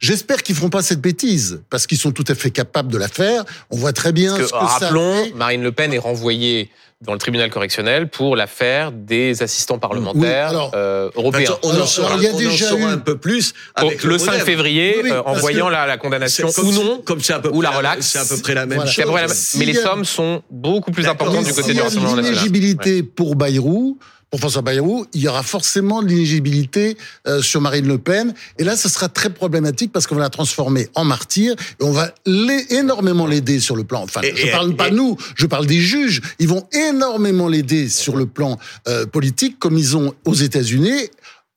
J'espère 0.00 0.42
qu'ils 0.42 0.54
feront 0.54 0.68
pas 0.68 0.82
cette 0.82 1.00
bêtise 1.00 1.62
parce 1.70 1.86
qu'ils 1.86 1.96
sont 1.96 2.12
tout 2.12 2.26
à 2.28 2.34
fait 2.34 2.50
capables 2.50 2.92
de 2.92 2.98
la 2.98 3.08
faire. 3.08 3.42
On 3.70 3.78
voit 3.78 3.94
très 3.94 4.12
bien 4.12 4.36
ce 4.36 4.42
que 4.42 4.54
rappelons, 4.54 5.30
Marine 5.34 5.62
Le 5.62 5.72
Pen 5.72 5.94
est 5.94 5.98
renvoyée 5.98 6.70
dans 7.04 7.12
le 7.12 7.18
tribunal 7.18 7.50
correctionnel 7.50 8.08
pour 8.08 8.36
l'affaire 8.36 8.92
des 8.92 9.42
assistants 9.42 9.78
parlementaires 9.78 10.70
euh, 10.74 11.10
européens. 11.14 11.56
on 11.62 11.78
en 11.78 11.86
saura, 11.86 12.16
il 12.16 12.22
y 12.22 12.26
a 12.26 12.32
déjà 12.32 12.74
un 12.74 12.98
peu 12.98 13.16
plus 13.18 13.52
avec 13.74 14.02
le, 14.04 14.18
5 14.18 14.40
février, 14.40 15.02
euh, 15.04 15.22
en 15.24 15.34
voyant 15.34 15.68
la, 15.68 15.86
la, 15.86 15.96
condamnation 15.96 16.48
ou 16.62 16.72
non, 16.72 17.02
comme 17.04 17.20
c'est 17.20 17.34
à 17.34 17.40
peu 17.40 17.50
ou 17.50 17.60
la 17.60 17.70
relaxe. 17.70 18.06
C'est 18.06 18.18
à 18.18 18.24
peu 18.24 18.40
près 18.42 18.54
la 18.54 18.66
même 18.66 18.86
chose. 18.86 19.54
mais 19.58 19.64
les 19.64 19.74
sommes 19.74 20.04
sont 20.04 20.42
beaucoup 20.50 20.90
plus 20.90 21.06
importantes 21.06 21.44
du 21.44 21.52
côté 21.52 21.74
du 21.74 21.80
Rassemblement 21.80 22.16
national. 22.16 22.34
L'inéligibilité 22.34 23.02
pour 23.02 23.36
Bayrou, 23.36 23.98
pour 24.34 24.40
François 24.40 24.62
Bayrou, 24.62 25.06
il 25.12 25.20
y 25.20 25.28
aura 25.28 25.44
forcément 25.44 26.02
de 26.02 26.08
l'inéligibilité 26.08 26.96
euh, 27.28 27.40
sur 27.40 27.60
Marine 27.60 27.86
Le 27.86 27.98
Pen. 27.98 28.34
Et 28.58 28.64
là, 28.64 28.76
ce 28.76 28.88
sera 28.88 29.08
très 29.08 29.30
problématique 29.30 29.92
parce 29.92 30.08
qu'on 30.08 30.16
va 30.16 30.22
la 30.22 30.28
transformer 30.28 30.88
en 30.96 31.04
martyr 31.04 31.52
et 31.52 31.84
on 31.84 31.92
va 31.92 32.12
énormément 32.26 33.28
l'aider 33.28 33.60
sur 33.60 33.76
le 33.76 33.84
plan. 33.84 34.02
Enfin, 34.02 34.22
je 34.34 34.50
parle 34.50 34.74
pas 34.74 34.90
de 34.90 34.96
nous, 34.96 35.16
je 35.36 35.46
parle 35.46 35.66
des 35.66 35.78
juges. 35.78 36.20
Ils 36.40 36.48
vont 36.48 36.66
énormément 36.72 37.46
l'aider 37.46 37.88
sur 37.88 38.16
le 38.16 38.26
plan 38.26 38.58
euh, 38.88 39.06
politique, 39.06 39.60
comme 39.60 39.78
ils 39.78 39.96
ont 39.96 40.12
aux 40.24 40.34
États-Unis 40.34 41.10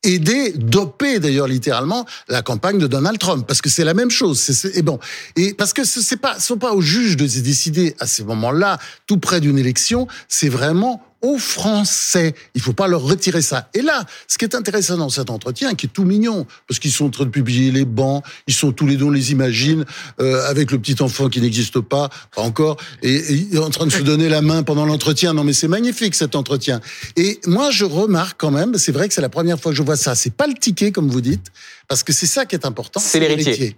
aider, 0.03 0.53
doper 0.55 1.19
d'ailleurs 1.19 1.47
littéralement 1.47 2.05
la 2.29 2.43
campagne 2.43 2.77
de 2.77 2.85
Donald 2.85 3.17
Trump, 3.17 3.45
parce 3.47 3.61
que 3.61 3.69
c'est 3.69 3.83
la 3.83 3.95
même 3.95 4.11
chose. 4.11 4.71
Et 4.75 4.83
bon, 4.83 4.99
et 5.35 5.55
parce 5.55 5.73
que 5.73 5.83
ce 5.83 5.99
n'est 5.99 6.19
pas, 6.19 6.39
sont 6.39 6.57
pas 6.57 6.73
aux 6.73 6.81
juges 6.81 7.17
de 7.17 7.25
décider 7.25 7.95
à 7.99 8.05
ces 8.05 8.23
moments-là, 8.23 8.77
tout 9.07 9.17
près 9.17 9.41
d'une 9.41 9.57
élection. 9.57 10.07
C'est 10.27 10.49
vraiment 10.49 11.01
aux 11.21 11.37
Français. 11.37 12.35
Il 12.55 12.61
faut 12.61 12.73
pas 12.73 12.87
leur 12.87 13.01
retirer 13.01 13.41
ça. 13.41 13.69
Et 13.73 13.81
là, 13.81 14.05
ce 14.27 14.37
qui 14.37 14.45
est 14.45 14.55
intéressant 14.55 14.97
dans 14.97 15.09
cet 15.09 15.29
entretien, 15.29 15.73
qui 15.75 15.87
est 15.87 15.89
tout 15.89 16.03
mignon, 16.03 16.45
parce 16.67 16.79
qu'ils 16.79 16.91
sont 16.91 17.05
en 17.05 17.09
train 17.09 17.25
de 17.25 17.29
publier 17.29 17.71
les 17.71 17.85
bancs, 17.85 18.23
ils 18.47 18.53
sont 18.53 18.71
tous 18.71 18.85
les 18.85 18.97
deux, 18.97 19.05
on 19.05 19.11
les 19.11 19.31
imagine, 19.31 19.85
euh, 20.19 20.47
avec 20.47 20.71
le 20.71 20.79
petit 20.79 21.01
enfant 21.01 21.29
qui 21.29 21.41
n'existe 21.41 21.79
pas, 21.79 22.09
pas 22.35 22.41
encore, 22.41 22.77
et, 23.01 23.53
et, 23.53 23.57
en 23.57 23.69
train 23.69 23.85
de 23.85 23.91
se 23.91 24.01
donner 24.01 24.29
la 24.29 24.41
main 24.41 24.63
pendant 24.63 24.85
l'entretien. 24.85 25.33
Non, 25.33 25.43
mais 25.43 25.53
c'est 25.53 25.67
magnifique 25.67 26.15
cet 26.15 26.35
entretien. 26.35 26.81
Et 27.15 27.39
moi, 27.45 27.71
je 27.71 27.85
remarque 27.85 28.39
quand 28.39 28.51
même, 28.51 28.77
c'est 28.77 28.91
vrai 28.91 29.07
que 29.07 29.13
c'est 29.13 29.21
la 29.21 29.29
première 29.29 29.59
fois 29.59 29.71
que 29.71 29.77
je 29.77 29.83
vois 29.83 29.97
ça. 29.97 30.15
C'est 30.15 30.33
pas 30.33 30.47
le 30.47 30.53
ticket, 30.53 30.91
comme 30.91 31.09
vous 31.09 31.21
dites, 31.21 31.51
parce 31.87 32.03
que 32.03 32.13
c'est 32.13 32.27
ça 32.27 32.45
qui 32.45 32.55
est 32.55 32.65
important. 32.65 32.99
C'est 32.99 33.19
l'héritier. 33.19 33.75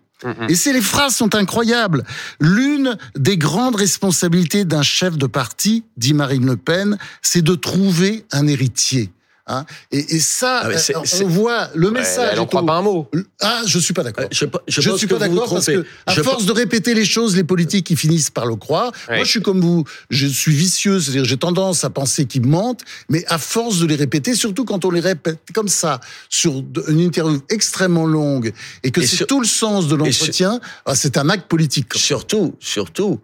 Et 0.49 0.55
c'est 0.55 0.74
les 0.74 0.82
phrases 0.82 1.15
sont 1.15 1.36
incroyables. 1.36 2.03
L'une 2.39 2.97
des 3.15 3.38
grandes 3.38 3.76
responsabilités 3.76 4.65
d'un 4.65 4.82
chef 4.82 5.17
de 5.17 5.28
parti, 5.28 5.84
dit 5.97 6.13
Marine 6.13 6.45
Le 6.45 6.57
Pen, 6.57 6.97
c'est 7.22 7.41
de 7.41 7.55
trouver 7.55 8.26
un 8.32 8.47
héritier. 8.47 9.11
Hein 9.51 9.65
et, 9.91 10.15
et, 10.15 10.19
ça, 10.19 10.61
ah, 10.63 10.69
euh, 10.69 11.23
on 11.23 11.27
voit 11.27 11.69
le 11.73 11.89
message. 11.89 12.29
elle 12.31 12.37
n'en 12.37 12.45
croit 12.45 12.63
pas 12.63 12.75
un 12.75 12.83
mot. 12.83 13.09
Ah, 13.41 13.63
je 13.65 13.79
suis 13.79 13.95
pas 13.95 14.03
d'accord. 14.03 14.25
Je, 14.31 14.45
je, 14.67 14.91
suis 14.91 15.07
pas 15.07 15.17
d'accord 15.17 15.49
parce 15.51 15.65
que 15.65 15.85
à 16.05 16.13
force 16.13 16.45
de 16.45 16.51
répéter 16.51 16.93
les 16.93 17.03
choses, 17.03 17.35
les 17.35 17.43
politiques 17.43 17.89
ils 17.89 17.97
finissent 17.97 18.29
par 18.29 18.45
le 18.45 18.55
croire. 18.55 18.91
Moi, 19.07 19.23
je 19.23 19.29
suis 19.29 19.41
comme 19.41 19.59
vous. 19.59 19.85
Je 20.11 20.27
suis 20.27 20.53
vicieux, 20.53 20.99
c'est-à-dire 20.99 21.25
j'ai 21.25 21.37
tendance 21.37 21.83
à 21.83 21.89
penser 21.89 22.25
qu'ils 22.25 22.45
mentent, 22.45 22.83
mais 23.09 23.25
à 23.25 23.39
force 23.39 23.79
de 23.79 23.87
les 23.87 23.95
répéter, 23.95 24.35
surtout 24.35 24.65
quand 24.65 24.85
on 24.85 24.91
les 24.91 24.99
répète 24.99 25.39
comme 25.51 25.67
ça 25.67 25.99
sur 26.29 26.63
une 26.87 26.99
interview 26.99 27.41
extrêmement 27.49 28.05
longue 28.05 28.53
et 28.83 28.91
que 28.91 29.01
c'est 29.01 29.25
tout 29.25 29.41
le 29.41 29.47
sens 29.47 29.87
de 29.87 29.95
l'entretien, 29.95 30.59
ah, 30.85 30.93
c'est 30.93 31.17
un 31.17 31.27
acte 31.27 31.47
politique. 31.47 31.95
Surtout, 31.95 32.55
surtout, 32.59 33.19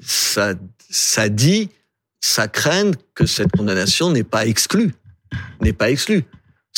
ça, 0.00 0.54
ça 0.88 1.28
dit, 1.28 1.70
ça 2.20 2.46
craint 2.46 2.92
que 3.16 3.26
cette 3.26 3.50
condamnation 3.50 4.12
n'est 4.12 4.22
pas 4.22 4.46
exclue 4.46 4.94
n'est 5.60 5.72
pas 5.72 5.90
exclu. 5.90 6.24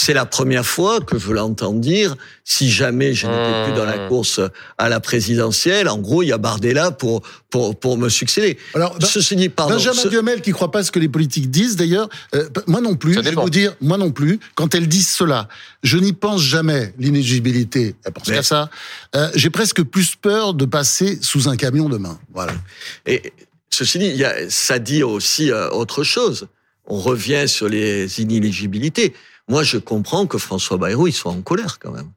C'est 0.01 0.15
la 0.15 0.27
première 0.27 0.65
fois 0.65 1.01
que 1.01 1.19
je 1.19 1.33
l'entends 1.33 1.73
dire, 1.73 2.15
si 2.45 2.71
jamais 2.71 3.15
je 3.15 3.27
n'étais 3.27 3.65
plus 3.65 3.73
dans 3.73 3.85
la 3.85 4.05
mmh. 4.05 4.09
course 4.09 4.41
à 4.79 4.89
la 4.89 5.01
présidentielle, 5.01 5.89
en 5.89 5.99
gros, 5.99 6.23
il 6.23 6.29
y 6.29 6.33
a 6.33 6.39
Bardella 6.39 6.93
pour, 6.93 7.23
pour, 7.51 7.77
pour 7.77 7.99
me 7.99 8.09
succéder. 8.09 8.59
Alors, 8.75 8.97
Ceci 9.03 9.35
dit, 9.35 9.49
pardon. 9.49 9.75
Benjamin 9.75 10.37
ce... 10.37 10.41
qui 10.41 10.53
croit 10.53 10.71
pas 10.71 10.85
ce 10.85 10.93
que 10.93 11.01
les 11.01 11.09
politiques 11.09 11.51
disent, 11.51 11.75
d'ailleurs, 11.75 12.09
euh, 12.37 12.49
moi 12.69 12.81
non 12.81 12.95
plus, 12.95 13.15
je 13.15 13.19
vais 13.19 13.33
vous 13.33 13.51
dire, 13.51 13.75
moi 13.81 13.99
non 13.99 14.13
plus, 14.13 14.39
quand 14.55 14.73
elles 14.73 14.87
disent 14.87 15.09
cela, 15.09 15.49
je 15.83 15.99
n'y 15.99 16.13
pense 16.13 16.43
jamais, 16.43 16.95
l'inéligibilité, 16.97 17.97
elle 18.05 18.13
pense 18.13 18.29
qu'à 18.31 18.45
ça. 18.45 18.71
Euh, 19.17 19.29
J'ai 19.35 19.51
presque 19.51 19.83
plus 19.83 20.15
peur 20.15 20.55
de 20.55 20.65
passer 20.65 21.19
sous 21.23 21.49
un 21.49 21.57
camion 21.57 21.89
demain. 21.89 22.21
Voilà. 22.33 22.53
Et 23.05 23.33
ceci 23.69 23.99
dit, 23.99 24.07
il 24.07 24.17
y 24.17 24.25
a, 24.25 24.49
ça 24.49 24.79
dit 24.79 25.03
aussi 25.03 25.51
euh, 25.51 25.71
autre 25.71 26.05
chose 26.05 26.47
on 26.89 26.99
revient 26.99 27.45
sur 27.47 27.69
les 27.69 28.21
inéligibilités. 28.21 29.15
Moi, 29.49 29.63
je 29.63 29.79
comprends 29.79 30.27
que 30.27 30.39
François 30.39 30.79
Bayrou, 30.79 31.07
il 31.07 31.13
soit 31.13 31.33
en 31.33 31.43
colère 31.43 31.79
quand 31.79 31.93
même. 31.93 32.11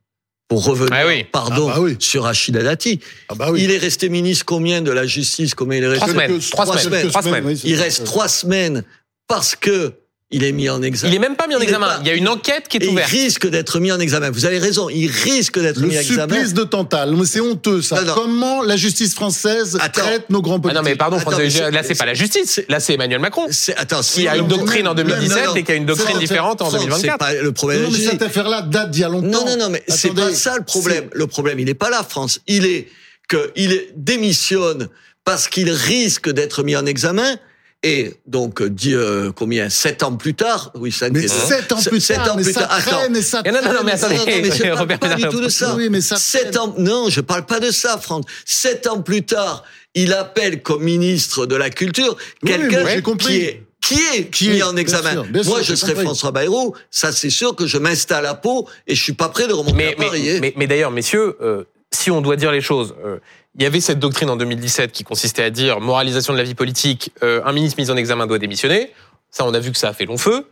Pour 0.48 0.66
revenir, 0.66 0.92
ah 0.92 1.06
pardon, 1.32 1.70
ah 1.74 1.80
bah 1.80 1.88
sur 2.00 2.24
Rachida 2.24 2.62
Dati. 2.62 3.00
Ah 3.30 3.36
bah 3.36 3.52
il 3.56 3.72
est 3.72 3.78
resté 3.78 4.10
ministre 4.10 4.44
combien 4.44 4.82
de 4.82 4.92
la 4.92 5.08
justice? 5.08 5.56
Combien 5.56 5.78
il 5.78 5.84
est 5.86 5.88
resté? 5.88 6.12
Trois 6.52 6.78
semaines. 6.78 7.08
Trois 7.10 7.22
semaines. 7.22 7.58
il 7.64 7.76
reste 7.76 8.04
trois 8.04 8.28
semaines 8.28 8.84
parce 9.28 9.56
que 9.56 9.94
il 10.32 10.44
est 10.46 10.52
mis 10.54 10.70
en 10.70 10.82
examen. 10.82 11.12
Il 11.12 11.16
est 11.16 11.20
même 11.20 11.36
pas 11.36 11.48
mis 11.48 11.56
en 11.56 11.60
examen. 11.60 12.00
Il 12.02 12.08
y 12.08 12.10
a 12.10 12.14
une 12.14 12.30
enquête 12.30 12.68
qui 12.70 12.78
est 12.78 12.88
ouverte. 12.88 13.12
Il 13.12 13.20
risque 13.20 13.48
d'être 13.48 13.80
mis 13.80 13.92
en 13.92 14.00
examen. 14.00 14.32
Vous 14.32 14.46
avez 14.46 14.60
raison. 14.60 14.90
Il 14.90 15.08
risque 15.08 15.60
d'être 15.60 15.82
mis 15.82 15.98
en 15.98 16.00
examen. 16.00 16.26
Le 16.26 16.34
supplice 16.34 16.54
de 16.54 16.64
Tantal. 16.64 17.16
C'est 17.26 17.42
honteux, 17.42 17.82
ça. 17.82 18.02
Comment 18.16 18.64
la 18.64 18.78
justice 18.78 19.14
française 19.14 19.78
traite 19.94 20.30
nos 20.30 20.42
grands 20.42 20.60
politiques 20.60 20.80
ah 20.80 20.84
Non, 20.84 20.90
mais 20.90 20.96
pardon, 20.96 21.20
François, 21.20 21.72
là, 21.72 21.84
c'est 21.84 21.96
pas 21.96 22.06
la 22.06 22.14
justice. 22.14 22.62
Là, 22.70 22.80
c'est 22.80 22.94
Emmanuel 22.94 23.20
Macron. 23.20 23.48
Attends, 23.76 24.02
qui 24.02 24.28
a 24.28 24.38
une 24.38 24.48
doctrine 24.48 24.88
en 24.88 24.96
2017 24.96 25.50
et 25.56 25.64
qui 25.64 25.72
a 25.72 25.76
une 25.76 25.86
doctrine 25.86 26.18
différente 26.18 26.62
en 26.62 26.72
2024. 26.72 27.02
C'est 27.02 27.18
pas 27.18 27.34
le 27.34 27.52
problème. 27.52 27.84
Non, 27.84 27.90
mais 27.92 28.00
cette 28.00 28.22
affaire-là 28.22 28.62
date 28.62 28.92
d'il 28.92 29.02
y 29.02 29.04
a 29.04 29.10
longtemps. 29.10 29.28
Non, 29.28 29.46
non, 29.46 29.58
non, 29.58 29.70
mais 29.70 29.84
c'est 29.88 30.14
pas 30.14 30.34
ça 30.34 30.58
le 30.58 30.64
problème. 30.64 31.10
Le 31.14 31.28
problème, 31.28 31.60
il 31.60 31.66
n'est 31.66 31.74
pas 31.74 31.90
là, 31.90 32.06
France. 32.08 32.40
Il 32.48 32.66
est 32.66 32.88
qu'il 33.30 33.86
démissionne 33.96 34.90
parce 35.24 35.48
qu'il 35.48 35.70
risque 35.70 36.30
d'être 36.30 36.64
mis 36.64 36.76
en 36.76 36.86
examen 36.86 37.38
et 37.84 38.14
donc, 38.28 38.62
dit 38.62 38.94
euh, 38.94 39.32
combien? 39.36 39.70
Sept 39.70 40.04
ans 40.04 40.16
plus 40.16 40.36
tard? 40.36 40.72
Oui, 40.76 40.92
ça 40.92 41.10
Mais 41.10 41.28
sept 41.28 41.72
ans 41.72 41.82
plus 41.82 42.00
sept 42.00 42.18
tard, 42.18 42.34
ans 42.34 42.36
plus 42.36 42.54
tard. 42.54 42.72
Attends. 42.72 43.14
Et 43.14 43.22
ça 43.24 43.42
non, 43.44 43.54
non, 43.54 43.74
non, 43.74 43.80
mais 43.84 43.94
attendez, 43.94 44.18
non, 44.18 44.24
mais 44.28 44.52
je 44.52 44.74
parle 44.74 44.98
pas 45.00 45.16
du 45.16 45.24
tout 45.24 45.42
de 45.42 45.50
ça. 45.50 45.76
Oui, 45.76 45.90
mais 45.90 46.02
ça 46.02 46.18
sept 46.18 46.58
ans, 46.58 46.76
non, 46.78 47.10
je 47.10 47.22
parle 47.22 47.46
pas 47.46 47.60
de 47.60 47.72
ça, 47.72 47.98
Franck. 47.98 48.26
Sept 48.46 48.86
ans 48.86 49.02
plus 49.02 49.24
tard, 49.24 49.64
il 49.96 50.14
appelle 50.14 50.62
comme 50.62 50.84
ministre 50.84 51.48
de 51.48 51.56
la 51.56 51.72
Culture 51.72 52.16
quelqu'un 52.46 52.86
qui 53.18 53.36
est 53.38 53.64
qui 53.82 54.00
est 54.14 54.30
qui 54.30 54.50
mis 54.50 54.62
en 54.62 54.78
examen. 54.78 55.26
Moi, 55.46 55.64
je 55.64 55.74
serais 55.74 55.96
François 55.96 56.32
Bayrou. 56.32 56.76
Ça, 56.92 57.12
c'est 57.12 57.32
sûr 57.32 57.56
que 57.56 57.66
je 57.66 57.80
m'installe 57.80 58.28
à 58.28 58.36
Pau 58.36 58.70
et 58.86 58.94
je 58.94 59.02
suis 59.02 59.14
pas 59.14 59.30
prêt 59.30 59.48
de 59.48 59.54
remonter 59.54 59.76
mais, 59.76 59.94
à 59.94 59.96
Paris. 59.96 60.22
Mais, 60.24 60.40
mais, 60.40 60.54
mais 60.56 60.68
d'ailleurs, 60.68 60.92
messieurs, 60.92 61.36
euh, 61.42 61.64
si 61.92 62.12
on 62.12 62.22
doit 62.22 62.36
dire 62.36 62.52
les 62.52 62.62
choses, 62.62 62.94
euh, 63.04 63.18
il 63.56 63.64
y 63.64 63.66
avait 63.66 63.82
cette 63.82 64.00
doctrine 64.00 64.30
en 64.30 64.38
2017 64.38 64.92
qui 64.92 65.04
consistait 65.04 65.44
à 65.44 65.50
dire 65.50 65.82
moralisation 65.82 66.34
de 66.34 66.38
la 66.38 66.44
vie 66.44 66.56
politique, 66.56 67.12
euh, 67.22 67.42
un 67.46 67.52
ministre 67.52 67.80
mis 67.80 67.92
en 67.92 67.98
examen 67.98 68.28
doit 68.28 68.40
démissionner. 68.40 68.94
Ça, 69.30 69.46
on 69.46 69.54
a 69.54 69.60
vu 69.60 69.72
que 69.72 69.78
ça 69.78 69.90
a 69.90 69.94
fait 69.94 70.06
long 70.06 70.18
feu. 70.18 70.48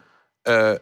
Euh, 0.47 0.77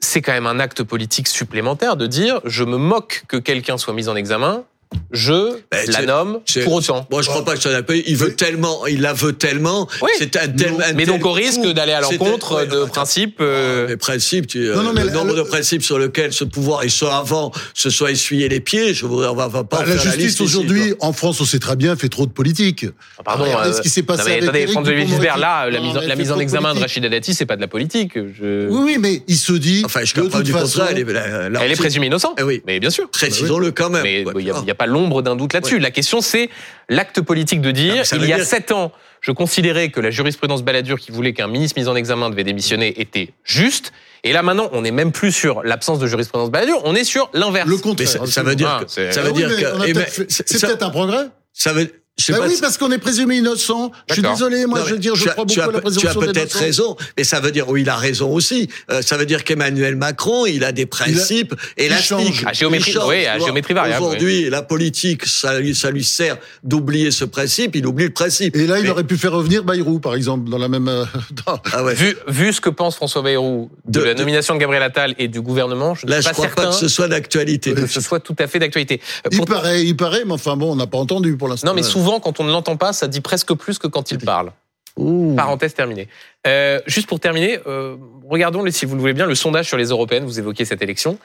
c'est 0.00 0.20
quand 0.20 0.32
même 0.32 0.46
un 0.46 0.60
acte 0.60 0.82
politique 0.82 1.28
supplémentaire 1.28 1.96
de 1.96 2.06
dire 2.06 2.40
je 2.44 2.64
me 2.64 2.76
moque 2.76 3.24
que 3.28 3.36
quelqu'un 3.36 3.78
soit 3.78 3.94
mis 3.94 4.08
en 4.08 4.16
examen 4.16 4.64
je 5.10 5.58
ben, 5.70 5.86
la 5.88 6.02
nomme 6.02 6.40
pour 6.64 6.74
autant. 6.74 7.06
Moi, 7.10 7.22
je 7.22 7.28
crois 7.28 7.44
pas 7.44 7.54
que 7.54 7.62
ça 7.62 7.70
l'appelle. 7.70 8.02
Il 8.06 8.16
veut 8.16 8.34
tellement, 8.34 8.86
il 8.86 9.00
la 9.00 9.12
veut 9.12 9.32
tellement. 9.32 9.88
Oui. 10.02 10.10
C'est 10.18 10.36
un, 10.36 10.48
tel, 10.48 10.74
Mais 10.94 11.06
donc, 11.06 11.24
au 11.24 11.32
risque 11.32 11.64
d'aller 11.72 11.92
à 11.92 12.00
l'encontre 12.00 12.66
de 12.66 12.84
principes. 12.84 13.38
Euh... 13.40 13.86
Les 13.88 13.96
principes, 13.96 14.46
tu, 14.46 14.58
non, 14.74 14.82
non, 14.82 14.92
mais 14.92 15.04
le 15.04 15.10
nombre 15.10 15.34
de 15.34 15.42
principes 15.42 15.82
sur 15.82 15.98
lesquels 15.98 16.32
ce 16.32 16.44
pouvoir, 16.44 16.82
et 16.82 16.88
soit 16.88 17.16
avant, 17.16 17.52
se 17.74 17.90
soit 17.90 18.10
essuyé 18.10 18.48
les 18.48 18.60
pieds, 18.60 18.94
je 18.94 19.06
voudrais, 19.06 19.28
on 19.28 19.34
va, 19.34 19.48
va 19.48 19.64
pas. 19.64 19.78
Bah, 19.78 19.86
la 19.86 19.96
justice 19.96 20.40
aujourd'hui, 20.40 20.94
en 21.00 21.12
France, 21.12 21.40
on 21.40 21.44
sait 21.44 21.58
très 21.58 21.76
bien, 21.76 21.96
fait 21.96 22.08
trop 22.08 22.26
de 22.26 22.32
politique. 22.32 22.86
Ah, 23.18 23.22
pardon. 23.22 23.44
Regardez 23.44 23.70
euh, 23.70 23.72
ce 23.72 23.82
qui 23.82 23.90
s'est 23.90 24.02
passé 24.02 24.40
non, 24.40 24.40
mais, 24.40 24.48
avec 24.48 24.70
attendez, 24.70 25.06
Gisbert, 25.06 25.38
là, 25.38 25.70
la 25.70 25.80
mise, 25.80 25.94
la 25.94 26.16
mise 26.16 26.32
en 26.32 26.38
examen 26.38 26.74
de 26.74 26.80
Rachida 26.80 27.08
Dati, 27.08 27.34
c'est 27.34 27.46
pas 27.46 27.56
de 27.56 27.60
la 27.60 27.68
politique. 27.68 28.12
Oui, 28.16 28.68
oui, 28.70 28.96
mais 28.98 29.22
il 29.28 29.36
se 29.36 29.52
dit. 29.52 29.82
Enfin, 29.84 30.00
je 30.04 30.14
comprends 30.14 30.40
du 30.40 30.52
contraire. 30.52 30.88
Elle 30.90 31.72
est 31.72 31.76
présumée 31.76 32.06
innocente. 32.06 32.36
Eh 32.38 32.42
oui, 32.42 32.62
mais 32.66 32.80
bien 32.80 32.90
sûr. 32.90 33.08
Précisons-le 33.10 33.70
quand 33.70 33.90
même. 33.90 34.02
Mais 34.02 34.24
il 34.36 34.44
n'y 34.64 34.70
a 34.70 34.73
pas 34.74 34.86
l'ombre 34.86 35.22
d'un 35.22 35.36
doute 35.36 35.52
là-dessus. 35.52 35.78
La 35.78 35.90
question, 35.90 36.20
c'est 36.20 36.50
l'acte 36.88 37.20
politique 37.20 37.60
de 37.60 37.70
dire, 37.70 38.02
il 38.12 38.26
y 38.26 38.32
a 38.32 38.44
sept 38.44 38.72
ans, 38.72 38.92
je 39.20 39.32
considérais 39.32 39.88
que 39.88 40.00
la 40.00 40.10
jurisprudence 40.10 40.62
Balladur 40.62 40.98
qui 40.98 41.10
voulait 41.10 41.32
qu'un 41.32 41.48
ministre 41.48 41.80
mis 41.80 41.88
en 41.88 41.96
examen 41.96 42.30
devait 42.30 42.44
démissionner 42.44 43.00
était 43.00 43.30
juste. 43.44 43.92
Et 44.22 44.32
là 44.32 44.42
maintenant, 44.42 44.68
on 44.72 44.82
n'est 44.82 44.90
même 44.90 45.12
plus 45.12 45.32
sur 45.32 45.62
l'absence 45.62 45.98
de 45.98 46.06
jurisprudence 46.06 46.50
Balladur, 46.50 46.82
on 46.84 46.94
est 46.94 47.04
sur 47.04 47.30
l'inverse. 47.32 47.68
Le 47.68 47.78
contraire. 47.78 48.26
Ça, 48.26 48.42
veut 48.42 48.54
dire 48.54 48.84
que, 48.84 49.12
ça 49.12 49.22
veut 49.22 49.32
dire 49.32 49.48
que, 49.48 50.26
c'est 50.28 50.60
peut-être 50.60 50.82
un 50.82 50.90
progrès. 50.90 51.28
Ça 51.52 51.72
veut, 51.72 51.90
Je 52.16 52.30
Bah 52.32 52.38
pas 52.38 52.46
oui, 52.46 52.54
si- 52.54 52.60
parce 52.60 52.78
qu'on 52.78 52.92
est 52.92 52.98
présumé 52.98 53.38
innocent. 53.38 53.90
Je 54.08 54.14
suis 54.14 54.22
désolé, 54.22 54.66
moi 54.66 54.78
Non, 54.78 54.86
je 54.86 54.92
veux 54.92 54.98
dire, 55.00 55.16
je 55.16 55.28
crois 55.28 55.44
beaucoup 55.44 55.60
à 55.60 55.66
la 55.66 55.72
peut- 55.72 55.78
Tu 55.78 55.82
présomption 55.82 56.20
as 56.20 56.24
peut-être 56.26 56.56
raison, 56.56 56.96
mais 57.18 57.24
ça 57.24 57.40
veut 57.40 57.50
dire, 57.50 57.68
oui, 57.68 57.82
il 57.82 57.88
a 57.88 57.96
raison 57.96 58.32
aussi. 58.32 58.68
Euh, 58.92 59.02
ça 59.02 59.16
veut 59.16 59.26
dire 59.26 59.42
qu'Emmanuel 59.42 59.96
Macron, 59.96 60.46
il 60.46 60.62
a 60.62 60.70
des 60.70 60.86
principes 60.86 61.54
élastiques. 61.76 62.04
change. 62.16 62.44
À 62.46 62.52
géométrie- 62.52 62.90
Il 62.92 62.94
change, 62.94 63.08
oui, 63.08 63.26
à 63.26 63.38
géométrie 63.40 63.74
variable, 63.74 64.04
Aujourd'hui, 64.04 64.48
la 64.48 64.62
politique, 64.62 65.26
ça 65.26 65.58
lui, 65.58 65.74
ça 65.74 65.90
lui 65.90 66.04
sert 66.04 66.36
d'oublier 66.62 67.10
ce 67.10 67.24
principe, 67.24 67.74
il 67.74 67.84
oublie 67.84 68.04
le 68.04 68.10
principe. 68.12 68.54
Et 68.54 68.68
là, 68.68 68.78
il 68.78 68.84
Mais- 68.84 68.90
aurait 68.90 69.04
pu 69.04 69.16
faire 69.18 69.32
revenir 69.32 69.64
Bayrou, 69.64 69.98
par 69.98 70.14
exemple, 70.14 70.48
dans 70.48 70.58
la 70.58 70.68
même. 70.68 70.86
euh, 70.86 71.04
dans- 71.46 71.58
Ah 71.72 71.82
ouais. 71.82 71.94
Vu, 71.94 72.16
vu 72.28 72.52
ce 72.52 72.60
que 72.60 72.70
pense 72.70 72.94
François 72.94 73.22
Bayrou 73.22 73.70
de, 73.86 73.98
De- 74.00 74.04
la 74.04 74.14
nomination 74.14 74.54
de 74.54 74.60
Gabriel 74.60 74.84
Attal 74.84 75.16
et 75.18 75.26
du 75.26 75.40
gouvernement, 75.40 75.96
je 75.96 76.06
ne 76.06 76.10
Là, 76.12 76.16
suis 76.22 76.24
je 76.24 76.28
pas 76.28 76.32
crois 76.34 76.46
certain 76.46 76.62
pas 76.62 76.68
que 76.70 76.76
ce 76.76 76.86
soit 76.88 77.08
d'actualité. 77.08 77.74
que 77.74 77.88
ce 77.88 78.00
soit 78.00 78.20
tout 78.20 78.36
à 78.38 78.46
fait 78.46 78.60
d'actualité. 78.60 79.00
Il 79.32 79.38
pour- 79.38 79.46
paraît, 79.46 79.84
il 79.84 79.96
paraît, 79.96 80.22
mais 80.24 80.32
enfin 80.34 80.56
bon, 80.56 80.70
on 80.72 80.76
n'a 80.76 80.86
pas 80.86 80.98
entendu 80.98 81.36
pour 81.36 81.48
l'instant. 81.48 81.66
Non, 81.68 81.74
mais 81.74 81.82
souvent, 81.82 82.03
quand 82.20 82.40
on 82.40 82.44
ne 82.44 82.52
l'entend 82.52 82.76
pas, 82.76 82.92
ça 82.92 83.08
dit 83.08 83.20
presque 83.20 83.52
plus 83.54 83.78
que 83.78 83.86
quand 83.86 84.10
il 84.10 84.18
parle. 84.18 84.52
Ouh. 84.96 85.34
Parenthèse 85.36 85.74
terminée. 85.74 86.08
Euh, 86.46 86.80
juste 86.86 87.08
pour 87.08 87.18
terminer, 87.18 87.58
euh, 87.66 87.96
regardons, 88.28 88.64
si 88.70 88.86
vous 88.86 88.94
le 88.94 89.00
voulez 89.00 89.12
bien, 89.12 89.26
le 89.26 89.34
sondage 89.34 89.66
sur 89.66 89.76
les 89.76 89.86
européennes. 89.88 90.24
Vous 90.24 90.38
évoquez 90.38 90.64
cette 90.64 90.82
élection, 90.82 91.18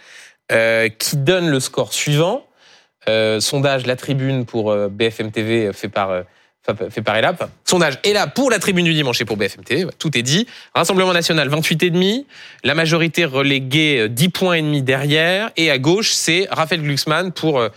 euh, 0.51 0.89
qui 0.89 1.17
donne 1.17 1.49
le 1.49 1.59
score 1.59 1.93
suivant. 1.93 2.45
Sondage 3.39 3.87
La 3.87 3.95
Tribune 3.95 4.45
pour 4.45 4.75
BFM 4.89 5.31
TV 5.31 5.71
fait 5.73 5.89
par 5.89 6.23
fait- 6.91 7.01
par 7.01 7.15
ELAP. 7.15 7.49
Sondage 7.65 7.97
là 8.05 8.27
pour 8.27 8.51
la 8.51 8.59
Tribune 8.59 8.85
du 8.85 8.93
dimanche 8.93 9.19
et 9.21 9.25
pour 9.25 9.35
BFM 9.37 9.63
TV. 9.63 9.87
Tout 9.97 10.15
est 10.15 10.21
dit. 10.21 10.45
Rassemblement 10.75 11.13
national 11.13 11.47
28 11.49 11.81
et 11.83 11.89
demi. 11.89 12.27
La 12.63 12.75
majorité 12.75 13.25
reléguée 13.25 14.01
euh, 14.01 14.09
10 14.09 14.29
points 14.29 14.55
et 14.55 14.61
demi 14.61 14.83
derrière. 14.83 15.49
Et 15.57 15.71
à 15.71 15.79
gauche, 15.79 16.11
c'est 16.11 16.47
Raphaël 16.51 16.83
Glucksmann 16.83 17.31
pour 17.31 17.67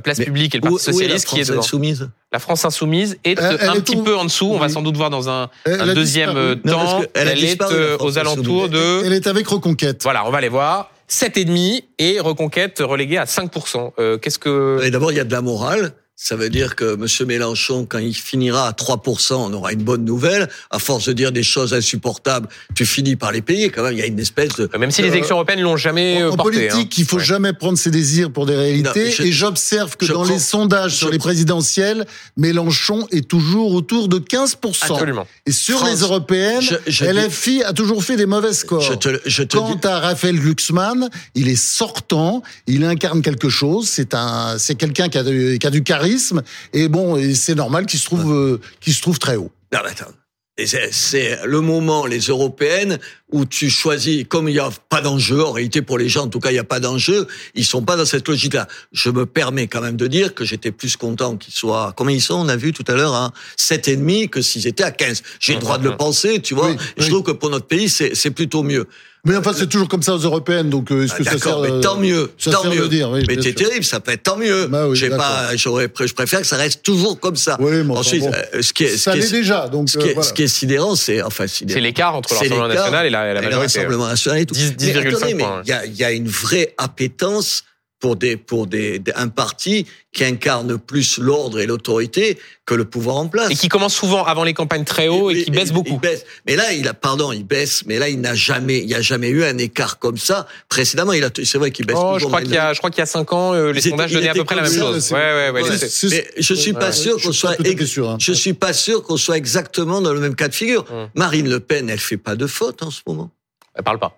Place 0.00 0.18
Mais 0.18 0.24
Publique 0.26 0.54
et 0.54 0.58
le 0.58 0.68
Où, 0.68 0.72
Parti 0.76 0.90
où 0.90 1.00
est 1.00 1.08
la 1.08 1.18
Socialiste 1.18 1.28
qui 1.28 1.34
est 1.40 1.44
France 1.44 1.48
devant. 1.48 1.60
insoumise 1.60 2.10
La 2.32 2.38
France 2.38 2.64
insoumise 2.64 3.18
est 3.24 3.38
Elle- 3.38 3.58
elle 3.60 3.68
un 3.68 3.74
est 3.74 3.80
petit 3.80 3.96
tout- 3.96 4.02
peu 4.02 4.16
en 4.16 4.24
dessous. 4.24 4.50
On 4.52 4.58
va 4.58 4.68
sans 4.68 4.82
doute 4.82 4.96
voir 4.96 5.10
dans 5.10 5.28
un, 5.28 5.48
Elle 5.64 5.80
un 5.80 5.88
a 5.88 5.94
deuxième 5.94 6.30
disparu. 6.30 6.48
euh, 6.50 6.56
Non, 6.64 6.72
temps. 6.72 7.02
Elle 7.14 7.44
est 7.44 7.62
euh, 7.62 7.96
aux 8.00 8.18
alentours 8.18 8.68
de. 8.68 9.02
Elle 9.04 9.12
est 9.12 9.26
avec 9.26 9.46
Reconquête. 9.48 10.02
Voilà, 10.02 10.26
on 10.26 10.30
va 10.30 10.40
les 10.40 10.48
voir. 10.48 10.90
7,5 11.08 11.82
et 11.98 12.18
Reconquête 12.20 12.78
reléguée 12.80 13.18
à 13.18 13.24
5%. 13.26 13.92
Euh, 13.98 14.18
Qu'est-ce 14.18 14.38
que. 14.38 14.80
Et 14.82 14.90
D'abord, 14.90 15.12
il 15.12 15.16
y 15.16 15.20
a 15.20 15.24
de 15.24 15.32
la 15.32 15.42
morale. 15.42 15.92
Ça 16.16 16.36
veut 16.36 16.48
dire 16.48 16.76
que 16.76 16.94
M. 16.94 17.26
Mélenchon, 17.26 17.86
quand 17.86 17.98
il 17.98 18.14
finira 18.14 18.68
à 18.68 18.70
3%, 18.72 19.34
on 19.34 19.52
aura 19.52 19.72
une 19.72 19.82
bonne 19.82 20.04
nouvelle. 20.04 20.48
À 20.70 20.78
force 20.78 21.06
de 21.06 21.12
dire 21.12 21.32
des 21.32 21.42
choses 21.42 21.74
insupportables, 21.74 22.48
tu 22.76 22.86
finis 22.86 23.16
par 23.16 23.32
les 23.32 23.42
payer. 23.42 23.68
Quand 23.70 23.82
même, 23.82 23.94
il 23.94 23.98
y 23.98 24.02
a 24.02 24.06
une 24.06 24.20
espèce 24.20 24.50
de... 24.54 24.70
Même 24.78 24.92
si 24.92 25.02
les 25.02 25.08
Euh, 25.08 25.12
élections 25.12 25.34
européennes 25.34 25.60
l'ont 25.62 25.76
jamais 25.76 26.22
En, 26.22 26.28
euh, 26.32 26.36
porté. 26.36 26.68
politique, 26.68 26.92
hein. 26.92 26.96
il 26.98 27.04
faut 27.04 27.16
Ouais. 27.16 27.24
jamais 27.24 27.52
prendre 27.52 27.76
ses 27.76 27.90
désirs 27.90 28.30
pour 28.30 28.46
des 28.46 28.54
réalités. 28.54 28.88
Non, 28.88 28.92
mais 28.94 29.10
je- 29.10 29.22
et 29.24 29.32
j'observe 29.32 29.96
que 29.96 30.06
je 30.06 30.12
dans 30.12 30.22
crois- 30.22 30.32
les 30.34 30.38
sondages 30.38 30.94
sur 30.96 31.10
les 31.10 31.18
présidentielles, 31.18 32.06
Mélenchon 32.36 33.08
est 33.10 33.26
toujours 33.28 33.72
autour 33.74 34.06
de 34.08 34.18
15%. 34.18 34.94
Absolument. 34.94 35.26
Et 35.46 35.52
sur 35.52 35.78
France, 35.78 35.90
les 35.90 36.00
européennes, 36.02 36.60
je- 36.62 36.76
je 36.86 37.04
LFI 37.06 37.64
a 37.64 37.72
toujours 37.72 38.04
fait 38.04 38.16
des 38.16 38.26
mauvais 38.26 38.52
scores. 38.52 38.80
Je 38.82 38.94
te, 38.94 39.08
je 39.26 39.42
te 39.42 39.56
Quant 39.56 39.74
dis... 39.74 39.86
à 39.88 39.98
Raphaël 39.98 40.38
Glucksmann, 40.38 41.08
il 41.34 41.48
est 41.48 41.56
sortant, 41.60 42.42
il 42.68 42.84
incarne 42.84 43.20
quelque 43.20 43.48
chose. 43.48 43.88
C'est 43.88 44.14
un, 44.14 44.58
c'est 44.58 44.76
quelqu'un 44.76 45.08
qui 45.08 45.18
a, 45.18 45.24
du- 45.24 45.58
qui 45.58 45.66
a 45.66 45.70
du 45.70 45.82
charisme. 46.04 46.42
Et 46.72 46.88
bon, 46.88 47.16
et 47.16 47.34
c'est 47.34 47.54
normal 47.54 47.86
qu'il 47.86 47.98
se 47.98 48.04
trouve, 48.04 48.32
euh, 48.32 48.60
qu'il 48.80 48.94
se 48.94 49.02
trouve 49.02 49.18
très 49.18 49.36
haut. 49.36 49.50
Non, 49.72 49.80
mais 49.82 49.90
attends. 49.90 50.12
C'est 50.92 51.40
le 51.44 51.60
moment, 51.60 52.06
les 52.06 52.20
européennes, 52.20 53.00
où 53.32 53.44
tu 53.44 53.70
choisis, 53.70 54.24
comme 54.28 54.48
il 54.48 54.52
n'y 54.52 54.60
a 54.60 54.70
pas 54.88 55.00
d'enjeu, 55.00 55.42
en 55.42 55.50
réalité 55.50 55.82
pour 55.82 55.98
les 55.98 56.08
gens, 56.08 56.26
en 56.26 56.28
tout 56.28 56.38
cas, 56.38 56.50
il 56.50 56.52
n'y 56.52 56.60
a 56.60 56.64
pas 56.64 56.78
d'enjeu, 56.78 57.26
ils 57.56 57.64
sont 57.64 57.82
pas 57.82 57.96
dans 57.96 58.04
cette 58.04 58.28
logique-là. 58.28 58.68
Je 58.92 59.10
me 59.10 59.26
permets 59.26 59.66
quand 59.66 59.80
même 59.80 59.96
de 59.96 60.06
dire 60.06 60.32
que 60.32 60.44
j'étais 60.44 60.70
plus 60.70 60.96
content 60.96 61.36
qu'ils 61.36 61.54
soient, 61.54 61.92
combien 61.96 62.14
ils 62.14 62.20
sont, 62.20 62.36
on 62.36 62.48
a 62.48 62.54
vu 62.54 62.72
tout 62.72 62.84
à 62.86 62.94
l'heure, 62.94 63.14
hein, 63.14 63.32
7,5 63.58 64.28
que 64.28 64.42
s'ils 64.42 64.68
étaient 64.68 64.84
à 64.84 64.92
15. 64.92 65.24
J'ai 65.40 65.54
le 65.54 65.60
droit 65.60 65.78
de 65.78 65.88
le 65.88 65.96
penser, 65.96 66.40
tu 66.40 66.54
vois. 66.54 66.70
Oui, 66.70 66.76
Je 66.98 67.08
trouve 67.08 67.24
que 67.24 67.32
pour 67.32 67.50
notre 67.50 67.66
pays, 67.66 67.88
c'est 67.88 68.30
plutôt 68.30 68.62
mieux. 68.62 68.86
Mais 69.26 69.36
enfin, 69.36 69.52
c'est 69.56 69.66
toujours 69.68 69.88
comme 69.88 70.02
ça 70.02 70.14
aux 70.14 70.18
européennes. 70.18 70.68
Donc, 70.68 70.90
euh, 70.92 71.04
est-ce 71.04 71.14
Ah, 71.14 71.18
que 71.18 71.24
ça 71.24 71.38
sert 71.38 71.58
mais 71.60 71.70
euh, 71.70 71.80
tant 71.80 71.96
mieux, 71.96 72.30
ça 72.36 72.50
tant 72.50 72.62
sert 72.62 72.74
mieux. 72.74 72.88
dire, 72.88 73.08
oui, 73.10 73.24
mais 73.26 73.36
c'est 73.40 73.54
terrible, 73.54 73.84
ça 73.84 73.98
peut 74.00 74.12
être 74.12 74.22
tant 74.22 74.36
mieux. 74.36 74.66
Bah 74.66 74.86
oui, 74.86 74.96
J'ai 74.96 75.08
pas, 75.08 75.56
j'aurais, 75.56 75.88
je 75.98 76.12
préfère 76.12 76.40
que 76.40 76.46
ça 76.46 76.56
reste 76.56 76.82
toujours 76.82 77.18
comme 77.18 77.36
ça. 77.36 77.56
Oui, 77.60 77.82
mais 77.84 77.96
Ensuite, 77.96 78.20
bon. 78.22 78.32
euh, 78.32 78.60
ce 78.62 78.72
qui 78.74 78.84
est, 78.84 78.88
ce 78.90 78.98
Ça 78.98 79.12
qui 79.12 79.18
est- 79.18 79.20
l'est 79.22 79.30
déjà. 79.32 79.68
Donc, 79.68 79.88
ce 79.88 79.96
qui 79.98 80.04
euh, 80.06 80.10
est, 80.10 80.14
voilà. 80.14 80.28
ce 80.28 80.34
qui 80.34 80.42
est 80.42 80.48
sidérant, 80.48 80.94
c'est 80.94 81.22
enfin 81.22 81.46
sidérant. 81.46 81.74
C'est 81.76 81.80
l'écart 81.82 82.14
entre 82.14 82.34
le 82.34 82.38
C'est 82.38 82.44
Rassemblement 82.44 82.66
l'écart 82.68 82.84
national 82.84 83.06
et 83.06 83.10
la, 83.10 83.24
la 83.24 83.30
et 83.30 83.34
le 83.34 83.40
majorité. 83.50 83.78
Rassemblement 83.78 84.06
national 84.08 84.40
et 84.40 84.46
tout. 84.46 84.54
10, 84.54 84.74
Mais 84.80 84.92
10,5 84.92 85.08
attendez, 85.16 85.34
mais 85.34 85.44
il 85.64 85.68
y 85.68 85.72
a, 85.72 85.86
il 85.86 85.94
y 85.96 86.04
a 86.04 86.12
une 86.12 86.28
vraie 86.28 86.74
appétence 86.76 87.64
pour 88.00 88.16
des 88.16 88.36
pour 88.36 88.66
des, 88.66 88.98
des- 88.98 89.12
un 89.14 89.28
parti 89.28 89.86
qui 90.12 90.24
incarne 90.24 90.78
plus 90.78 91.18
l'ordre 91.18 91.58
et 91.58 91.66
l'autorité 91.66 92.38
que 92.66 92.74
le 92.74 92.84
pouvoir 92.84 93.16
en 93.16 93.28
place. 93.28 93.50
Et 93.50 93.56
qui 93.56 93.68
commence 93.68 93.94
souvent 93.94 94.24
avant 94.24 94.44
les 94.44 94.52
campagnes 94.54 94.84
très 94.84 95.08
haut 95.08 95.30
et, 95.30 95.42
qui 95.44 95.50
baisse 95.50 95.72
beaucoup. 95.72 95.94
il 95.94 96.00
baisse. 96.00 96.24
Mais 96.46 96.54
là, 96.56 96.72
il 96.72 96.86
a, 96.86 96.94
pardon, 96.94 97.32
il 97.32 97.44
baisse. 97.44 97.84
Mais 97.86 97.98
là, 97.98 98.08
il 98.08 98.20
n'a 98.20 98.34
jamais, 98.34 98.78
il 98.78 98.88
y 98.88 98.94
a 98.94 99.00
jamais 99.00 99.28
eu 99.28 99.42
un 99.44 99.56
écart 99.58 99.98
comme 99.98 100.18
ça 100.18 100.46
précédemment. 100.68 101.12
Il 101.14 101.24
a, 101.24 101.30
c'est 101.44 101.58
vrai 101.58 101.70
qu'il 101.70 101.86
baisse 101.86 101.96
Oh, 101.98 102.14
toujours. 102.14 102.18
je 102.20 102.26
crois 102.26 102.42
qu'il 102.42 102.52
y 102.52 102.58
a, 102.58 102.72
je 102.74 102.78
crois 102.78 102.90
qu'il 102.90 102.98
y 103.00 103.02
a 103.02 103.06
5 103.06 103.32
ans, 103.32 103.54
euh, 103.54 103.72
les 103.72 103.80
sondages 103.80 104.12
donnaient 104.12 104.28
à 104.28 104.34
peu 104.34 104.44
près 104.44 104.54
la 104.56 104.62
même 104.62 104.70
ça, 104.70 104.80
chose. 104.80 105.10
Ouais, 105.12 105.18
ouais, 105.18 105.50
ouais. 105.50 105.62
Mais 106.10 106.24
je 106.38 106.54
suis 106.54 106.72
pas 106.74 106.86
Ouais, 106.86 106.92
sûr 106.92 107.18
je 107.18 107.26
qu'on 107.26 107.32
suis 107.32 107.40
soit, 107.40 107.86
sûr, 107.86 108.10
hein. 108.10 108.16
je 108.20 108.32
suis 108.32 108.54
pas 108.54 108.72
sûr 108.72 109.02
qu'on 109.02 109.16
soit 109.16 109.36
exactement 109.36 110.00
dans 110.00 110.12
le 110.12 110.20
même 110.20 110.34
cas 110.36 110.48
de 110.48 110.54
figure. 110.54 110.84
Hum. 110.92 111.08
Marine 111.14 111.48
Le 111.48 111.60
Pen, 111.60 111.88
elle 111.90 111.98
fait 112.00 112.16
pas 112.18 112.36
de 112.36 112.46
faute 112.46 112.82
en 112.82 112.90
ce 112.90 113.00
moment. 113.06 113.30
Elle 113.74 113.82
parle 113.84 113.98
pas. 113.98 114.16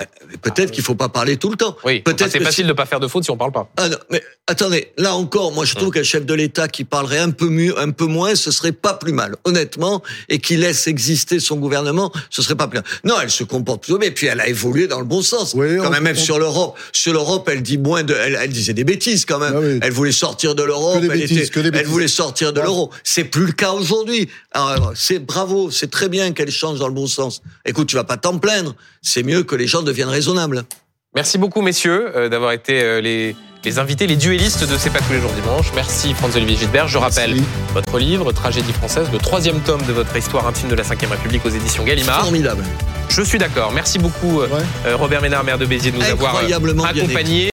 Mais 0.00 0.36
Peut-être 0.38 0.72
qu'il 0.72 0.82
faut 0.82 0.96
pas 0.96 1.08
parler 1.08 1.36
tout 1.36 1.50
le 1.50 1.56
temps. 1.56 1.76
Oui, 1.84 2.00
Peut-être 2.00 2.28
c'est 2.32 2.40
facile 2.42 2.66
de 2.66 2.72
pas 2.72 2.84
faire 2.84 2.98
de 2.98 3.06
faute 3.06 3.22
si 3.22 3.30
on 3.30 3.36
parle 3.36 3.52
pas. 3.52 3.70
Ah 3.76 3.88
non, 3.88 3.96
mais 4.10 4.20
attendez, 4.48 4.88
là 4.98 5.14
encore, 5.14 5.52
moi 5.52 5.64
je 5.64 5.76
trouve 5.76 5.92
qu'un 5.92 6.02
chef 6.02 6.26
de 6.26 6.34
l'État 6.34 6.66
qui 6.66 6.82
parlerait 6.82 7.20
un 7.20 7.30
peu 7.30 7.48
mieux, 7.48 7.78
un 7.78 7.90
peu 7.90 8.06
moins, 8.06 8.34
ce 8.34 8.50
serait 8.50 8.72
pas 8.72 8.94
plus 8.94 9.12
mal, 9.12 9.36
honnêtement, 9.44 10.02
et 10.28 10.40
qui 10.40 10.56
laisse 10.56 10.88
exister 10.88 11.38
son 11.38 11.56
gouvernement, 11.58 12.10
ce 12.28 12.42
serait 12.42 12.56
pas 12.56 12.66
plus 12.66 12.78
mal. 12.78 12.84
Non, 13.04 13.14
elle 13.22 13.30
se 13.30 13.44
comporte 13.44 13.84
plutôt 13.84 13.98
bien, 13.98 14.08
et 14.08 14.12
puis 14.12 14.26
elle 14.26 14.40
a 14.40 14.48
évolué 14.48 14.88
dans 14.88 14.98
le 14.98 15.04
bon 15.06 15.22
sens. 15.22 15.54
Oui, 15.54 15.76
quand 15.76 15.86
on- 15.86 15.90
même, 15.90 16.02
même 16.02 16.16
on- 16.18 16.20
sur 16.20 16.40
l'Europe, 16.40 16.76
sur 16.92 17.12
l'Europe, 17.12 17.48
elle 17.52 17.62
dit 17.62 17.78
moins 17.78 18.02
de, 18.02 18.14
elle, 18.14 18.36
elle 18.42 18.50
disait 18.50 18.74
des 18.74 18.84
bêtises 18.84 19.24
quand 19.24 19.38
même. 19.38 19.54
Ah 19.56 19.60
oui. 19.60 19.78
Elle 19.80 19.92
voulait 19.92 20.10
sortir 20.12 20.56
de 20.56 20.64
l'Europe, 20.64 20.96
Que 21.02 21.06
des 21.06 21.12
elle 21.12 21.20
bêtises, 21.20 21.38
était- 21.38 21.48
que 21.50 21.60
des 21.60 21.78
elle 21.78 21.86
voulait 21.86 22.08
sortir 22.08 22.52
de 22.52 22.58
Ouais. 22.58 22.66
l'euro. 22.66 22.90
C'est 23.04 23.24
plus 23.24 23.46
le 23.46 23.52
cas 23.52 23.70
aujourd'hui. 23.70 24.28
Alors, 24.50 24.92
c'est 24.96 25.20
bravo, 25.20 25.70
c'est 25.70 25.90
très 25.90 26.08
bien 26.08 26.32
qu'elle 26.32 26.50
change 26.50 26.80
dans 26.80 26.88
le 26.88 26.94
bon 26.94 27.06
sens. 27.06 27.42
Écoute, 27.64 27.86
tu 27.88 27.94
vas 27.94 28.02
pas 28.04 28.16
t'en 28.16 28.38
plaindre. 28.38 28.74
C'est 29.06 29.22
mieux 29.22 29.42
que 29.44 29.54
les 29.54 29.66
gens 29.68 29.82
deviennent 29.84 30.08
raisonnables. 30.08 30.64
Merci 31.14 31.38
beaucoup, 31.38 31.62
messieurs, 31.62 32.10
euh, 32.16 32.28
d'avoir 32.28 32.50
été 32.52 32.82
euh, 32.82 33.00
les, 33.00 33.36
les 33.64 33.78
invités, 33.78 34.06
les 34.06 34.16
duellistes 34.16 34.68
de 34.68 34.76
C'est 34.76 34.90
pas 34.90 34.98
tous 34.98 35.12
les 35.12 35.20
jours 35.20 35.30
dimanche. 35.32 35.66
Merci, 35.74 36.12
Franz-Olivier 36.12 36.56
Gilbert. 36.56 36.88
Je 36.88 36.98
rappelle 36.98 37.30
Merci. 37.36 37.46
votre 37.72 37.98
livre, 37.98 38.32
Tragédie 38.32 38.72
française, 38.72 39.06
le 39.12 39.18
troisième 39.18 39.60
tome 39.60 39.82
de 39.86 39.92
votre 39.92 40.14
histoire 40.16 40.46
intime 40.48 40.68
de 40.68 40.74
la 40.74 40.82
Ve 40.82 40.90
République 41.10 41.46
aux 41.46 41.50
éditions 41.50 41.84
Gallimard. 41.84 42.22
Formidable. 42.22 42.64
Je 43.08 43.22
suis 43.22 43.38
d'accord. 43.38 43.72
Merci 43.72 43.98
beaucoup, 43.98 44.40
euh, 44.40 44.48
Ouais. 44.48 44.60
euh, 44.86 44.96
Robert 44.96 45.22
Ménard, 45.22 45.44
maire 45.44 45.58
de 45.58 45.66
Béziers, 45.66 45.92
de 45.92 45.98
nous 45.98 46.04
avoir 46.04 46.36
accompagnés. 46.38 47.42